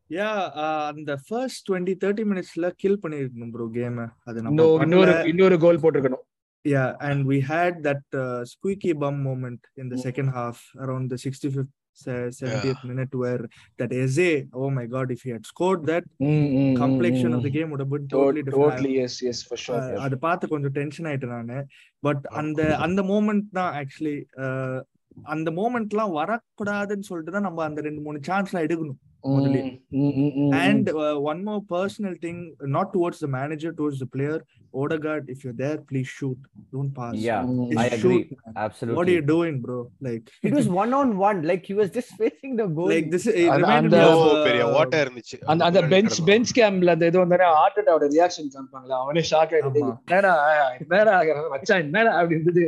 யா 0.09 0.51
அந்த 0.85 1.17
ஃபர்ஸ்ட் 1.27 1.69
டுவெண்ட்டி 1.69 1.95
தேர்ட்டி 2.05 2.23
மினிட்ஸ்ல 2.31 2.69
கில் 2.75 2.99
பண்ணிருக்கணும் 3.03 3.51
ப்ரோ 3.51 3.69
கேம் 3.73 4.15
அது 4.23 4.41
நம்ம 4.41 4.77
இன்னொரு 4.81 5.23
இன்னொரு 5.27 5.59
கோல் 5.59 5.79
போட்டிருக்கணும். 5.79 6.25
Yeah, 6.69 6.99
and 6.99 7.29
we 7.29 7.37
had 7.49 7.73
that 7.83 8.15
uh, 8.15 8.43
squeaky 8.43 8.91
bum 8.93 9.17
moment 9.27 9.59
in 9.79 9.89
the 9.89 9.95
Mm. 9.95 10.05
second 10.05 10.29
half, 10.33 10.57
around 10.77 11.09
the 11.09 11.15
65th, 11.23 11.76
se- 11.97 12.31
70th 12.39 12.83
minute, 12.83 13.13
where 13.15 13.43
that 13.79 13.91
Eze, 13.93 14.27
oh 14.53 14.69
my 14.69 14.85
god, 14.87 15.11
if 15.11 15.21
he 15.23 15.31
had 15.31 15.45
scored 15.45 15.83
that, 15.85 16.05
complexion 16.75 17.33
of 17.33 17.43
the 17.43 17.49
game 17.49 17.69
would 17.69 17.79
have 17.79 17.91
been 17.91 18.07
totally 18.07 18.43
different. 18.43 18.79
Totally 18.79 18.93
yes 18.95 19.19
yes 19.23 19.41
for 19.47 19.79
Uh, 19.79 19.89
sure 19.89 19.95
அது 19.97 20.17
பார்த்து 20.17 20.47
கொஞ்சம் 20.47 20.71
tension 20.71 21.05
ஆயிட்டேன் 21.05 21.35
நானு. 21.37 21.59
But 21.99 22.25
அந்த 22.33 22.75
அந்த 22.77 23.03
moment 23.03 23.49
தான் 23.51 23.73
actually 23.79 24.17
அந்த 25.23 25.51
மூமெண்ட்லாம் 25.51 26.15
வரக்கூடாதுன்னு 26.19 27.07
சொல்லிட்டு 27.09 27.31
தான் 27.31 27.41
நம்ம 27.41 27.63
அந்த 27.63 27.81
ரெண்டு 27.81 28.01
மூணு 28.01 28.19
சான்ஸ்லாம் 28.27 28.65
எடுக்கணும். 28.65 28.99
முதல்ல. 29.23 29.59
And 30.59 30.89
uh, 30.89 31.15
one 31.21 31.43
more 31.43 31.61
personal 31.69 32.15
thing, 32.17 32.37
not 32.69 32.93
towards 32.93 33.19
the 33.19 33.27
manager, 33.29 33.73
towards 33.73 33.99
the 33.99 34.05
player. 34.07 34.39
Odegaard, 34.73 35.29
if 35.29 35.43
you're 35.43 35.55
there, 35.55 35.77
please 35.81 36.07
shoot. 36.07 36.37
Don't 36.73 36.93
pass. 36.93 37.13
Yeah, 37.17 37.43
Just 37.69 37.79
I 37.79 37.87
agree. 37.87 38.17
shoot, 38.19 38.37
man. 38.39 38.53
Absolutely. 38.57 38.97
What 38.97 39.07
are 39.07 39.11
you 39.11 39.23
doing, 39.27 39.55
bro? 39.61 39.77
Like, 40.01 40.25
It 40.43 40.53
was 40.53 40.67
one 40.73 40.93
on 40.93 41.17
one. 41.19 41.41
Like 41.43 41.65
he 41.65 41.73
was 41.73 41.89
just 41.89 42.11
facing 42.13 42.55
the 42.55 42.67
goal. 42.69 42.89
like 42.89 43.09
this. 43.09 43.25
It 43.33 43.47
அந்த- 43.77 44.01
பெரிய 44.47 44.63
uh, 44.65 44.75
ஓட்டை 44.79 44.99
இருந்துச்சு 45.05 45.37
அந்த 45.45 45.65
அந்த 45.65 45.81
bench 45.93 46.17
bench 46.25 46.51
கேம்ல 46.59 46.93
அந்த 46.95 47.05
இது 47.11 47.19
வந்தானே 47.23 47.47
ஆர்டோட 47.61 48.09
ரியாக்ஷன் 48.15 48.51
காமிப்பாங்களா 48.55 48.97
அவனே 49.03 49.23
ஷாக் 49.31 49.55
ஆயிட்டு. 49.57 49.83
என்னடா 50.09 50.33
என்னடா 50.79 51.15
மச்சான் 51.55 51.81
என்னடா 51.85 52.13
அப்படி 52.19 52.37
இருந்தது 52.39 52.65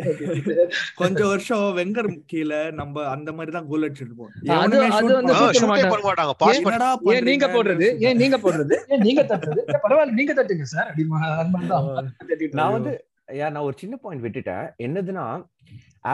கொஞ்சம் 0.95 1.29
வருஷம் 1.33 1.65
வெங்கர் 1.79 2.11
கீழே 2.33 2.61
நம்ம 2.81 3.05
அந்த 3.15 3.31
மாதிரி 3.39 3.53
தான் 3.57 3.69
கோல் 3.73 3.87
அடிச்சிருப்போம் 3.89 4.31
அது- 4.31 4.51
எவனுமே 4.57 4.87
அது 4.95 5.13
shoot 5.59 5.71
வந்து 5.73 5.93
பண்ண 5.93 6.03
மாட்டாங்க 6.09 6.35
பாஸ் 6.41 6.57
ஏன் 6.57 7.15
ஏன் 7.15 7.27
நீங்க? 7.29 7.47
போடுறது? 7.55 7.87
ஏன் 8.07 8.19
நீங்க 8.21 8.37
போடுறது? 8.43 8.75
ஏன் 8.93 9.03
நீங்க 9.07 9.23
தட்டுறது? 9.31 9.61
ஏன் 9.73 9.81
பரவாயில்ல 9.85 10.17
நீங்க 10.19 10.33
தட்டுங்க 10.39 10.67
சார் 10.73 10.91
நான் 12.59 12.75
வந்து 12.77 12.93
யா 13.39 13.47
நான் 13.55 13.65
ஒரு 13.69 13.75
சின்ன 13.81 13.95
பாயிண்ட் 14.03 14.23
விட்டுட்டேன். 14.25 14.67
என்னதுன்னா 14.85 15.25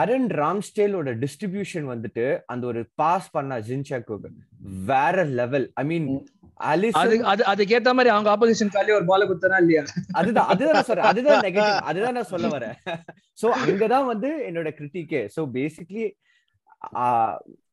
அரன் 0.00 0.28
ராம்ஸ்டேலோட 0.40 1.10
டிஸ்ட்ரிபியூஷன் 1.22 1.86
வந்துட்டு 1.92 2.24
அந்த 2.52 2.64
ஒரு 2.70 2.80
பாஸ் 3.00 3.28
பண்ண 3.36 3.58
ஜின்சாக்கு 3.68 4.16
வேற 4.90 5.24
லெவல் 5.40 5.66
ஐ 5.82 5.84
மீன் 5.90 6.08
அதுக்கேத்த 7.50 7.90
மாதிரி 7.96 8.10
அவங்க 8.14 8.28
ஆப்போசிஷன் 8.34 8.74
காலையே 8.74 8.96
ஒரு 8.98 9.06
பால 9.10 9.24
குத்தனா 9.30 9.58
இல்லையா? 9.62 9.82
அதுதான் 10.20 10.48
அதுதான் 10.52 10.76
நான் 10.78 10.88
சொல்றேன். 10.90 11.08
அதுதான் 11.10 11.42
நெகட்டிவ் 11.46 11.88
அதுதான் 11.90 12.16
நான் 12.18 12.32
சொல்ல 12.32 12.48
வரேன். 12.56 12.76
சோ 13.42 13.46
அங்கதான் 13.64 14.10
வந்து 14.12 14.30
என்னோட 14.48 14.70
கிரிட்டிக்கே 14.78 15.22
சோ 15.36 15.42
பேசிக்லி 15.56 16.06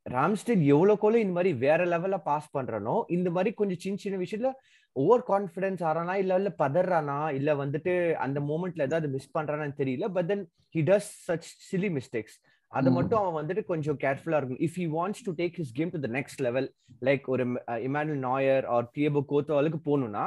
ராம்ஸ்டேல் 0.05 0.63
எவ்வளவுக்கோல 0.69 1.15
இந்த 1.15 1.33
மாதிரி 1.33 1.53
வேற 1.57 1.85
லெவல்ல 1.85 2.17
பாஸ் 2.23 2.57
பண்றனோ 2.57 3.03
இந்த 3.09 3.29
மாதிரி 3.29 3.53
கொஞ்சம் 3.53 3.79
சின்ன 3.79 3.97
சின்ன 3.97 4.17
விஷயத்துல 4.17 4.49
ஓவர் 4.95 5.23
கான்பிடன்ஸ் 5.27 5.81
ஆறானா 5.81 6.13
இல்ல 6.13 6.35
இல்ல 6.35 6.55
பதறானா 6.57 7.31
இல்ல 7.33 7.53
வந்துட்டு 7.55 7.93
அந்த 8.25 8.39
மூமெண்ட்ல 8.39 8.81
ஏதாவது 8.81 9.07
மிஸ் 9.07 9.37
பண்றானான்னு 9.37 9.77
தெரியல 9.77 10.07
but 10.07 10.27
then 10.27 10.43
he 10.75 10.83
does 10.89 11.09
such 11.27 11.47
silly 11.69 11.89
mistakes 11.91 12.37
அது. 12.71 12.91
மட்டும் 12.91 13.19
அவன் 13.19 13.37
வந்துட்டு 13.39 13.63
கொஞ்சம் 13.63 13.97
கேர்ஃபுல்லா 13.97 14.37
இருக்கும் 14.37 14.61
if 14.67 14.77
he 14.77 14.85
wants 14.93 15.23
to 15.23 15.31
take 15.31 15.57
his 15.57 15.73
game 15.73 15.89
to 15.89 15.99
the 15.99 16.11
next 16.11 16.41
level 16.41 16.67
like 17.01 17.25
ஒரு 17.25 17.45
இமானுவல் 17.87 18.23
நாயர் 18.29 18.65
ஆர் 18.75 18.87
தியபோ 18.97 19.23
கோத்தோலுக்கு 19.29 19.81
போகணும்னா 19.85 20.25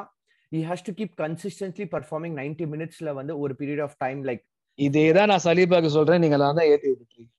he 0.52 0.60
has 0.62 0.80
to 0.82 0.92
keep 0.92 1.12
consistently 1.16 1.84
performing 1.94 2.34
90 2.36 2.66
minutesல 2.72 3.12
வந்து 3.12 3.38
ஒரு 3.38 3.56
பீரியட் 3.58 3.82
ஆஃப் 3.82 3.96
டைம் 3.98 4.20
லைக் 4.24 4.42
இதேதான் 4.78 5.26
நான் 5.26 5.44
சலீபாக்கு 5.44 5.90
சொல்றேன். 5.94 6.20
நீங்க 6.20 6.36
தான் 6.38 6.66
ஏத்தி 6.66 6.88
விட்டுறீங்க 6.90 7.26
நான் 7.26 7.35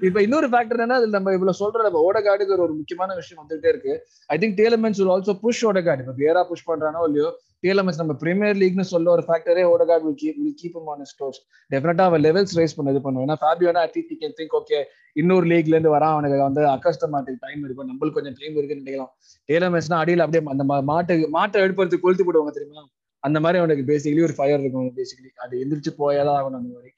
இப்ப 0.00 0.22
இன்னொரு 0.22 0.48
ஃபேக்டர் 0.48 0.76
என்னன்னா 0.76 0.92
அதுல 0.92 1.06
நம்ம 1.06 1.32
இவ்வளவு 1.32 1.54
சொல்ற 1.60 1.82
நம்ம 1.82 2.12
ஓடகாடுக்கு 2.12 2.58
ஒரு 2.58 2.74
முக்கியமான 2.74 3.14
விஷயம் 3.14 3.46
வந்துட்டே 3.48 3.68
இருக்கு. 3.68 4.06
I 4.26 4.38
think 4.38 4.56
Tielemans 4.56 5.02
will 5.02 5.10
also 5.10 5.38
push 5.38 5.66
Odegaard. 5.66 5.98
இப்ப 5.98 6.12
வேரா 6.16 6.44
புஷ் 6.44 6.68
பண்றானோ 6.68 7.04
இல்லையோ 7.04 7.40
டிஎல்எம்எஸ் 7.64 8.00
நம்ம 8.00 8.14
பிரீமியர் 8.22 8.58
லீக்னு 8.62 8.84
சொல்ல 8.92 9.08
ஒரு 9.16 9.22
ஃபேக்டரே 9.28 9.62
Odegaard 9.74 10.04
will 10.06 10.18
keep 10.22 10.38
will 10.40 10.56
keep 10.62 10.90
on 10.94 11.06
stores 11.12 11.38
டெஃபினட்டா 11.70 12.06
அவன் 12.10 12.22
லெவல்ஸ் 12.26 12.54
ரைஸ் 12.60 12.76
பண்ண 12.78 12.92
இது 12.94 13.02
பண்ணுவோம் 13.06 13.26
ஏன்னா 13.26 13.38
ஃபேபியோனா 13.42 13.82
at least 13.86 14.12
you 14.14 14.18
can 14.24 14.36
think 14.40 14.56
okay 14.60 14.80
இன்னொரு 15.20 15.46
லீக்ல 15.52 15.74
இருந்து 15.76 15.94
வரான். 15.96 16.12
அவனுக்கு 16.14 16.38
வந்து 16.48 16.62
அக்கஸ்டமாட்டுக்கு 16.74 17.40
டைம் 17.46 17.60
இருக்கும். 17.66 17.88
நம்மளுக்கு 17.90 18.18
கொஞ்சம் 18.18 18.36
டைம் 18.40 18.56
இருக்குன்னு 18.58 18.84
நினைக்கலாம். 18.84 19.12
டிஎல்எம்எஸ்னா 19.48 19.98
அடியில் 20.02 20.24
அப்படியே 20.24 20.42
அந்த 20.54 20.64
மாட்டு 20.92 21.14
மாட்டை 21.38 21.62
எடுப்பதுக்கு 21.66 22.04
கொளுத்து 22.06 22.26
போடுவாங்க 22.28 22.52
தெரியுமா? 22.56 22.84
அந்த 23.22 23.38
மாதிரி 23.44 23.58
அவனுக்கு 23.62 23.84
பேசிக்கலி 23.90 24.24
ஒரு 24.28 24.34
ஃபயர் 24.38 24.62
இருக்கும். 24.62 24.88
பேசிக்கலி 25.00 25.30
அது 25.44 25.60
எந்திரிச்சு 25.64 25.92
போயாதான் 26.00 26.36
ஆகணும் 26.38 26.58
அந்த 26.60 26.72
மாதிரி. 26.76 26.90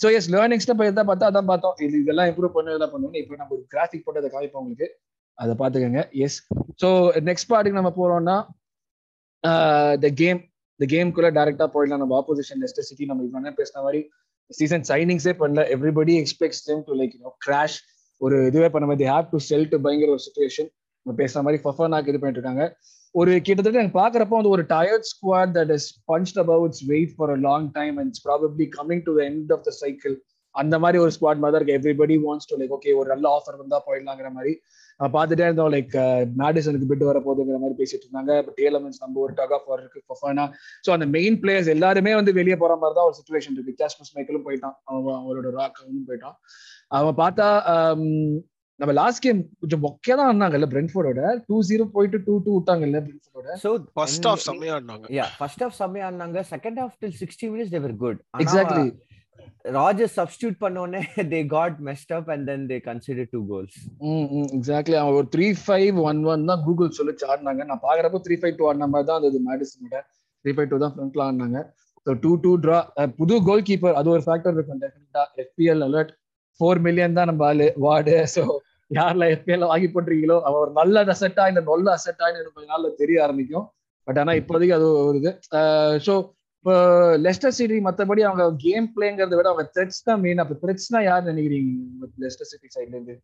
ஸோ 0.00 0.06
எஸ் 0.18 0.28
லேர்னிங்ஸ் 0.34 0.68
போய் 0.80 0.92
தான் 0.98 1.08
பார்த்தா 1.10 1.30
அதான் 1.30 1.48
பார்த்தோம். 1.52 1.74
இது 1.86 1.96
இதெல்லாம் 2.04 2.28
இம்ப்ரூவ் 2.30 2.54
பண்ணி 2.56 2.70
இதெல்லாம் 2.72 2.92
பண்ணுவோம் 2.94 3.18
இப்போ 3.22 3.38
நம்ம 3.40 3.54
ஒரு 3.56 3.64
கிராஃபிக் 3.74 4.04
போட்டு 4.06 4.22
அதை 4.22 4.30
காமிப்போம் 4.34 4.62
உங்களுக்கு. 4.64 4.88
அதை 5.38 5.52
பார்த்துக்கோங்க. 5.60 6.02
எஸ் 6.24 6.38
ஸோ 6.82 6.88
நெக்ஸ்ட் 7.28 7.50
பார்ட்டுக்கு 7.52 7.80
நம்ம 7.80 7.92
போறோம்னா 8.00 8.36
த 10.04 10.08
கேம் 10.22 10.40
த 10.80 10.86
கேம்குள்ள 10.92 11.28
டேரக்டா 11.38 11.66
போயிடலாம். 11.74 12.02
நம்ம 12.02 12.14
ஆப்போசிஷன் 12.20 12.60
லெஸ்டர் 12.62 12.86
சிட்டி 12.88 13.04
நம்ம 13.10 13.24
இவ்வளோ 13.26 13.52
பேசின 13.60 13.82
மாதிரி 13.86 14.00
சீசன் 14.50 14.86
சைனிங்ஸே 14.90 15.34
பண்ணல. 15.42 15.60
Everybody 15.74 16.14
expects 16.22 16.64
them 16.68 16.82
to 16.88 16.94
like 17.00 17.12
you know 17.16 17.32
crash 17.46 17.76
ஒரு 18.20 18.36
இதுவே 18.48 18.68
பண்ண 18.74 18.84
மாதிரி 18.90 19.08
ஹேவ் 19.12 19.30
டு 19.34 19.38
செல் 19.50 19.68
டு 19.72 19.78
பயங்கர 19.86 20.10
ஒரு 20.16 20.22
சுச்சுவேஷன் 20.26 20.68
நம்ம 21.06 21.14
பேசுற 21.22 21.38
மாதிரி 21.46 21.60
ஃபஃபனாக்கு 21.64 22.10
இது 22.10 22.18
பண்ணிட்டு 22.20 22.40
இருக்காங்க. 22.40 22.66
ஒரு 23.14 23.32
கிட்டத்தட்ட 23.46 23.80
எனக்கு 23.80 23.98
பாக்குறப்போ 24.02 24.36
வந்து 24.38 24.52
ஒரு 24.56 24.62
tired 24.74 25.08
squad 25.10 25.52
that 25.56 25.72
is 25.74 25.88
punch 26.12 26.32
about 26.42 26.70
it's 26.70 26.86
wait 26.92 27.12
for 27.16 27.32
a 27.34 27.38
long 27.48 27.66
time 27.78 27.96
and 27.98 28.10
it's 28.10 28.24
probably 28.28 28.66
coming 28.78 29.02
to 29.08 29.12
end 29.26 29.52
of 29.56 29.64
the 29.68 29.72
cycle 29.82 30.14
அந்த 30.54 30.78
மாதிரி 30.78 30.98
ஒரு 31.02 31.12
ஸ்குவாட் 31.14 31.42
மாதிரி 31.42 31.54
தான் 31.54 31.60
இருக்கு. 31.60 31.76
Everybody 31.78 32.16
wants 32.24 32.48
to 32.50 32.58
like 32.60 32.74
okay 32.76 32.94
ஒரு 33.00 33.08
நல்ல 33.12 33.26
ஆஃபர் 33.36 33.60
வந்தா 33.60 33.78
போயிடலாங்கிற 33.86 34.30
மாதிரி. 34.36 34.52
பார்த்துட்டே 35.00 35.44
இருந்தோம் 35.46 35.72
லைக் 35.72 35.94
மேடிசனுக்கு 36.40 36.88
பிட் 36.90 37.04
வர 37.08 37.20
போகுதுங்கிற 37.20 37.58
மாதிரி 37.62 37.76
பேசிட்டு 37.80 38.06
இருந்தாங்க. 38.06 38.32
பட் 38.46 38.60
ஏலமென்ஸ் 38.66 39.02
நம்ம 39.02 39.20
ஒரு 39.24 39.32
டக் 39.38 39.54
ஆஃப் 39.56 39.68
இருக்கு 39.76 40.02
ஃபஃபானா 40.08 40.44
ஸோ 40.86 40.92
அந்த 40.96 41.06
மெயின் 41.16 41.38
பிளேயர்ஸ் 41.42 41.70
எல்லாருமே 41.74 42.14
வந்து 42.14 42.34
வெளியே 42.38 42.56
போற 42.60 42.74
மாதிரி 42.82 42.96
தான் 42.98 43.08
ஒரு 43.10 43.18
சுச்சுவேஷன் 43.20 43.56
இருக்கு. 43.56 43.74
கேஸ்மஸ் 43.80 44.14
மைக்கலும் 44.16 44.46
போயிட்டான். 44.46 44.76
அவன் 44.90 45.20
அவரோட 45.20 45.50
ராக் 45.58 45.80
அவனும் 45.82 46.08
போயிட்டான். 46.10 46.36
அவன் 46.98 47.16
பார்த்தா 47.22 47.46
ஆம், 47.74 48.08
நம்ம 48.80 48.92
லாஸ்ட் 48.98 49.22
கேம் 49.24 49.40
கொஞ்சம் 49.60 49.82
மொக்கையா 49.84 50.14
தான் 50.20 50.30
ஆனாங்கல்ல 50.30 50.68
பிரென்ஃபோர்டோட 50.72 51.20
டூ 51.48 51.58
ஜீரோ 51.68 51.84
போயிட்டு 51.96 52.18
டூ 52.26 52.36
டூ 52.46 52.52
விட்டாங்கல்ல 52.56 53.00
பிரென்ஃபோர்டோட 53.06 53.58
So, 53.64 53.70
ஃபர்ஸ்ட் 53.96 54.26
ஆஃப் 54.30 54.44
செம்மையா 54.46 54.74
ஆடினாங்க. 54.76 55.06
yeah 55.18 55.28
first 55.40 55.60
half 55.64 55.74
செம்மையா 55.80 56.06
ஆனாங்க 56.10 56.42
second 56.52 56.78
half 56.82 56.94
till 57.00 57.12
60 57.20 57.50
minutes 57.52 57.72
they 57.74 57.82
were 57.86 57.94
good. 58.04 58.18
ஆனா, 58.26 58.42
எக்ஸாக்ட்லி 58.44 58.86
ராஜர் 59.76 60.12
சப்ஸ்டியூட் 60.16 60.56
பண்ண 60.62 60.76
உடனே 60.84 61.40
got 61.54 61.78
messed 61.88 62.12
up 62.16 62.28
and 62.34 62.44
then 62.50 62.66
they 62.72 62.76
consider 62.88 63.28
two 63.34 63.40
goals 63.52 63.78
exactly 64.58 64.96
அவன் 65.02 65.16
ஒரு 65.20 65.28
த்ரீ 65.34 65.46
ஃபைவ் 65.62 65.96
ஒன் 66.08 66.20
ஒன் 66.32 66.44
தான் 66.50 66.62
கூகுள் 66.66 66.92
சொல்லிச்சு 66.98 67.24
ஆடினாங்க 67.32 67.64
நான் 67.70 67.82
பாக்குறப்போ 67.86 68.20
த்ரீ 68.26 68.36
ஃபைவ் 68.42 68.58
டூ 68.58 68.66
ஆடின 68.70 68.88
மாதிரி 68.94 69.08
தான் 69.10 69.30
அது 69.30 69.40
மேடிசனோட 69.48 70.02
த்ரீ 70.44 70.52
ஃபைவ் 70.56 70.70
டூ 70.72 70.78
தான் 70.84 70.94
ஃப்ரண்ட்ல 70.96 71.22
ஆடினாங்க. 71.28 71.60
ஸோ 72.06 72.12
டூ 72.24 72.30
டூ 72.44 72.52
ட்ரா 72.64 72.78
புது 73.20 73.34
கோல் 73.48 73.66
கீப்பர் 73.68 73.98
அது 74.00 74.08
ஒரு 74.14 74.22
ஃபேக்டர் 74.26 74.54
இருக்கும் 74.56 74.80
டெஃபினட்டா 74.84 75.22
எஃபிஎல் 75.44 75.82
அலர்ட் 75.88 76.12
ஃபோர் 76.60 76.80
மில்லியன் 76.86 77.16
தான் 77.18 77.28
நம்ம 77.30 77.44
ஆளு 77.50 77.66
வார்டு. 77.84 78.16
ஸோ 78.34 78.42
யாரெல்லாம் 78.90 79.32
எஃபிஎல் 79.36 79.70
வாங்கி 79.72 79.88
போட்டுறீங்களோ 79.94 80.36
அவன் 80.46 80.60
ஒரு 80.64 80.72
நல்ல 80.80 81.04
அசெட்டா 81.14 81.44
இல்ல 81.50 81.60
நல்ல 81.70 81.86
அசெட்டா 81.98 82.26
எனக்கு 82.32 82.54
கொஞ்ச 82.56 82.68
நாள்ல 82.72 82.90
தெரிய 83.02 83.22
ஆரம்பிக்கும். 83.26 83.66
பட் 84.08 84.18
ஆனா 84.22 84.32
இப்போதைக்கு 84.40 84.74
அது 84.78 84.88
ஒரு 85.08 85.18
இது. 85.22 85.32
ஸோ 86.06 86.14
இப்போ 86.64 86.74
லெஸ்டர் 87.24 87.54
சிட்டி 87.56 87.78
மத்தபடி 87.86 88.22
அவங்க 88.26 88.44
கேம் 88.62 88.86
பிளேங்கிறத 88.92 89.34
விட 89.38 89.48
அவங்க 89.50 89.64
த்ரெட்ஸ் 89.72 90.04
தான் 90.06 90.20
மெயின் 90.22 90.40
அப்ப 90.42 90.54
த்ரெட்ஸ்னா 90.62 91.00
யார் 91.06 91.28
நினைக்கிறீங்க 91.30 91.72
லெஸ்டர் 92.22 92.48
சிட்டி 92.50 92.68
சைட்ல 92.74 92.94
இருந்து 92.94 93.14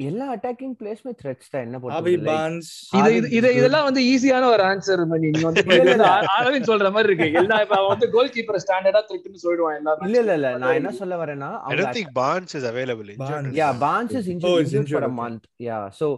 எல்லா 0.00 0.26
அட்டாக்கிங் 0.32 0.74
பிளேஸ்மே 0.80 1.12
த்ரெட்ஸ் 1.20 1.48
தான் 1.52 1.62
என்ன 1.66 1.78
Barnes. 2.26 2.68
இது 2.98 3.30
இது-. 3.38 3.52
இதெல்லாம் 3.58 3.86
வந்து 3.88 4.02
ஈஸியான 4.10 4.50
ஒரு 4.54 4.64
ஆன்சர் 4.68 5.02
மணி 5.12 5.28
நீங்க 5.28 5.46
வந்து. 5.48 5.64
அரவிந்த் 6.36 6.68
சொல்ற 6.72 6.90
மாதிரி 6.96 7.08
இருக்கு 7.10 7.40
எல்லா 7.42 7.62
இப்ப 7.64 7.76
அவன் 7.78 7.92
வந்து 7.94 8.10
கோல் 8.14 8.30
கீப்பர் 8.36 8.60
ஸ்டாண்டர்டா 8.64 9.02
த்ரெட்னு 9.08 9.42
சொல்லிடுவான் 9.44 9.78
எல்லா 9.80 9.94
இல்ல 10.08 10.18
இல்ல 10.24 10.34
இல்ல 10.40 10.50
நான் 10.58 10.78
என்ன 10.80 10.92
சொல்ல 11.00 11.16
வரேன்னா 11.22 11.50
I 11.54 11.62
அவங்க 11.62 11.80
don't 11.82 11.98
think 11.98 12.12
Barnes 12.14 12.54
is 12.54 12.66
available. 12.66 13.08
injured 13.08 13.24
Barnes. 13.26 13.50
or 13.50 13.56
yeah 13.56 13.70
something. 13.70 13.84
Barnes 13.86 14.14
is 14.16 14.28
Oh, 16.02 16.14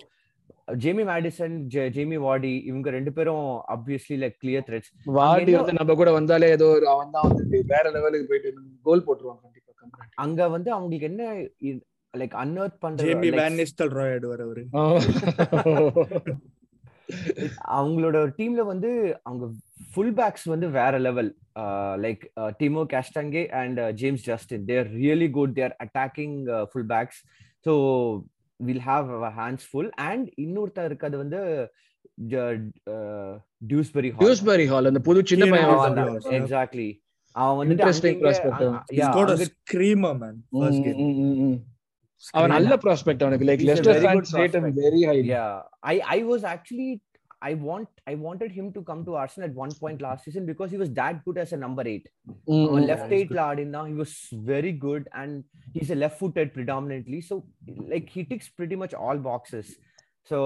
Jamie 0.68 1.04
Maddison 1.10 1.54
Jamie 1.96 2.16
Vardy 2.24 2.52
இவங்க 2.70 2.88
ரெண்டு 2.96 3.12
பேரும் 3.16 3.46
obviously 3.74 4.16
like 4.24 4.36
clear 4.42 4.60
threats. 4.68 4.88
வாடி 5.18 5.52
வந்து 5.58 5.78
நம்ம 5.78 5.94
கூட 6.00 6.10
வந்தாலே 6.18 6.48
ஏதோ 6.56 6.66
ஒரு 6.76 6.86
அவன் 6.94 7.14
தான் 7.16 7.28
வந்து 7.30 7.62
வேற 7.72 7.84
லெவலுக்கு 7.96 8.28
போயிட்டு 8.30 8.50
கோல் 8.88 9.06
போட்டுருவான் 9.06 9.40
கண்டிப்பா 9.44 10.06
அங்க 10.24 10.48
வந்து 10.56 10.70
அவங்களுக்கு 10.76 11.10
என்ன 11.12 11.24
லைக் 12.14 12.36
அன்அர்த் 12.42 12.78
பண்ற 12.84 13.06
Jamie 13.08 13.30
like, 13.30 13.40
Van 13.40 13.56
Nistelrooy 13.60 14.08
ஆயிடுவாரு 14.12 14.44
அவரு. 14.48 14.62
அவங்களோட 17.76 18.16
டீம்ல 18.38 18.62
வந்து 18.70 18.90
அவங்க 19.28 19.44
ஃபுல் 19.92 20.14
பேக்ஸ் 20.18 20.46
வந்து 20.54 20.66
வேற 20.78 20.94
level 21.06 21.30
like 22.04 22.24
Timo 22.60 22.82
Castagne 22.92 23.44
and 23.60 23.80
James 24.00 24.26
Justin 24.30 24.66
they're 24.70 24.88
really 24.98 25.28
good 25.38 25.54
their 25.60 25.74
attacking 25.84 26.36
full 26.72 26.90
backs 26.92 27.20
so 27.66 27.72
will 28.58 28.80
have 28.86 29.30
hands 29.36 29.66
full 29.70 29.90
and 29.90 30.28
இன்னொருத்தர் 30.36 30.84
இருக்கிறது 30.84 31.16
வந்து 31.16 31.40
டியூஸ்பெரி 33.66 34.16
டியூஸ்பரி 34.18 34.66
ஹால் 34.66 34.84
அந்த 34.84 35.00
புது 35.00 35.26
சின்ன 35.26 35.44
பையன். 35.46 36.44
எக்ஸாக்ட்லி 36.44 36.88
அவன் 37.32 37.68
வந்துட்டு 37.68 37.70
Interesting 37.70 37.94
அங்க 37.94 38.08
இங்க- 38.08 38.30
prospect. 38.30 38.50
அங்க- 38.50 38.84
He's 38.92 38.96
yeah, 38.96 38.98
got 38.98 39.28
a 39.28 39.32
அங்க- 39.32 39.34
screamer, 39.34 40.14
man. 40.22 40.34
First 40.60 40.78
ம், 40.78 40.82
game. 40.82 40.96
ம், 40.96 41.18
ம், 41.18 41.48
ம். 41.48 41.58
அவன் 42.30 42.50
நல்ல 42.50 42.76
ப்ராஸ்பெக்ட் 42.76 43.24
அவனுக்கு 43.24 43.46
like 43.46 43.66
Leicester 43.68 43.96
very 43.96 44.06
good 44.06 44.24
fans 44.32 44.32
rate. 44.32 44.72
Very 44.76 45.06
high 45.06 45.30
yeah 45.30 45.60
i 45.80 46.00
i 46.00 46.26
was 46.26 46.42
actually 46.44 46.90
i 47.41 47.53
want 47.67 47.87
i 48.11 48.15
wanted 48.25 48.51
him 48.57 48.67
to 48.75 48.81
come 48.89 49.01
to 49.07 49.13
arsenal 49.21 49.45
at 49.49 49.55
one 49.55 49.73
point 49.81 49.99
last 50.05 50.21
season 50.25 50.43
because 50.51 50.69
he 50.73 50.79
was 50.81 50.91
that 50.99 51.15
good 51.25 51.37
as 51.43 51.49
a 51.57 51.61
number 51.63 51.83
eight 51.93 52.05
அவன் 52.67 52.85
left 52.91 53.15
எயிட்ல 53.17 53.39
ஆடினா 53.49 53.81
he 53.89 53.95
was 54.03 54.11
very 54.51 54.73
good 54.85 55.03
and 55.21 55.31
he's 55.75 55.91
a 55.95 55.99
left 56.03 56.17
footed 56.21 56.49
predominantly 56.57 57.19
so 57.29 57.35
like 57.93 58.07
he 58.15 58.23
ticks 58.31 58.47
pretty 58.59 58.77
much 58.83 58.93
all 59.05 59.19
boxes 59.31 59.67
so 60.31 60.37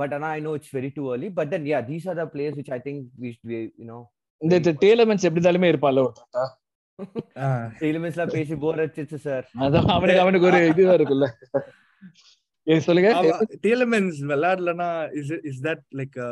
but 0.00 0.12
and 0.16 0.26
i 0.26 0.38
know 0.44 0.52
it's 0.58 0.70
very 0.78 0.90
too 0.98 1.06
early 1.14 1.30
but 1.38 1.48
then 1.54 1.64
yeah 1.72 1.82
these 1.90 2.06
are 2.10 2.16
the 2.20 2.28
players 2.34 2.54
which 2.60 2.70
i 2.70 2.82
think 2.86 2.98
we, 3.24 3.30
we 3.50 3.58
you 3.82 3.88
know 3.90 4.02
இந்த 4.42 4.56
டேலமென்ட்ஸ் 4.84 5.26
எப்படி 5.26 5.40
இருந்தாலுமே 5.40 5.72
இருப்பான்ல 5.72 6.04
ஒருத்தா 6.06 6.44
Ah. 7.46 7.64
elements 7.88 8.16
la 8.20 8.26
பேசி 8.34 8.54
போர் 8.62 8.80
அடிச்சிச்சு 8.82 9.18
sir 9.24 9.44
அதான் 9.64 9.88
அவனுக்கு 9.94 10.20
அவனுக்கு 10.24 10.46
ஒரு 10.50 10.60
இதுவா 10.72 10.94
இருக்குல்ல 10.98 11.26
ஏ, 11.56 11.60
சொல்லுங்க 12.80 13.10
அவ- 13.12 13.34
Tielemans 13.62 14.16
விளையாடலனா 14.26 14.88
is 15.14 15.28
it- 15.30 15.44
is 15.44 15.58
that 15.60 15.80
like 15.92 16.16
a 16.20 16.30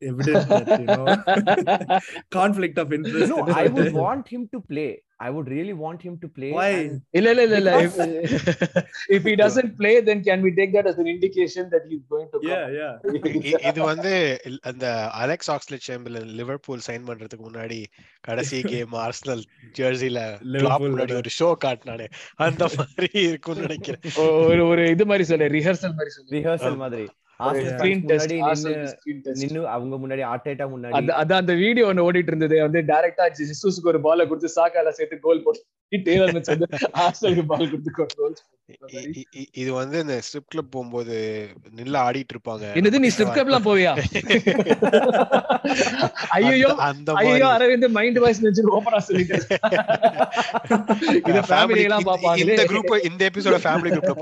evidence 0.00 0.44
that 0.50 0.68
you 0.80 0.88
know 0.88 1.06
conflict 2.30 2.76
of 2.78 2.92
interest? 2.92 3.28
no 3.28 3.38
ன்னு 3.38 3.54
i 3.54 3.64
would 3.64 3.76
சொல்லிட்டு. 3.76 4.00
want 4.00 4.26
him 4.28 4.42
to 4.48 4.60
play 4.70 4.90
I 5.19 5.29
would 5.29 5.47
really 5.49 5.73
want 5.75 5.99
him 6.01 6.13
to 6.19 6.27
play 6.29 6.49
Why? 6.51 6.67
and- 6.73 6.99
இல்ல 7.11 7.29
இல்ல 7.31 7.43
இல்ல 7.43 7.57
இல்ல 7.57 7.71
Because- 7.77 8.13
if 9.09 9.23
he 9.23 9.33
doesn't 9.35 9.71
play 9.77 9.93
then 10.01 10.19
can 10.23 10.39
we 10.41 10.51
take 10.53 10.71
that 10.73 10.87
as 10.87 10.97
an 10.97 11.07
indication 11.07 11.65
that 11.69 11.83
he's 11.89 12.03
going 12.09 12.27
to 12.27 12.37
come? 12.37 12.49
Yeah, 12.49 12.65
yeah. 12.77 12.93
இ- 13.17 13.41
இ- 13.43 13.61
இது 13.69 13.81
வந்து 13.83 14.13
அந்த 14.63 14.85
Alex 15.17 15.51
Oxlade 15.51 15.85
Chamberlain 15.87 16.31
Liverpool 16.33 16.85
sign 16.87 17.07
பண்றதுக்கு 17.07 17.45
முன்னாடி 17.45 17.79
கடைசி 18.21 18.59
கேம் 18.63 18.95
ஆர்சனல் 18.99 19.43
ஜெர்சில 19.77 20.21
முன்னாடி 20.47 21.13
ஓட. 21.13 21.15
ஒரு 21.15 21.31
ஷோ 21.39 21.49
காட்டினானே 21.65 22.07
அந்த 22.45 22.63
மாதிரி 22.77 23.11
இருக்கும்னு 23.27 23.61
நினைக்கிறேன் 23.61 24.03
ஒரு 24.47 24.63
ஒரு 24.67 24.85
இது 24.89 25.05
மாதிரி 25.05 25.23
சொல்லு 25.23 25.53
ரிஹர்சல் 25.57 25.97
மாதிரி 25.97 26.09
சொல்லு 26.09 26.35
rehearsal 26.37 26.71
ஆமா. 26.71 26.81
மாதிரி 26.85 27.07
நின்னு 29.35 29.61
அவங்க 29.73 29.95
முன்னாடி 29.97 30.23
ஆர்டேட்டா 30.29 30.65
முன்னாடி. 30.71 30.95
அந்த 30.99 31.11
அதான் 31.19 31.41
அந்த 31.41 31.55
வீடியோ 31.61 31.87
ஒன்னு 31.89 32.05
ஓடிட்டு 32.05 32.31
இருந்தது 32.33 32.57
வந்து 32.61 32.81
டைரக்டா 32.89 33.27
ஜிசூஸ்க்கு 33.39 33.91
ஒரு 33.91 34.01
பால 34.03 34.27
கொடுத்து 34.27 34.55
சாக்கால 34.55 34.93
சேர்த்து 34.97 35.25
கோல் 35.25 35.43
போட்டு 35.43 35.65
டேலர் 36.05 36.33
வந்து 36.33 36.67
பால் 37.49 37.69
கொடுத்து 37.69 37.91
கோல் 38.15 38.35
இது 39.57 39.69
வந்து 39.75 39.97
இந்த 40.01 40.15
ஸ்ட்ரிப் 40.25 40.49
கிளப் 40.51 40.69
போகும்போது 40.73 41.15
நில்ல 41.77 41.95
ஆடிட்டு 42.03 42.33
இருப்பாங்க. 42.35 42.65
என்னது 42.77 42.99
நீ 43.03 43.09
ஸ்ட்ரிப் 43.09 43.31
கிளப்லாம் 43.37 43.65
போவியா? 43.65 43.91
ஐயோ 46.39 46.69
அந்த- 46.87 47.15
ஐயோ 47.21 47.47
அரவிந்த் 47.55 47.87
மைண்ட் 47.91 48.19
வாய்ஸ் 48.23 48.41
நினைச்சு 48.43 48.65
ஓபனா 48.75 48.99
சொல்லிட்டு 49.07 49.39
இது 51.21 51.41
ஃபேமிலி 51.49 51.81
எல்லாம் 51.81 52.01
இந்த- 52.01 52.09
பாப்பாங்களே 52.11 52.45
இந்த 52.47 52.65
குரூப் 52.71 52.93
இந்த 53.09 53.21
எபிசோட 53.29 53.59
ஃபேமிலி 53.63 53.91
குரூப்ல 53.95 54.15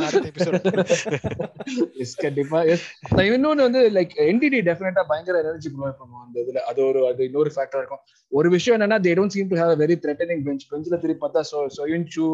அடுத்த 0.00 0.26
எபிசோட் 0.32 0.56
எஸ் 2.02 2.16
இன்னொன்னு 3.16 3.62
வந்து 3.66 3.90
லைக் 3.90 4.12
என்டிடி 4.16 4.60
டெஃபினட்டா 4.68 5.02
பயங்கர 5.08 5.38
எனர்ஜி 5.38 5.70
ப்ரொவைட் 5.70 5.94
பண்ணுவோம் 6.00 6.24
அந்த 6.26 6.40
இதுல. 6.40 6.56
அது 6.56 6.84
ஒரு 6.84 7.06
அது 7.06 7.24
இன்னொரு 7.24 7.50
ஃபேக்டர் 7.56 7.76
இருக்கும். 7.76 7.98
ஒரு 8.28 8.50
விஷயம் 8.50 8.80
என்னன்னா 8.80 8.94
they 8.94 9.12
don't 9.18 9.26
seem 9.26 9.48
to 9.48 9.56
have 9.56 9.80
very 9.82 9.96
threatening 10.04 10.44
bench 10.44 10.72
பெஞ்ச்ல 10.72 10.98
திருப்பி 10.98 11.26
பார்த்தா 11.26 11.40
சோ 11.52 11.66
சொயின் 11.76 12.06
சூ 12.06 12.26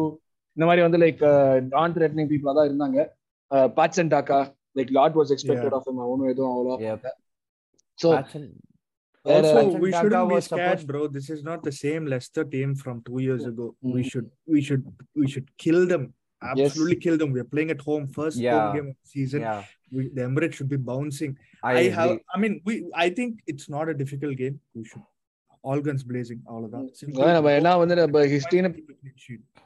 இந்த 0.57 0.65
மாதிரி 0.65 0.81
வந்து 0.81 0.97
லைக் 0.97 1.21
நான் 1.67 1.93
த்ரெட்டனிங் 1.93 2.31
பீப்புளா 2.31 2.53
தான் 2.53 2.69
இருந்தாங்க. 2.69 2.99
Patson 3.51 4.11
Daka 4.15 4.39
like 4.75 4.91
lot 4.91 5.13
was 5.15 5.35
expected 5.35 5.73
of 5.73 5.87
ஒன்னும் 5.87 6.27
எதுவும் 6.27 6.53
அவ்வளோ 6.55 6.75
Patson- 8.15 8.49
Also, 9.25 9.53
we 9.79 9.89
shouldn't 9.91 10.29
be 10.29 10.37
scared, 10.41 10.83
bro. 10.85 11.13
This 11.13 11.31
is 11.31 11.39
not 11.43 11.59
the 11.63 11.71
same 11.79 12.03
Leicester 12.07 12.43
team 12.53 12.69
from 12.75 13.01
two 13.09 13.19
years 13.19 13.43
ago. 13.45 13.65
We 13.87 14.01
Mm. 14.01 14.05
should, 14.11 14.27
we 14.53 14.59
should, 14.67 14.83
we 15.19 15.27
should 15.33 15.47
kill 15.63 15.81
them. 15.87 16.03
absolutely 16.41 16.95
yes. 16.95 17.03
kill 17.03 17.17
them. 17.17 17.31
We're 17.31 17.43
playing 17.43 17.71
at 17.71 17.81
home, 17.81 18.07
first 18.07 18.37
yeah. 18.37 18.67
home 18.67 18.75
game 18.75 18.87
of 18.89 18.95
the 19.03 19.09
season. 19.09 19.41
Yeah. 19.41 19.63
We, 19.91 20.09
the 20.09 20.21
Emirates 20.21 20.53
should 20.53 20.69
be 20.69 20.77
bouncing. 20.77 21.37
I, 21.63 21.73
I 21.73 21.89
have, 21.89 22.09
agree. 22.11 22.23
I 22.33 22.39
mean, 22.39 22.61
we. 22.63 22.89
I 22.93 23.09
think 23.09 23.39
it's 23.47 23.69
not 23.69 23.89
a 23.89 23.93
difficult 23.93 24.37
game. 24.37 24.59
We 24.75 24.85
should 24.85 25.01
all 25.61 25.81
guns 25.81 26.03
blazing, 26.03 26.41
all 26.47 26.63
of 26.65 26.71
that. 26.71 26.95
Simply, 26.95 27.21
no, 27.21 27.33
no, 27.33 27.41
but 27.41 27.63
now, 27.63 27.83
the 27.83 28.27
history. 28.27 28.61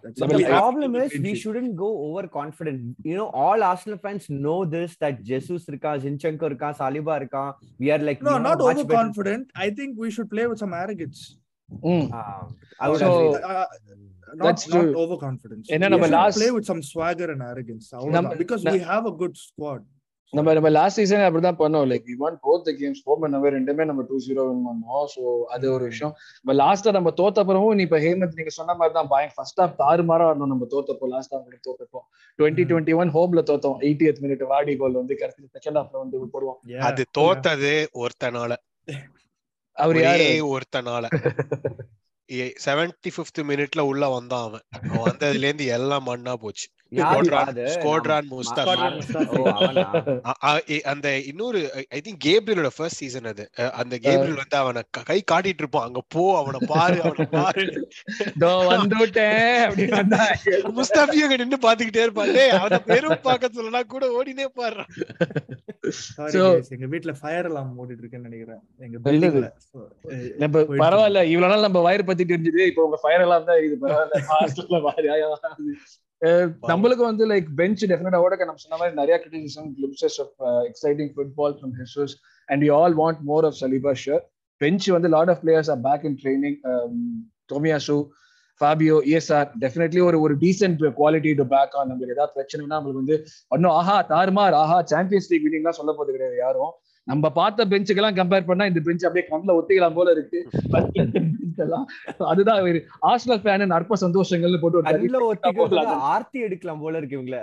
The 0.04 0.46
problem 0.48 0.96
is 0.96 1.14
we 1.20 1.36
shouldn't 1.36 1.76
go 1.76 1.90
overconfident. 2.10 2.96
You 3.04 3.16
know, 3.16 3.28
all 3.28 3.62
Arsenal 3.64 4.00
fans 4.00 4.30
know 4.30 4.66
this 4.66 4.96
that 4.98 5.24
Jesus 5.24 5.66
Rika, 5.68 6.00
Zinchenko 6.00 6.50
irka, 6.52 6.78
Saliba. 6.78 7.54
We 7.78 7.92
are 7.92 8.00
like 8.00 8.22
no, 8.22 8.38
not 8.38 8.60
overconfident. 8.60 9.54
Better. 9.54 9.68
I 9.68 9.70
think 9.70 9.98
we 9.98 10.12
should 10.12 10.30
play 10.30 10.48
with 10.48 10.60
some 10.60 10.74
arrogance. 10.74 11.38
Mm. 11.84 12.14
Uh, 12.14 12.50
I 12.80 12.90
would 12.90 13.00
so, 13.00 13.36
agree. 13.36 13.44
Uh, 13.44 13.66
That's 14.40 14.52
not 14.52 14.54
true. 14.54 14.98
overconfidence. 14.98 15.64
என்ன 15.64 15.86
We 15.86 15.90
நம்ம 15.90 16.08
last- 16.08 16.42
play 16.42 16.56
with 16.56 16.76
some 16.76 16.82
swagger 16.94 17.32
and 17.32 17.42
arrogance. 17.42 17.96
Because 18.38 18.74
we 18.74 18.80
have 18.80 19.08
a 19.08 19.16
good 19.18 19.32
squad. 19.32 19.80
நம்ம 20.32 20.54
நம்ம 20.54 20.70
last 20.70 20.96
season 20.96 21.34
அப்படிதான் 21.34 21.62
பண்ணோம். 21.62 21.86
Like 21.86 22.04
we 22.04 22.16
want 22.20 22.38
both 22.44 22.62
the 22.62 22.72
games 22.72 23.02
home 23.04 23.22
and 23.22 23.34
away 23.36 23.48
ரெண்டுமே 23.48 23.86
நம்ம 23.86 24.02
two 24.02 24.18
zero 24.28 24.48
win 24.48 24.66
பண்ணோம். 24.68 25.06
So 25.16 25.42
அது 25.44 25.72
ஒரு 25.72 25.84
விஷயம். 25.84 26.16
நம்ம 26.42 26.74
லாஸ்டா 26.74 26.92
நம்ம 26.92 27.10
தோத்த 27.10 27.36
அப்புறமும் 27.36 27.76
நீ 27.76 27.82
இப்ப 27.82 27.98
ஹேமந்த் 27.98 28.34
நீங்க 28.34 28.50
சொன்ன 28.50 28.74
மாதிரி 28.74 28.94
தான் 28.94 29.08
பயம் 29.10 29.32
ஃபர்ஸ்ட் 29.36 29.60
ஹாஃப் 29.60 29.76
தாறுமாறா 29.78 30.28
ஆடணும் 30.28 30.48
நம்ம 30.48 30.66
தோத்தப்போ 30.70 31.08
லாஸ்ட் 31.08 31.34
ஹாஃப் 31.34 31.70
தோத்தப்போ. 31.70 31.98
டுவெண்ட்டி 32.38 32.62
டுவெண்ட்டி 32.66 32.96
ஒன் 32.96 33.12
ஹோம்ல 33.12 33.36
தோத்தோம். 33.36 33.78
எயிட்டியத் 33.80 34.18
மினிட் 34.22 34.44
வாடி 34.44 34.76
கோல் 34.76 34.92
வந்து 34.92 35.16
கடைசி 35.16 35.44
செகண்ட் 35.44 35.74
ஹாஃப்ல 35.74 35.98
வந்து 35.98 36.26
போடுவோம் 36.26 36.68
Yeah. 36.68 36.78
அது 36.78 37.06
தோத்தது 37.18 37.86
ஒருத்தனால. 37.94 38.56
அவர் 39.72 39.96
ஒருத்தனால. 39.96 41.06
செவன்டி 42.36 43.12
பிப்த் 43.18 43.42
மினிட்ல 43.42 43.80
உள்ள 43.80 44.10
வந்தான் 44.10 44.44
அவன். 44.44 44.62
அவன் 44.70 45.12
வந்ததுல 45.12 45.44
இருந்து 45.44 45.66
எல்லாம் 45.66 46.06
மண்ணா 46.08 46.34
போச்சு. 46.34 46.68
அந்த 50.84 51.20
இன்னொரு 51.20 51.86
ஐ 51.90 52.02
திங்க் 52.04 52.26
கேப்ரியலோட 52.26 52.68
ஃபர்ஸ்ட் 52.76 52.98
சீசன் 52.98 53.24
அது. 53.24 53.50
அந்த 53.72 53.98
கேப்ரியல் 53.98 54.36
வந்து 54.36 54.58
அவனை 54.58 54.82
க- 54.90 55.02
காட்டிட்டு 55.32 55.58
இருப்பான். 55.58 55.86
அங்க 55.86 56.02
போ 56.08 56.38
அவனை 56.38 56.60
பாரு 56.68 57.02
அவனை 57.02 57.26
பாரு. 57.32 57.90
முஸ்தாபியும் 60.64 61.24
அங்க 61.24 61.38
நின்னு 61.38 61.58
பாத்துக்கிட்டே 61.62 62.02
இருப்பான். 62.02 62.34
டேய் 62.34 62.50
அவன 62.50 62.78
பெரும் 62.86 63.18
பார்க்க 63.22 63.50
சொல்லனா 63.54 63.84
கூட 63.88 64.24
ஓடினே 64.24 64.46
guys, 66.28 66.68
எங்க 66.70 66.86
வீட்ல 66.86 67.12
ஃபயர் 67.12 67.46
அலாம் 67.46 67.74
ஓடிட்டு 67.78 67.98
இருக்குன்னு 67.98 68.30
நினைக்கிறேன். 68.30 68.62
எங்க 68.80 68.98
போயிட்டு 69.00 69.30
பரவாயில்ல 70.68 71.24
இவ்வளவு 71.24 71.54
நாள் 71.54 71.62
நம்ம 71.62 71.80
வயிறு 71.82 72.04
பத்திட்டு 72.04 72.30
இருந்தது 72.30 72.66
இப்போ 72.66 72.84
உங்க 72.84 72.98
ஃபயர் 73.02 73.22
எல்லாம் 73.22 73.46
தான் 73.46 73.64
இது 73.64 73.78
பரவாயில்ல 73.82 74.22
நம்மளுக்கு 76.72 77.04
வந்து 77.04 77.26
லைக் 77.28 77.48
பெஞ்ச் 77.56 77.82
டெஃபினட்டா 77.86 78.20
ஓட 78.26 78.36
நம்ம 78.42 78.62
சொன்ன 78.64 78.78
மாதிரி 78.78 78.96
நிறைய 78.96 79.16
criticism 79.24 79.70
clips 79.78 80.18
of 80.24 80.34
exciting 80.70 81.12
football 81.16 81.56
from 81.58 81.74
Jesus 81.82 82.14
and 82.50 82.64
you 82.68 82.74
all 82.76 82.98
want 83.02 83.22
more 83.32 83.46
of 83.46 83.58
Saliba 83.62 83.94
sure 84.04 84.24
bench 84.62 84.88
வந்து 84.90 85.10
lot 85.10 85.32
of 85.34 85.42
players 85.44 85.72
are 85.76 85.82
back 85.82 86.06
in 86.06 86.18
training 86.24 86.58
Tomiyasu 87.50 87.98
Fabio 88.62 88.98
ESR 89.10 89.48
definitely 89.64 90.02
ஒரு 90.02 90.18
ஒரு 90.22 90.34
decent 90.42 90.84
quality 91.00 91.32
to 91.40 91.46
back 91.54 91.76
on 91.80 91.90
நம்மளுக்கு 91.90 92.16
ஏதாவது 92.18 92.36
பிரச்சனைனா 92.38 92.76
நம்மளுக்கு 92.76 93.04
வந்து 93.04 93.18
ஒன்னும் 93.52 93.74
ஆஹா 93.80 93.96
தாறுமார் 94.12 94.56
ஆஹா 94.60 94.78
champions 94.92 95.30
league 95.32 95.46
வினிங்லாம் 95.48 95.80
சொல்ல 95.80 95.94
போறது 95.94 96.16
கிடையாது 96.16 96.38
யாரும். 96.38 96.74
நம்ம 97.08 97.30
பார்த்த 97.34 97.62
பெஞ்சுக்கெல்லாம் 97.72 98.18
கம்பேர் 98.18 98.46
பண்ணா 98.48 98.66
இந்த 98.70 98.82
பெஞ்ச் 98.84 99.06
அப்படியே 99.08 99.26
கண்ணில் 99.28 99.56
ஒத்திக்கலாம் 99.56 99.98
போல 99.98 100.12
இருக்கு. 100.16 100.40
அதுதான் 102.30 102.60
ஆர்சனல் 103.10 103.42
ஃபேன் 103.42 103.76
அற்ப 103.78 103.98
சந்தோஷங்கள்னு 104.04 104.60
போட்டு 104.62 104.80
ஆர்த்தி 106.12 106.40
எடுக்கலாம் 106.46 106.82
போல 106.84 106.98
இருக்கு 107.02 107.18
இவங்கள. 107.18 107.38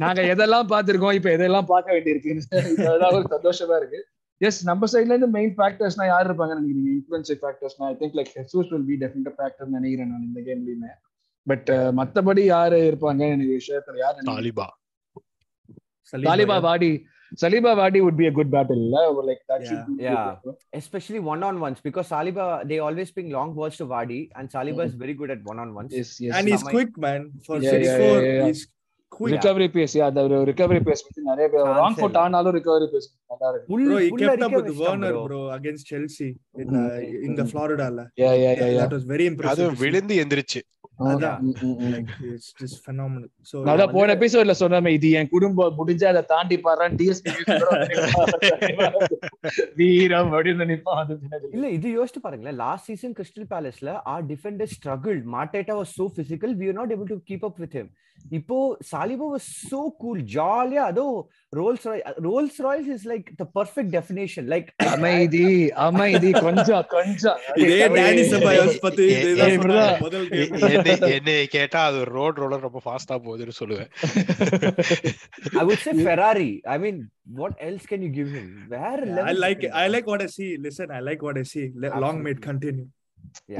நாங்க 0.00 0.20
எதெல்லாம் 0.32 0.70
பார்த்திருக்கோம் 0.72 1.16
இப்ப 1.18 1.30
எதெல்லாம் 1.36 1.68
பார்க்க 1.72 1.96
வேண்டியிருக்கு 1.96 2.32
அதெல்லாம் 2.88 3.14
ஒரு 3.18 3.28
சந்தோஷமா 3.34 3.76
இருக்கு. 3.80 4.00
எஸ் 4.40 4.60
நம்ம 4.64 4.86
சைட்ல 4.92 5.12
இருந்து 5.12 5.30
மெயின் 5.34 5.54
ஃபேக்டர்ஸ்னா 5.56 6.06
யார் 6.06 6.26
இருப்பாங்கன்னு 6.28 6.62
நினைக்கிறீங்க? 6.62 6.92
Influential 6.96 7.40
ஃபேக்டர்ஸ்னா 7.42 7.86
I 7.86 7.96
think 8.00 8.16
like 8.18 8.32
Jesus 8.38 8.70
will 8.72 8.88
be 8.88 8.96
definite 9.02 9.36
factor 9.36 9.74
நினைக்கிறேன் 9.76 10.10
நான் 10.12 10.26
இந்த 10.28 10.40
கேம்லயுமே 10.48 10.92
பட் 11.46 11.68
மத்தபடி 11.98 12.42
யாரு 12.48 12.78
இருப்பாங்க 12.90 13.22
எனக்கு 13.30 13.54
விஷயத்துல 13.58 13.98
யார்? 13.98 14.18
தாலிபா. 14.30 14.66
தாலிபா 16.12 16.56
வாடி. 16.62 16.92
சலீபா 17.42 17.72
வாடி 17.80 18.00
would 18.04 18.16
be 18.20 18.26
a 18.26 18.34
good 18.38 18.50
battle 18.54 18.80
இல்ல 18.84 18.98
like 19.28 19.42
that 19.50 19.60
should 19.68 19.78
Yeah. 19.78 19.86
be 19.88 19.94
good 19.94 20.04
Yeah. 20.08 20.26
battle. 20.28 20.54
especially 20.80 21.20
one 21.32 21.42
on 21.48 21.56
ones 21.66 21.78
because 21.86 22.06
Saliba 22.14 22.44
they 22.70 22.78
always 22.86 23.10
ping 23.16 23.30
long 23.30 23.50
balls 23.58 23.76
to 23.80 23.86
Vardy 23.92 24.20
and 24.38 24.54
Saliba 24.54 24.84
is 24.90 24.94
very 25.02 25.14
good 25.20 25.32
at 25.36 25.42
one 25.52 25.60
on 25.64 25.72
ones. 25.80 25.92
yes 25.98 26.12
yes 26.24 26.32
And 26.38 26.48
he's 26.50 26.62
Sama- 26.62 26.74
quick, 26.76 26.92
man. 27.06 27.22
For 27.48 27.56
Yeah, 27.58 27.72
six 27.74 27.84
yeah, 27.88 27.98
four, 28.02 28.16
yeah, 28.26 28.46
he's 28.48 28.62
quick. 29.12 29.32
recovery 29.34 29.68
pace 29.74 29.92
yeah 30.00 30.10
the 30.16 30.22
recovery 30.50 30.80
pace 30.88 31.02
நிறைய 31.30 31.46
பேர் 31.52 31.66
foot 32.00 32.08
இல்ல. 32.10 32.22
ஆனாலும் 32.24 32.54
recovery 32.58 32.88
pace 32.94 33.08
நல்லா 33.32 33.48
இருக்கு 33.52 33.68
Bro, 33.74 33.98
he 34.04 34.10
kept 34.22 34.44
up 34.46 34.54
with 34.58 34.70
Werner, 34.82 35.12
bro. 35.26 35.40
against 35.58 35.84
Chelsea 35.92 36.30
in 36.62 36.66
Mm, 36.68 36.78
uh, 36.80 36.88
mm, 37.02 37.24
in 37.26 37.32
the 37.40 37.44
mm. 37.46 37.50
Florida. 37.52 37.86
la. 37.98 38.06
yeah 38.22 38.34
yeah 38.44 38.54
yeah 38.60 38.70
yeah 38.76 38.80
That 38.84 38.94
was 38.98 39.04
very 39.12 39.26
அது 39.26 39.32
impressive. 39.32 39.70
see. 39.74 39.82
விழுந்து 39.84 40.16
எந்திரிச்சு 40.24 40.62
அதான். 40.98 41.38
Mm, 41.42 41.54
mm, 41.60 41.70
mm. 41.76 41.92
Like 41.92 42.10
it's 42.32 42.48
just 42.60 42.76
phenomenal. 42.84 43.28
So 43.42 43.54
நான் 43.60 43.72
அதான் 43.74 43.92
போன 43.94 44.14
எபிசோட்ல 44.14 44.54
சொன்னமே 44.60 44.90
இது 44.96 45.08
என் 45.20 45.30
குடும்பம் 45.32 45.74
முடிஞ்சா 45.78 46.06
அதை 46.12 46.22
தாண்டி 46.32 46.56
டிஎஸ்பி 47.00 47.30
வீரம் 49.80 50.30
அப்படின்னு 50.34 50.62
நினைப்பான். 50.64 51.10
இல்ல 51.56 51.66
இது 51.78 51.88
யோசிச்சு 51.98 52.22
பாருங்களேன் 52.26 52.58
last 52.64 52.88
season 52.90 53.16
Crystal 53.18 53.48
பேலஸ்ல 53.52 53.96
our 54.14 54.24
defender 54.32 54.72
struggle 54.76 55.18
Mateta 55.36 55.76
was 55.80 55.94
so 56.00 56.06
physical 56.20 56.54
we 56.60 56.68
are 56.72 56.78
not 56.80 56.94
able 56.96 57.10
to 57.12 57.18
keep 57.30 57.46
up 57.50 57.60
with 57.64 57.76
him 57.80 57.90
இப்போ 58.38 58.56
சாலிபா 58.90 59.26
வாஸ் 59.32 59.48
சோ 59.70 59.80
கூல் 60.02 60.20
ஜாலியா 60.34 60.82
அதோ 60.90 61.04
Rolls 61.52 61.84
Rolls 62.26 62.58
Royce 62.66 62.88
is 62.94 63.04
like 63.10 63.26
the 63.40 63.44
perfect 63.56 63.92
definition 63.96 64.46
like 64.52 64.68
அமைதி 64.88 65.44
அமைதி 65.86 66.30
கொஞ்சம் 66.46 66.86
கொஞ்சம் 66.94 67.38
இதே 67.64 67.88
Danny 67.96 68.24
செபாயோஸ் 68.32 68.78
பத்தி. 68.86 69.06
என்னை 71.16 71.36
கேட்டா 71.56 71.82
அது 71.90 72.00
ரோட் 72.16 72.40
ரோலர் 72.44 72.66
ரொம்ப 72.68 72.82
ஃபாஸ்டா 72.86 73.18
போகுதுன்னு 73.26 73.56
சொல்லுவேன் 73.60 73.90
I 75.60 75.64
would 75.68 75.84
say 75.86 75.94
Ferrari 76.02 76.50
I 76.74 76.78
mean 76.78 77.00
what 77.40 77.56
else 77.68 77.88
can 77.92 78.04
you 78.08 78.12
give 78.18 78.32
him 78.38 78.50
வேற 78.68 79.00
I. 79.44 79.54
I 79.82 79.88
like 79.88 80.06
what 80.06 80.22
I 80.22 80.30
see. 80.30 80.50
Listen, 80.58 80.88
I 80.90 81.02
like 81.02 81.22
what 81.22 81.38
I 81.38 81.46
see. 81.54 81.66
Let, 81.76 81.96
long 82.00 82.18
may 82.18 82.30
it 82.30 82.38
Absolutely. 82.38 82.50
continue. 82.50 82.88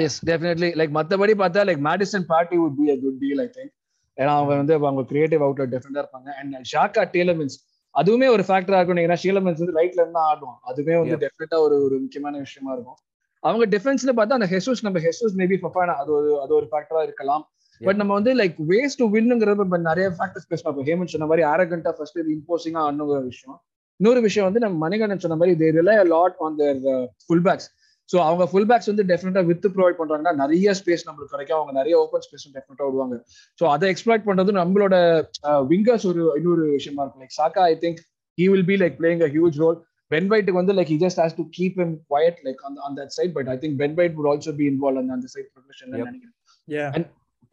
Yes 0.05 0.19
definitely 0.29 0.69
like 0.81 0.93
மத்தபடி 0.97 1.33
பார்த்தா 1.41 1.63
like 1.69 1.81
Maddison 1.87 2.27
Partey 2.33 2.57
would 2.61 2.77
be 2.81 2.87
a 2.93 2.97
good 3.01 3.19
deal 3.23 3.41
I 3.45 3.49
think 3.57 3.73
ஏன்னா 4.17 4.33
அவங்க 4.39 4.55
வந்து 4.55 4.75
அவங்க 4.75 5.03
creative 5.03 5.43
outlet 5.43 5.73
டெஃபினட்டா 5.75 6.03
இருப்பாங்க. 6.05 6.31
And 6.41 6.55
ஷாக்கா 6.73 7.05
டேலமென்ஸ் 7.17 7.57
அதுவுமே 7.95 8.29
ஒரு 8.29 8.43
ஃபேக்டரா 8.43 8.79
இருக்கும் 8.79 9.03
ஏன்னா 9.07 9.19
ஷீலமென்ஸ் 9.25 9.61
வந்து 9.63 9.77
ரைட்ல 9.81 10.01
இருந்து 10.03 10.13
தான் 10.13 10.29
ஆடுவான். 10.31 10.61
அதுவுமே 10.71 10.95
வந்து. 11.01 11.27
டெஃபினட்டா 11.27 11.59
ஒரு 11.59 11.85
ஒரு 11.85 11.99
முக்கியமான 11.99 12.39
விஷயமா 12.39 12.73
இருக்கும். 12.73 12.97
அவங்க 13.41 13.65
டிஃபென்ஸ்ல 13.67 14.13
பார்த்தா 14.19 14.37
அந்த 14.39 14.49
ஹெசூஸ் 14.51 14.83
நம்ம 14.83 14.99
ஹெசூஸ் 14.99 15.35
மேபி 15.37 15.57
ஃபஃபானா 15.63 15.95
அது 15.95 16.13
ஒரு 16.13 16.41
அது 16.41 16.55
ஒரு 16.55 16.69
ஃபேக்டரா 16.71 17.03
இருக்கலாம். 17.03 17.45
பட் 17.81 17.97
நம்ம 17.97 18.13
வந்து 18.15 18.35
லைக் 18.35 18.57
வேஸ்ட் 18.69 18.99
டு 18.99 19.07
வின்னுங்கிறது 19.15 19.65
இப்ப 19.65 19.79
நிறைய 19.79 20.09
ஃபேக்டர்ஸ் 20.09 20.49
பேசணும் 20.51 20.73
இப்போ 20.73 20.83
ஹேமந்த் 20.83 21.13
சொன்ன 21.15 21.27
மாதிரி 21.27 21.47
ஆரகண்டா 21.47 21.91
ஃபர்ஸ்ட் 21.91 22.19
இது 22.19 22.31
இம்போசிங்கா 22.37 22.83
ஆடணுங்கிற 22.87 23.25
விஷயம். 23.25 23.63
இன்னொரு 24.01 24.21
விஷயம் 24.21 24.47
வந்து 24.47 24.61
நம்ம 24.61 24.89
மணிகண்டன் 24.89 25.19
சொன்ன 25.19 25.37
மாதிரி 25.37 25.65
they 25.65 25.71
rely 25.71 26.05
lot 26.05 26.37
on 26.39 26.57
their 26.57 26.81
full 27.27 27.43
backs 27.43 27.69
so 28.11 28.17
அவங்க 28.29 28.45
ஃபுல் 28.51 28.69
பேக்ஸ் 28.71 28.91
வந்து 28.91 29.05
டெஃபினட்டா 29.11 29.43
வித் 29.51 29.67
ப்ரொவைட் 29.77 29.99
பண்றாங்கன்னா 30.01 30.35
நிறைய 30.43 30.75
ஸ்பேஸ் 30.81 31.05
நம்மளுக்கு 31.07 31.35
கிடைக்கும். 31.35 31.59
அவங்க 31.59 31.73
நிறைய 31.79 31.95
ஓப்பன் 32.03 32.25
ஸ்பேஸும் 32.27 32.55
டெஃபினட்டா 32.57 32.87
விடுவாங்க. 32.89 33.17
ஸோ 33.59 33.67
அதை 33.75 33.89
எக்ஸ்ப்ளாய்ட் 33.95 34.27
பண்றது 34.29 34.53
நம்மளோட 34.61 34.95
விங்கர்ஸ் 35.73 36.07
ஒரு 36.13 36.23
இன்னொரு 36.41 36.67
விஷயமா 36.77 37.03
இருக்கும். 37.05 37.25
Like 37.25 37.37
Saka 37.41 37.65
I 37.73 37.75
think 37.85 38.01
he 38.39 38.47
will 38.53 38.69
be 38.73 38.79
like 38.85 38.97
playing 39.01 39.25
a 39.27 39.31
huge 39.37 39.59
role 39.65 39.79
Ben 40.11 40.31
வைட்டுக்கு 40.33 40.61
வந்து 40.63 40.75
like 40.79 40.95
just 41.05 41.21
has 41.23 41.37
to 41.41 41.45
keep 41.59 41.79
him 41.85 41.95
quiet 42.13 42.41
like 42.47 42.63
அந்த 42.69 42.81
அந்த 42.89 43.07
side 43.17 43.35
but 43.39 43.51
I 43.55 43.59
think 43.63 43.79
Ben 43.83 43.97
White 44.01 44.17
would 44.19 44.31
also 44.33 44.55
be 44.61 44.67
involve 44.73 45.01
அந்த 45.03 45.13
அந்த 45.19 45.29
side 45.35 45.51
ப்ரொஃபஷன்ல. 45.55 45.95
நினைக்கிறேன். 46.05 46.35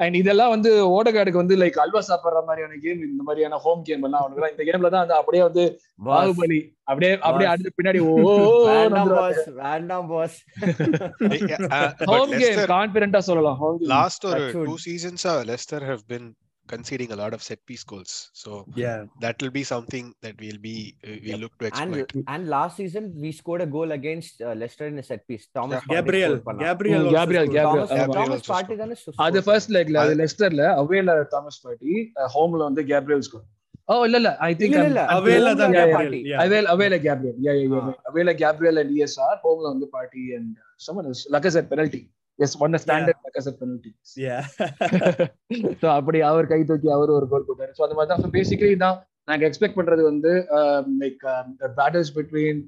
and 0.02 0.16
இதெல்லாம் 0.20 0.52
வந்து 0.54 0.70
ஓடகாடுக்கு 0.92 1.42
வந்து 1.42 1.56
like 1.62 1.78
halwa 1.84 2.02
சாப்பிடுற 2.08 2.42
மாதிரியான 2.46 2.78
கேம் 2.84 3.02
இந்த 3.08 3.24
மாதிரியான 3.24 3.60
ஹோம் 3.66 3.82
கேம் 3.82 4.06
எல்லாம் 4.08 4.22
அவனுக்கு 4.22 4.54
இந்த 4.54 4.66
கேம்ல 4.70 4.92
தான் 4.94 5.04
வந்து 5.04 5.18
அப்படியே 5.20 5.44
வந்து 5.44 5.64
பாகுபலி 6.06 6.60
அப்படியே 6.86 7.12
அப்படியே. 7.20 7.50
அடுத்து 7.52 7.78
பின்னாடி 7.78 8.00
ஓ 8.08 8.14
வேண்டாம் 9.60 10.08
பாஸ் 10.10 10.38
ஹோம் 12.12 12.34
கேம் 12.36 12.62
கான்பிடண்டா 12.74 13.22
சொல்லலாம் 13.30 13.60
home 13.62 13.78
game. 13.80 13.92
லாஸ்ட் 13.94 14.26
ஒரு. 14.32 14.48
Two 14.62 14.76
சீசன்ஸா 14.86 15.36
Leicester 15.50 15.86
have 15.90 16.04
been 16.08 16.28
conceding 16.69 17.13
a 17.13 17.17
lot 17.17 17.33
of 17.33 17.41
set 17.41 17.61
piece 17.65 17.85
goals 17.85 18.13
so 18.35 18.51
Yeah. 18.77 18.95
that 19.17 19.41
will 19.41 19.53
be 19.53 19.63
something 19.65 20.07
that 20.21 20.35
we'll 20.37 20.59
be 20.61 20.73
uh, 21.01 21.17
we 21.25 21.35
look 21.35 21.53
to 21.55 21.67
and 21.67 21.75
exploit 21.95 22.25
and 22.27 22.49
last 22.49 22.75
season 22.77 23.05
we 23.17 23.31
scored 23.33 23.63
a 23.63 23.69
goal 23.69 23.93
against 23.93 24.41
uh, 24.41 24.55
Leicester 24.55 24.87
in 24.89 24.99
a 24.99 25.05
set 25.05 25.23
piece 25.29 25.45
Thomas 25.55 25.77
Yeah. 25.77 25.85
Partey 25.85 25.97
Gabriel. 25.99 26.33
scored 26.33 26.47
பண்ணான். 26.49 26.65
Gabriel. 26.65 26.99
Mm, 26.99 27.05
also 27.05 27.17
Gabriel, 27.19 27.45
scored. 27.45 27.59
Gabriel. 27.59 27.85
Thomas 27.85 28.01
Gabriel 28.01 28.17
Thomas 28.21 28.35
also 28.35 28.53
Partey 28.53 28.67
scored. 28.67 28.83
தானே 28.83 28.97
score 29.03 29.15
அது 29.19 29.23
பண்ணான். 29.33 29.47
First 29.49 29.73
லெக்ல 29.77 30.01
அது 30.03 30.11
அது- 30.11 30.19
லெஸ்டர்ல 30.23 30.65
அவேல 30.83 31.15
Thomas 31.37 31.61
party 31.67 31.95
ஹோம்ல 32.35 32.63
வந்து 32.69 32.85
Gabriel 32.93 33.25
score 33.29 33.47
ஓ 33.89 34.01
இல்ல 34.07 34.17
இல்ல 34.23 34.31
ஐ 34.41 34.53
திங்க் 34.55 34.75
இல்ல, 34.77 34.87
இல்ல, 34.93 35.03
Avela 35.17 35.49
home 35.49 35.59
தான் 35.63 35.71
ல 35.71 35.79
Yeah, 35.79 35.87
Gabriel. 35.87 35.99
Partey. 36.01 36.23
Yeah. 36.31 36.41
Avail 36.45 36.69
அவேல 36.75 36.97
Gabriel 37.07 37.39
yeah 37.47 37.53
yeah 37.53 37.67
yeah 37.69 37.83
Ah. 37.85 37.95
அவேல 38.11 38.31
Gabriel 38.43 38.81
and 38.83 38.93
ESR 38.97 39.39
ஹோம்ல 39.45 39.67
வந்து 39.73 39.89
Partey 39.97 40.25
and 40.39 40.51
Saman 40.87 41.11
is 41.13 41.25
லக்கசட் 41.37 41.69
penalty 41.73 42.03
yes 42.40 42.56
one 42.66 42.80
standard 42.84 43.22
Lacazette 43.28 43.58
penalty 43.62 43.92
Yeah. 44.28 44.42
So 45.82 45.88
அப்படி 46.00 46.20
அவர் 46.30 46.52
கை 46.52 46.60
தூக்கி 46.70 46.90
அவர் 46.98 47.16
ஒரு 47.18 47.28
கோல் 47.32 47.48
போட்டாரு. 47.50 47.72
சோ 47.78 47.84
அந்த 47.86 47.96
மாதிரி 47.98 48.12
தான் 48.12 48.36
பேசிக்கலி 48.38 48.78
தான் 48.86 48.98
நாங்க 49.30 49.44
எக்ஸ்பெக்ட் 49.50 49.78
பண்றது 49.80 50.04
வந்து 50.12 50.32
like 51.02 51.22
battles 51.80 52.12
between 52.18 52.62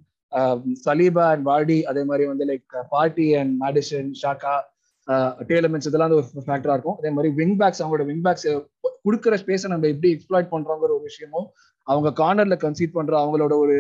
Saliba 0.86 1.26
and 1.34 1.46
Vardy 1.50 1.80
அதே 1.92 2.04
மாதிரி 2.12 2.24
வந்து 2.32 2.46
லைக் 2.52 2.76
பார்ட்டி 2.94 3.28
அண்ட் 3.40 3.54
மேடிசன் 3.64 4.10
ஷாக்கா 4.22 4.54
டேலமெண்ட்ஸ் 5.52 5.90
இதெல்லாம் 5.90 6.10
வந்து 6.10 6.20
ஒரு 6.22 6.46
ஃபேக்டரா 6.48 6.76
இருக்கும். 6.76 6.98
அதே 7.00 7.10
மாதிரி 7.16 7.30
விங் 7.40 7.58
பேக்ஸ் 7.62 7.82
அவங்களோட 7.84 8.06
விங் 8.10 8.24
பேக்ஸ் 8.28 8.48
கொடுக்குற 9.06 9.36
ஸ்பேஸை 9.42 9.70
நம்ம 9.74 9.88
எப்படி 9.94 10.10
எக்ஸ்ப்ளாய்ட் 10.16 10.52
பண்றோங்கிற 10.54 10.92
ஒரு 10.98 11.06
விஷயமும் 11.10 11.48
அவங்க 11.88 12.10
கார்னர்ல 12.22 12.56
கன்சீட் 12.64 12.96
பண்ற 12.98 13.14
அவங்களோட 13.24 13.54
ஒரு 13.64 13.76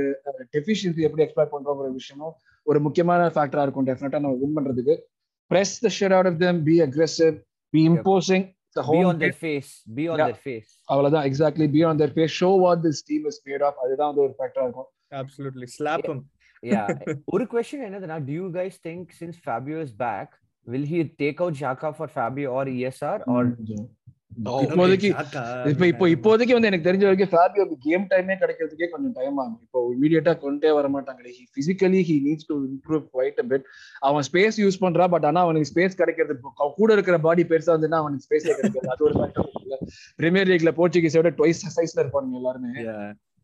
டெஃபிஷியன்சி 0.56 1.08
எப்படி 1.08 1.24
எக்ஸ்ப்ளாய்ட் 1.26 1.54
பண்றோங்கிற 1.56 1.90
விஷயமும் 2.00 2.34
ஒரு 2.68 2.80
முக்கியமான 2.86 3.22
ஃபேக்டரா 3.36 3.64
இருக்கும். 3.66 3.88
டெஃபினட்டா 3.90 4.20
நம்ம 4.26 4.38
வின் 4.42 4.56
பண்றதுக்கு. 4.58 4.96
Press 5.51 5.74
the 5.85 5.91
shit 5.99 6.14
out 6.16 6.31
of 6.33 6.39
them 6.45 6.61
be 6.70 6.76
aggressive 6.87 7.35
be 7.74 7.83
imposing 7.91 8.47
the 8.76 8.81
be 8.81 8.87
home 8.89 9.07
on 9.11 9.16
their 9.22 9.37
face 9.45 9.70
be 9.99 10.05
on 10.12 10.18
Yeah. 10.18 10.26
their 10.26 10.41
face 10.49 10.70
அவ்வளவுதான் 10.93 11.26
exactly 11.31 11.68
be 11.76 11.83
on 11.89 12.01
their 12.03 12.12
face 12.16 12.35
show 12.43 12.51
what 12.64 12.83
this 12.87 13.01
team 13.11 13.24
is 13.31 13.41
made 13.49 13.64
of 13.68 13.79
அதுதான் 13.85 14.11
வந்து 14.12 14.24
ஒரு 14.26 14.37
ஃபேக்டரா 14.41 14.66
இருக்கும் 14.68 14.91
Absolutely. 15.22 15.66
Slap 15.76 16.03
him. 16.11 16.18
yeah 16.62 16.87
ஒரு 17.35 17.45
question 17.53 17.79
என்னதுன்னா 17.87 18.16
do 18.29 18.35
you 18.39 18.49
guys 18.57 18.74
think 18.87 19.05
since 19.20 19.37
Fabio 19.47 19.79
is 19.87 19.93
back 20.03 20.29
will 20.66 20.87
he 20.93 20.99
take 21.22 21.39
out 21.45 21.55
Xhaka 21.61 21.91
for 21.99 22.09
Fabio 22.16 22.49
or 22.59 22.64
ESR 22.74 23.18
or 23.35 23.43
No. 23.70 23.79
இப்போதைக்கு 24.66 25.10
இப்ப 25.72 25.84
இப்போ. 25.92 26.06
இப்போதைக்கு 26.14 26.56
வந்து 26.56 26.70
எனக்கு 26.70 26.88
தெரிஞ்ச 26.88 27.04
வரைக்கும் 27.08 27.32
ஃபேபியோக்கு 27.34 27.76
கேம் 27.86 28.06
டைமே 28.12 28.36
கிடைக்கிறதுக்கே 28.42 28.88
கொஞ்சம் 28.94 29.16
டைம் 29.18 29.38
ஆகும். 29.44 29.60
இப்போ 29.66 29.80
இமீடியட்டா 29.96 30.34
கொண்டே 30.44 30.72
வர 30.78 30.88
மாட்டாங்க. 30.96 31.22
Physically 31.58 32.02
he 32.10 32.16
needs 32.28 32.48
to 32.50 32.56
improve 32.70 33.04
quite 33.14 33.42
a 33.44 33.46
bit 33.52 33.66
அவன் 34.10 34.26
ஸ்பேஸ் 34.30 34.58
யூஸ் 34.64 34.80
பண்றா 34.84 35.08
பட் 35.16 35.28
ஆனா 35.32 35.44
அவனுக்கு 35.48 35.70
ஸ்பேஸ் 35.72 36.00
கிடைக்கிறது 36.02 36.36
கூட 36.80 36.90
இருக்கிற 36.98 37.18
பாடி 37.28 37.46
பெருசா 37.52 37.74
இருந்துன்னா 37.74 38.02
அவனுக்கு 38.04 38.26
ஸ்பேஸ் 38.28 38.48
கிடைக்கிறது 38.50 38.94
அது 38.96 39.06
ஒரு 39.10 39.16
ஃபேக்டர் 39.20 39.52
பிரீமியர் 40.20 40.50
லீக்ல 40.52 40.74
போர்ச்சுகீஸோட 40.80 41.32
ட்வைஸ் 41.40 41.64
சைஸ்ல 41.78 42.02
இருப்பானுங்க 42.04 42.40
எல்லாருமே. 42.42 42.74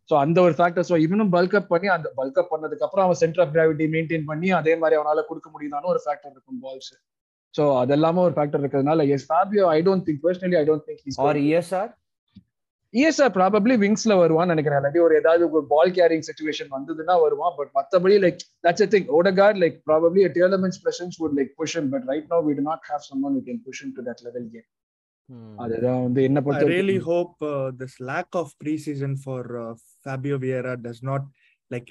சோ 0.10 0.16
அந்த 0.24 0.38
ஒரு 0.48 0.54
ஃபேக்டர் 0.58 0.88
ஸோ 0.90 0.96
இவனும் 1.06 1.32
பல்க் 1.34 1.56
அப் 1.58 1.72
பண்ணி 1.72 1.88
அந்த 1.96 2.10
பல்க் 2.20 2.40
அப் 2.42 2.52
பண்ணதுக்கு 2.54 2.86
அப்புறம் 2.86 3.06
அவன் 3.08 3.20
சென்டர் 3.22 3.44
ஆஃப் 3.44 3.54
கிராவிட்டி 3.56 3.88
மெயின்டைன் 3.96 4.26
பண்ணி 4.30 4.50
அதே 4.60 4.74
மாதிரி 4.82 4.98
அவனால 5.00 5.24
கொடுக்க 5.28 5.48
முடியுதான்னு 5.54 5.92
ஒரு 5.94 6.02
ஃபேக்டர் 6.06 6.34
இருக்கும் 6.34 6.62
பால்ஸ் 6.66 6.92
சோ 7.56 7.64
அதெல்லாமே 7.82 8.22
ஒரு 8.28 8.36
ஃபேக்டர் 8.38 8.62
இருக்கிறதுனால 8.64 9.06
yes 9.16 9.28
Fabio 9.32 9.64
I 9.78 9.80
don't 9.88 10.06
think 10.08 10.22
personally 10.28 10.58
I 10.62 10.66
don't 10.70 10.86
think 10.90 11.20
or 11.28 11.36
ESR 11.48 11.88
ESR 13.20 13.34
probably 13.38 13.74
விங்ஸ்ல 13.82 14.14
வருவான்னு 14.20 14.54
நினைக்கிறேன் 14.54 14.80
இல்லாட்டி 14.80 15.02
ஒரு 15.08 15.16
ஏதாவது 15.22 15.44
ஒரு 15.58 15.66
பால் 15.74 15.92
கேரிங் 15.98 16.24
சுச்சுவேஷன் 16.30 16.70
வந்ததுன்னா 16.76 17.16
வருவான் 17.24 17.54
பட் 17.58 17.72
மத்தபடி 17.78 18.16
like 18.24 18.40
that's 18.66 18.84
a 18.86 18.88
thing 18.94 19.10
Odegaard 19.18 19.60
like 19.64 19.78
probably 19.90 20.24
presence 20.86 21.16
would 21.22 21.36
like 21.40 21.52
push 21.62 21.74
him 21.78 21.88
but 21.94 22.04
right 22.14 22.26
now 22.34 22.40
we 22.48 22.54
do 22.60 22.64
not 22.72 22.82
have 22.92 23.04
someone 23.12 23.34
who 23.38 23.44
can 23.50 23.60
push 23.68 23.82
him 23.84 23.92
to 23.98 24.04
that 24.10 24.22
level 24.28 24.46
yet 24.58 24.68
அதுதான் 25.64 26.02
வந்து 26.06 26.22
என்ன 26.28 26.40
I 26.40 26.44
பொறுத்த 26.46 26.72
really 26.76 26.98
hope 27.10 27.36
uh, 27.50 27.68
this 27.82 27.94
lack 28.12 28.30
of 28.42 28.48
preseason 28.64 29.12
for 29.26 29.42
uh, 29.64 29.74
Fabio 30.06 30.38
Vieira 30.44 30.74
does 30.88 31.00
not 31.10 31.24
like 31.72 31.88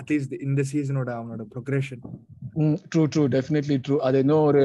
inhibit 0.00 0.04
at 0.04 0.16
least 0.16 0.30
the- 0.30 0.42
in 0.42 0.56
the 0.56 0.62
season 0.62 0.96
or 0.96 1.08
அவனோட 1.10 1.40
progression. 1.54 1.98
True 2.56 3.06
true 3.16 3.28
definitely 3.28 3.80
true 3.88 3.96
அது 3.96 4.18
இன்னும் 4.18 4.44
ஒரு 4.44 4.62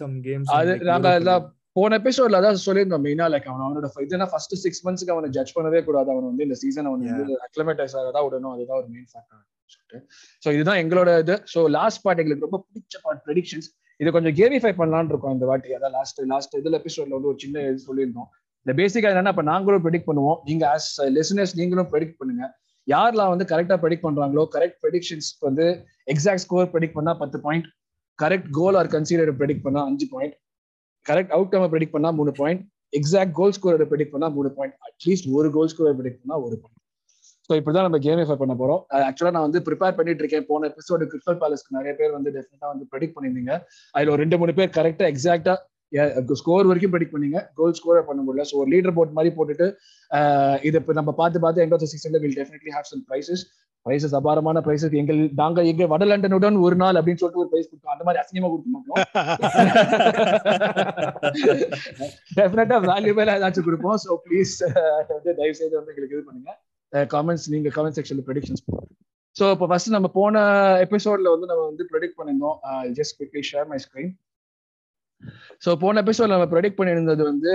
some 0.00 0.20
games. 0.20 0.46
in, 0.46 0.46
அது 0.46 0.78
League. 0.84 1.50
போன 1.72 1.98
எபிசோட்ல 1.98 2.38
அதான் 2.40 2.56
சொல்லியிருந்தோம் 2.66 3.04
மெயினா 3.06 3.26
லைக் 3.32 3.42
அவன் 3.42 3.76
அவனோட 3.76 3.86
இதுனா 3.98 4.26
ஃபர்ஸ்ட் 4.30 4.54
சிக்ஸ் 4.54 4.88
மந்த்ஸ்க்கு 4.88 5.10
அவனை 5.10 5.30
ஜட்ஜ் 5.30 5.56
பண்ணவே 5.56 5.84
கூடாது. 5.84 6.10
அவன் 6.10 6.24
வந்து 6.24 6.42
இந்த 6.42 6.54
சீசன் 6.54 6.84
அவன் 6.84 7.00
வந்து 7.00 7.38
அக்ளமேட்டைஸ் 7.38 7.96
ஆகதான் 7.96 8.24
விடணும். 8.24 8.52
அதுதான் 8.52 8.78
ஒரு 8.78 8.86
மெயின் 8.88 9.06
ஃபேக்டர் 9.12 9.44
சொல்லிட்டு 9.64 10.14
ஸோ 10.48 10.54
இதுதான் 10.54 10.76
எங்களோட 10.76 11.18
இது. 11.18 11.42
ஸோ 11.54 11.70
லாஸ்ட் 11.70 12.02
பார்ட் 12.02 12.18
எங்களுக்கு 12.18 12.48
ரொம்ப 12.50 12.66
பிடிச்ச 12.74 12.98
பார்ட் 13.02 13.22
ப்ரெடிக்ஷன்ஸ் 13.26 13.78
இது 13.96 14.12
கொஞ்சம் 14.12 14.34
கேமிஃபை 14.34 14.78
பண்ணலாம்னு 14.78 15.04
இருக்கோம் 15.04 15.32
இந்த 15.32 15.46
வாட்டி. 15.46 15.68
அதான் 15.68 15.90
லாஸ்ட் 15.90 16.20
லாஸ்ட் 16.20 16.56
இதுல 16.56 16.80
எபிசோட்ல 16.80 17.08
வந்து 17.08 17.28
ஒரு 17.28 17.36
சின்ன 17.38 17.60
இது 17.60 17.82
சொல்லியிருந்தோம். 17.86 18.28
இந்த 18.62 18.82
பேசிக்கா 18.82 19.14
என்னன்னா 19.14 19.28
இப்ப 19.28 19.42
நாங்களும் 19.42 19.84
ப்ரெடிக்ட் 19.84 20.06
பண்ணுவோம். 20.06 20.36
நீங்க 20.44 20.76
ஆஸ் 20.76 21.02
லிசனர்ஸ் 21.02 21.54
நீங்களும் 21.54 21.88
ப்ரெடிக்ட் 21.92 22.14
பண்ணுங்க. 22.18 22.59
யாரெல்லாம் 22.92 23.32
வந்து 23.32 23.46
கரெக்டா 23.52 23.76
ப்ரெடிக்ட் 23.82 24.06
பண்றாங்களோ 24.06 24.44
கரெக்ட் 24.54 24.78
ப்ரெடிக்ஷன்ஸ் 24.82 25.30
வந்து 25.46 25.66
எக்ஸாக்ட் 26.12 26.44
ஸ்கோர் 26.46 26.70
ப்ரெடிக்ட் 26.72 26.98
பண்ணா 26.98 27.14
பத்து 27.22 27.38
point 27.46 27.68
correct 28.18 28.50
goal 28.58 28.78
or 28.80 28.90
consider 28.96 29.32
predict 29.40 29.64
பண்ணா 29.66 29.82
அஞ்சு 29.90 30.08
point 30.14 30.36
correct 31.06 31.32
out 31.36 31.52
come 31.52 31.70
predict 31.74 31.96
பண்ணா 31.96 32.10
மூணு 32.18 32.32
point 32.40 32.62
exact 32.92 33.34
goal 33.38 33.56
score 33.58 33.88
predict 33.92 34.14
பண்ணா 34.16 34.28
மூணு 34.36 34.50
பாயிண்ட் 34.58 34.76
அட்லீஸ்ட் 34.88 35.28
ஒரு 35.38 35.50
கோல் 35.56 35.72
ஸ்கோர் 35.72 35.96
ப்ரெடிக்ட் 36.00 36.22
பண்ணா 36.24 36.38
ஒரு 36.46 36.56
பாயிண்ட் 36.62 36.78
ஸோ 37.50 37.56
இப்படிதான் 37.58 37.86
நம்ம 37.86 37.98
கேமிஃபை 38.04 38.34
பண்ண 38.40 38.54
போறோம். 38.58 38.82
ஆக்சுவலா 39.06 39.32
நான் 39.36 39.46
வந்து 39.46 39.60
ப்ரிப்பேர் 39.66 39.94
பண்ணிட்டு 39.96 40.22
இருக்கேன். 40.22 40.44
போன 40.50 40.66
எபிசோடு 40.70 41.08
கிறிஸ்டல் 41.12 41.38
பேலஸ்க்கு 41.40 41.76
நிறைய 41.76 41.92
பேர் 42.00 42.12
வந்து 42.16 42.30
டெஃபினட்டா 42.36 42.68
வந்து 42.72 42.84
ப்ரெடிக்ட் 42.90 43.14
பண்ணியிருந்தீங்க. 43.14 43.54
அதுல 43.94 44.12
ஒரு 44.14 44.20
ரெண்டு 44.22 44.38
மூணு 44.40 44.52
பேர் 44.58 44.70
கரெக்டா 44.76 45.06
எக்ஸாக்டா 45.12 45.54
ஸ்கோர் 46.40 46.68
வரைக்கும் 46.70 46.92
ப்ரெடிக்ட் 46.92 47.14
பண்ணீங்க. 47.14 47.38
கோல் 47.58 47.74
ஸ்கோர் 47.78 47.98
பண்ண 48.10 48.20
முடியல. 48.26 48.44
ஸோ 48.50 48.54
ஒரு 48.62 48.70
லீடர் 48.74 48.94
போர்ட் 48.98 49.16
மாதிரி 49.16 49.30
போட்டுட்டு 49.38 49.66
இது 50.68 50.76
இப்போ 50.82 50.94
நம்ம 50.98 51.10
பார்த்து 51.20 51.42
பார்த்து 51.46 51.64
எங்க 51.66 51.78
சீசன்ல 51.94 52.20
will 52.24 52.38
definitely 52.40 52.72
have 52.76 52.88
some 52.92 53.02
prizes 53.10 53.42
prizes 53.86 54.14
அபாரமான 54.18 54.60
ப்ரைசஸ் 54.64 54.94
எங்கள் 55.00 55.20
நாங்க 55.40 55.60
எங்க 55.70 55.84
வடலண்டனுடன் 55.92 56.56
ஒரு 56.66 56.76
நாள் 56.82 56.98
அப்படின்னு 57.00 57.20
சொல்லிட்டு 57.20 57.42
ஒரு 57.42 57.50
ப்ரைஸ் 57.52 57.68
கொடுத்தோம். 57.70 57.94
அந்த 57.94 58.04
மாதிரி 58.06 58.20
அசிங்கமா 58.22 58.50
கொடுக்க 58.52 58.68
மாட்டோம். 58.74 58.98
டெஃபினட்டா 62.38 62.76
வேல்யூபிளா 62.88 63.36
ஏதாச்சும் 63.38 63.66
கொடுப்போம். 63.68 63.98
ஸோ 64.04 64.10
ப்ளீஸ் 64.26 64.54
வந்து 65.14 65.30
தயவு 65.40 65.58
செய்து 65.60 65.74
வந்து 65.78 65.92
எங்களுக்கு 65.92 66.16
இது 66.16 66.24
பண்ணுங்க. 66.28 66.50
காமெண்ட்ஸ் 67.14 67.46
நீங்க 67.54 67.68
காமெண்ட் 67.76 67.98
செக்ஷன்ல 67.98 68.24
ப்ரெடிக்ஷன்ஸ் 68.28 68.64
ஸோ 69.36 69.44
இப்போ 69.54 69.66
ஃபர்ஸ்ட் 69.70 69.94
நம்ம 69.96 70.08
போன 70.20 70.40
எபிசோட்ல 70.86 71.28
வந்து 71.34 71.48
நம்ம 71.50 71.62
வந்து 71.70 71.84
ப்ரெடிக்ட் 71.90 72.16
பண்ணியிருந்தோம். 72.18 72.56
Just 72.98 73.14
quickly 73.18 73.42
share 73.50 73.68
my 73.72 73.78
screen 73.84 74.12
so 75.64 75.70
போன 75.82 76.00
எபிசோட் 76.04 76.32
நம்ம 76.32 76.46
ப்ரெடிக்ட் 76.52 76.78
பண்ணியிருந்தது 76.78 77.22
வந்து 77.30 77.52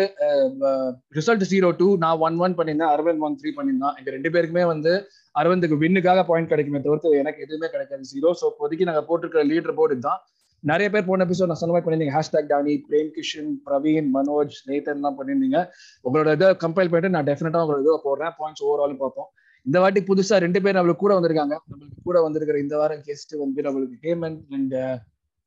ரிசல்ட் 1.18 1.46
ஜீரோ 1.52 1.70
டூ 1.80 1.88
நான் 2.04 2.20
ஒன் 2.28 2.38
ஒன் 2.46 2.56
பண்ணியிருந்தேன் 2.60 2.92
அரவிந்த் 2.96 3.24
ஒன் 3.28 3.38
த்ரீ 3.42 3.52
பண்ணியிருந்தான். 3.58 3.96
எங்க 4.00 4.10
ரெண்டு 4.16 4.32
பேருக்குமே 4.36 4.66
வந்து 4.74 4.94
அரவிந்துக்கு 5.36 5.82
வின்னுக்காக 5.84 6.24
பாயிண்ட் 6.30 6.52
கிடைக்குமே 6.54 6.82
தவிர்த்து 6.88 7.20
எனக்கு 7.24 7.44
எதுவுமே 7.46 7.70
கிடைக்காது. 7.74 8.04
ஜீரோ 8.14 8.32
ஸோ 8.42 8.48
இப்போதைக்கு 8.54 8.90
நாங்கள் 8.90 9.08
போட்டிருக்கிற 9.10 9.44
லீடர் 9.52 9.78
போர்டு 9.80 9.98
தான் 10.08 10.22
நிறைய 10.64 10.88
பேர் 10.94 11.08
போன 11.08 11.26
எபிசோட் 11.28 11.50
நான் 11.52 11.62
சொன்ன 11.62 11.74
மாதிரி 11.74 11.86
பண்ணியிருந்தீங்க. 11.86 12.16
Hashtag 12.18 12.48
Danny 12.52 12.76
Prem 12.86 13.10
Kishan 13.18 13.50
Praveen 13.66 14.08
Manoj 14.18 14.56
Nathan 14.70 15.00
எல்லாம் 15.00 15.18
பண்ணியிருந்தீங்க. 15.18 15.60
உங்களோட 16.06 16.32
இதை 16.38 16.48
கம்பைல் 16.64 16.90
பண்ணிட்டு 16.92 17.16
நான் 17.16 17.28
டெஃபினட்டா 17.32 17.64
உங்களோட 17.66 17.84
இதை 17.86 17.98
போடுறேன். 18.08 18.34
பாயிண்ட்ஸ் 18.40 18.64
ஓவராலும் 18.68 19.02
பார்ப்போம். 19.04 19.30
இந்த 19.66 19.78
வாட்டி 19.84 20.02
புதுசா 20.10 20.38
ரெண்டு 20.46 20.60
பேர் 20.64 20.78
நம்மளுக்கு 20.78 21.04
கூட 21.04 21.14
வந்திருக்காங்க. 21.18 21.56
நம்மளுக்கு 21.72 22.08
கூட 22.10 22.18
வந்திருக்கிற 22.28 22.58
இந்த 22.66 22.76
வாரம் 22.82 23.04
கெஸ்ட் 23.10 23.36
வந்து 23.44 23.62
நம்மளுக்கு 23.68 23.98
Hemanth 24.08 24.42
and 24.58 24.76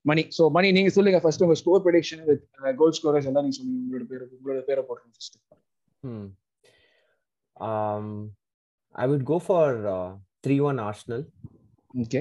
money. 0.09 0.22
So 0.36 0.42
Mani 0.56 0.68
நீங்க 0.76 0.90
சொல்லுங்க 0.96 1.20
ஃபர்ஸ்ட் 1.24 1.44
உங்க 1.46 1.56
score 1.61 1.84
prediction 1.84 2.22
with 2.28 2.44
goal 2.80 2.96
scorers 2.98 3.28
எல்லாம் 3.30 3.46
நீங்க 3.46 3.59
சொல்லுங்க. 3.59 3.80
உங்களோட 3.84 4.06
பேர் 4.11 4.24
உங்களோட 4.36 4.61
பேரை 4.70 4.84
போடுறோம் 4.90 5.14
first 5.14 5.38
Um, 7.56 8.09
I 8.94 9.06
would 9.06 9.24
go 9.24 9.38
for 9.40 9.62
uh, 9.88 10.11
3 10.44 10.59
1 10.62 10.78
Arsenal. 10.80 11.22
Okay 11.94 12.20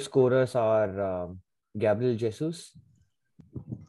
scorers 0.00 0.54
are 0.56 0.92
um, 1.08 1.28
Gabriel 1.74 2.14
Jesus, 2.16 2.56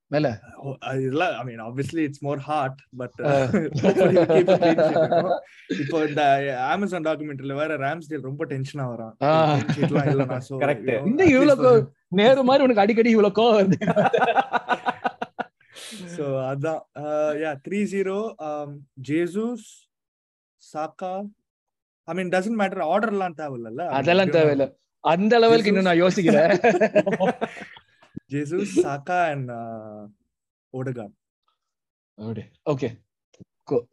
Uh. 3.22 3.46
hopefully 3.82 4.16
we'll 4.16 4.30
keep 4.30 4.50
it 4.50 4.60
clean 4.62 4.78
sheet, 4.80 5.00
you 5.04 5.10
know. 5.16 5.34
இப்போ 5.84 5.98
இந்த 6.10 6.22
அமேசான் 6.74 7.06
டாக்குமெண்ட்ல 7.08 7.56
வேற 7.60 7.72
ராம்ஸ்டேல் 7.78 8.28
ரொம்ப 8.30 8.46
டென்ஷனா 8.52 8.86
வரான். 8.94 9.14
know, 10.92 11.10
இந்த 11.12 11.24
இவ்வளவு 11.34 11.72
நேரு 12.20 12.44
மாதிரி 12.50 12.66
உனக்கு 12.68 12.84
அடிக்கடி 12.86 13.12
இவ்வளவு 13.16 13.38
கோவம் 13.40 13.58
வருது? 13.60 13.80
So 16.14 16.26
அதான். 16.52 16.80
uh, 17.02 17.32
yeah 17.42 17.56
3-0 17.66 18.16
um, 18.48 18.70
ஜேசூஸ் 19.10 19.66
சாக்கா 20.64 21.12
ஐ 22.08 22.16
மீன் 22.20 22.32
டசன்ட் 22.36 22.60
மேட்டர் 22.62 22.84
ஆர்டர்லாம் 22.94 23.38
தேவையில்ல 23.42 23.86
அதெல்லாம் 24.00 24.34
தேவையில்ல. 24.38 24.66
அந்த 25.04 25.34
லெவலுக்கு 25.40 25.72
இன்னும் 25.72 25.90
நான் 25.90 26.02
யோசிக்கிறேன் 26.04 26.52
ஜேசூஸ் 28.32 28.74
சாக்கா 28.86 29.20
அண்ட் 29.34 29.52
ஓடகார்ட் 30.74 31.16
ஓகே 32.74 32.90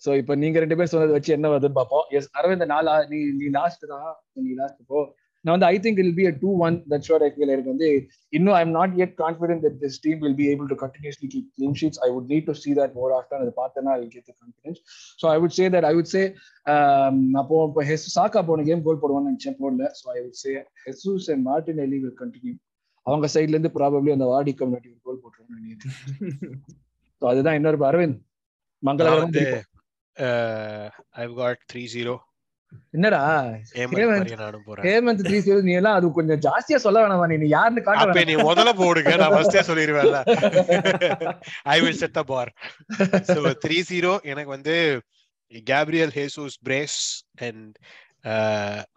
சோ 0.05 0.11
இப்போ 0.21 0.35
நீங்க 0.43 0.59
ரெண்டு 0.63 0.77
பேர் 0.79 0.91
சொன்னதை 0.93 1.15
வச்சு 1.17 1.31
என்ன 1.37 1.47
வருதுன்னு 1.53 1.79
பார்ப்போம் 1.81 2.07
எஸ் 2.17 2.31
அரவிந்த் 2.39 2.73
நாலா 2.73 2.95
நீ 3.13 3.19
நீ 3.41 3.47
லாஸ்ட் 3.59 3.85
தான் 3.93 4.11
நீ 4.45 4.51
லாஸ்ட் 4.61 4.83
போ 4.93 4.99
நான் 5.45 5.55
வந்து 5.55 5.67
I 5.67 5.77
think 5.85 5.99
I'll 6.03 6.15
be 6.19 6.25
a 6.31 6.33
two 6.43 6.51
one 6.67 6.77
that's 6.91 7.11
what 7.13 7.25
I 7.27 7.29
feel 7.33 7.53
எனக்கு 7.55 7.73
வந்து 7.73 7.89
இன்னும் 8.33 8.55
I 8.59 8.61
am 8.67 8.75
not 8.77 8.95
yet 9.01 9.13
confident 9.17 9.61
that 9.67 9.75
this 9.83 9.97
team 10.05 10.17
will 10.25 10.37
be 10.43 10.47
able 10.53 10.69
to 10.73 10.77
continuously 10.85 11.29
keep 11.35 11.47
clean 11.57 11.73
sheets 11.81 11.99
i 12.07 12.11
would 12.15 12.29
need 12.33 12.45
to 12.51 12.55
see 12.63 12.75
that 12.81 12.93
more 13.01 13.11
often 13.19 13.39
அது 13.45 13.53
பார்த்தேன்னா 13.61 13.93
i 13.97 14.01
will 14.03 14.13
get 14.17 14.25
the 14.31 14.37
confidence 14.43 14.79
so 15.21 15.29
i 15.35 15.39
would 15.43 15.55
say 15.59 15.67
that 15.75 15.87
i 15.91 15.95
would 15.99 16.11
say 16.15 16.25
um, 16.67 17.19
அப்போ 17.43 17.59
இப்போ 17.71 17.85
has 17.91 18.07
சாக்கா 18.17 18.43
போன 18.51 18.65
game 18.71 18.85
கோல் 18.87 19.03
போடுவான்னு 19.03 19.31
நினைச்சேன் 19.31 19.59
போடல 19.63 19.91
so 20.01 20.07
i 20.17 20.21
would 20.23 20.39
say 20.45 20.55
jesus 20.87 21.27
and 21.35 21.43
martinelli 21.51 22.01
will 22.05 22.17
continue 22.23 22.57
அவங்க 23.07 23.27
சைடுல 23.35 23.57
இருந்து 23.57 23.75
ப்ராபப்ளி 23.79 24.13
அந்த 24.17 24.27
வாடி 24.33 24.53
கம்யூனிட்டி 24.61 24.91
கோல் 25.07 25.23
நினைக்கிறேன். 25.57 25.97
ஸோ 27.23 27.25
அதுதான் 27.33 27.57
இன்னொரு 27.59 27.81
அரவிந்த் 27.91 28.21
மங்களகரமா. 28.83 29.63
ஐவ் 31.23 31.35
காட் 31.41 31.61
த்ரீ 31.73 31.83
ஜீரோ 31.97 32.15
என்னடா? 32.97 33.21
ஹேமந்த். 34.87 35.21
த்ரீ 35.27 35.39
நீ 35.67 35.73
எல்லாம் 35.81 35.97
அது 35.99 36.07
கொஞ்சம் 36.17 36.41
ஜாஸ்தியா 36.47 36.79
சொல்ல 36.85 37.03
வேணாமா 37.03 37.27
நீ 37.31 37.49
யாருன்னு 37.53 37.83
காட்ட. 37.89 38.25
நீ 38.31 38.35
முதல்ல 38.49 38.71
போடுங்க 38.81 39.13
நான் 39.21 39.35
ஃபர்ஸ்டே 39.35 39.63
சொல்லிடுவேன்ல. 39.69 40.21
I 41.75 41.77
will 41.85 42.01
set 42.03 42.19
for 42.33 42.51
so 43.31 43.41
three 43.65 43.79
zero 43.91 44.13
எனக்கு 44.33 44.53
வந்து 44.57 44.77
Gabriel 45.73 46.15
Jesus 46.19 46.57
brace 46.69 46.99
and 47.49 47.71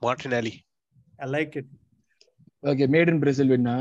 Martinelli 0.07 0.55
I 1.25 1.29
like 1.37 1.53
it 1.61 1.71
okay 2.63 2.85
made 2.95 3.09
in 3.13 3.23
Brazil 3.23 3.51
winner 3.53 3.77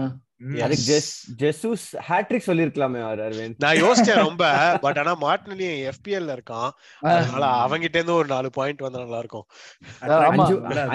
அதுக்கு 0.64 0.84
ஜெஸ் 0.88 1.12
ஜெசூஸ் 1.42 1.84
ஹேட்ரிக் 2.08 2.48
சொல்லிருக்கலாமே 2.48 3.00
அவர் 3.04 3.20
அரவிந்த் 3.26 3.62
நான் 3.64 3.80
யோசிச்சேன் 3.84 4.20
ரொம்ப 4.26 4.50
பட் 4.84 4.98
ஆனா 5.02 5.12
மார்டினலி 5.22 5.68
எஃபிஎல்ல 5.90 6.34
இருக்கான். 6.36 6.70
அதனால 7.12 7.46
அவங்கிட்ட 7.64 7.96
இருந்து 7.98 8.18
ஒரு 8.20 8.28
நாலு 8.34 8.50
பாயிண்ட் 8.58 8.84
வந்தா 8.86 9.02
நல்லா 9.04 9.22
இருக்கும். 9.24 9.46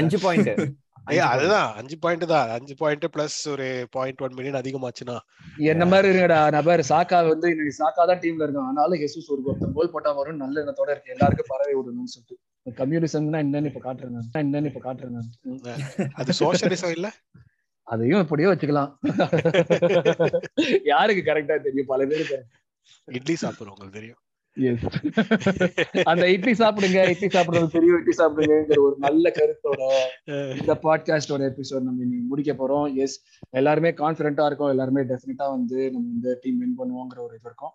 அஞ்சு 0.01 0.19
பாயிண்ட் 0.25 0.53
அதுதான் 1.31 1.69
அஞ்சு 1.79 1.95
பாயிண்ட் 2.03 2.25
தான். 2.33 2.49
அஞ்சு 2.57 2.73
பாயிண்ட் 2.81 3.05
பிளஸ் 3.15 3.37
ஒரு 3.53 3.67
பாயிண்ட் 3.95 4.21
ஒன் 4.25 4.35
மில்லியன் 4.37 4.59
அதிகமாச்சுன்னா. 4.61 5.15
என்ன 5.71 5.83
மாதிரி 5.93 6.07
இருங்கடா 6.11 6.39
நான் 6.55 6.67
பாரு 6.69 6.83
சாக்கா 6.91 7.19
வந்து 7.31 7.49
இன்னைக்கு 7.53 7.73
சாக்கா 7.81 8.03
தான் 8.11 8.21
டீம்ல 8.23 8.45
இருக்கான். 8.45 8.67
ஆனாலும் 8.71 9.01
ஹெசூஸ் 9.03 9.31
ஒரு 9.35 9.41
ஒருத்தன் 9.49 9.75
கோல் 9.77 9.93
போட்டா 9.93 10.11
வரும். 10.19 10.41
நல்ல 10.43 10.55
எண்ணத்தோட 10.63 10.89
இருக்கு. 10.95 11.13
எல்லாருக்கும் 11.15 11.51
பரவி 11.53 11.73
விடணும்னு 11.79 12.13
சொல்லிட்டு. 12.15 12.37
கம்யூனிசம்னா 12.81 13.41
என்னன்னு 13.45 13.71
இப்ப 13.71 13.81
காட்டுறேன் 13.87 14.15
நான். 14.17 14.29
என்னன்னு 14.45 14.69
இப்ப 14.71 14.83
காட்டுறேன் 14.87 15.15
நான். 15.17 16.11
அது 16.21 16.37
சோசியலிசம் 16.41 16.95
இல்ல? 16.97 17.09
அதையும் 17.83 18.23
இப்படியே 18.23 18.49
வச்சுக்கலாம். 18.51 18.91
யாருக்கு 20.91 21.23
கரெக்டா 21.29 21.55
தெரியும்? 21.67 21.91
பல 21.93 22.05
பேருக்கு 22.11 22.39
இட்லி 23.19 23.37
சாப்பிடுறோம் 23.43 23.73
உங்களுக்கு 23.75 23.99
தெரியும். 24.01 24.19
எஸ் 24.57 24.85
அந்த 26.11 26.23
இட்லி 26.33 26.53
சாப்பிடுங்க 26.61 27.01
இட்லி 27.11 27.27
சாப்பிடுறது 27.35 27.67
தெரியும் 27.75 27.99
இட்லி 27.99 28.13
சாப்பிடுங்கிற 28.17 28.77
ஒரு 28.85 28.95
நல்ல 29.05 29.31
கருத்தோட 29.37 29.81
இந்த 30.59 30.73
பாட்காஸ்டோட 30.85 31.41
எபிசோட் 31.51 31.85
நம்ம 31.87 32.03
இன்னைக்கு 32.05 32.25
முடிக்க 32.31 32.53
போறோம். 32.61 32.87
எஸ் 33.03 33.15
எல்லாருமே 33.59 33.91
கான்பிடண்டா 34.01 34.45
இருக்கும். 34.49 34.71
எல்லாருமே 34.73 35.03
டெஃபினட்டா 35.11 35.47
வந்து 35.55 35.77
நம்ம 35.93 36.05
இந்த 36.15 36.35
டீம் 36.43 36.59
வின் 36.63 36.77
பண்ணுவோங்கிற 36.81 37.21
ஒரு 37.27 37.33
இது 37.39 37.49
இருக்கும். 37.51 37.73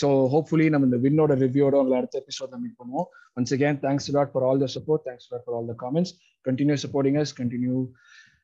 ஸோ 0.00 0.08
ஹோப்ஃபுல்லி 0.34 0.68
நம்ம 0.74 0.88
இந்த 0.90 1.00
வின்னோட 1.06 1.34
ரிவ்யூட 1.44 1.80
உங்களை 1.82 1.98
அடுத்த 2.00 2.22
எபிசோட்ல 2.24 2.58
மீட் 2.64 2.78
பண்ணுவோம். 2.82 3.08
Once 3.38 3.54
again 3.58 3.80
thanks 3.86 4.08
lot 4.18 4.32
for 4.34 4.46
all 4.50 4.62
the 4.64 4.68
support 4.76 5.04
thanks 5.08 5.28
lot 5.32 5.44
for 5.46 5.56
all 5.58 5.70
the 5.72 5.76
comments 5.84 6.14
continue 6.48 6.76
supporting 6.84 7.18
us 7.24 7.34
continue 7.42 7.76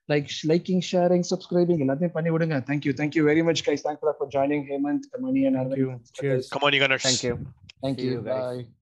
like 0.09 0.27
liking 0.47 0.83
sharing 0.93 1.25
subscribing 1.31 1.83
எல்லாத்தையும் 1.87 2.13
பண்ணி 2.13 2.31
விடுங்க. 2.31 2.65
Thank you 2.67 2.93
thank you 2.97 3.25
very 3.31 3.45
much 3.45 3.69
guys 3.69 3.87
thanks 3.89 4.01
for 4.01 4.29
joining 4.29 4.65
Hemanth 4.71 5.19
Mani 5.19 5.45
and 5.45 5.57
Thank 5.57 5.77
you. 5.77 6.01
Cheers. 6.13 6.49
Come 6.49 6.65
on, 7.83 7.99
you 7.99 8.73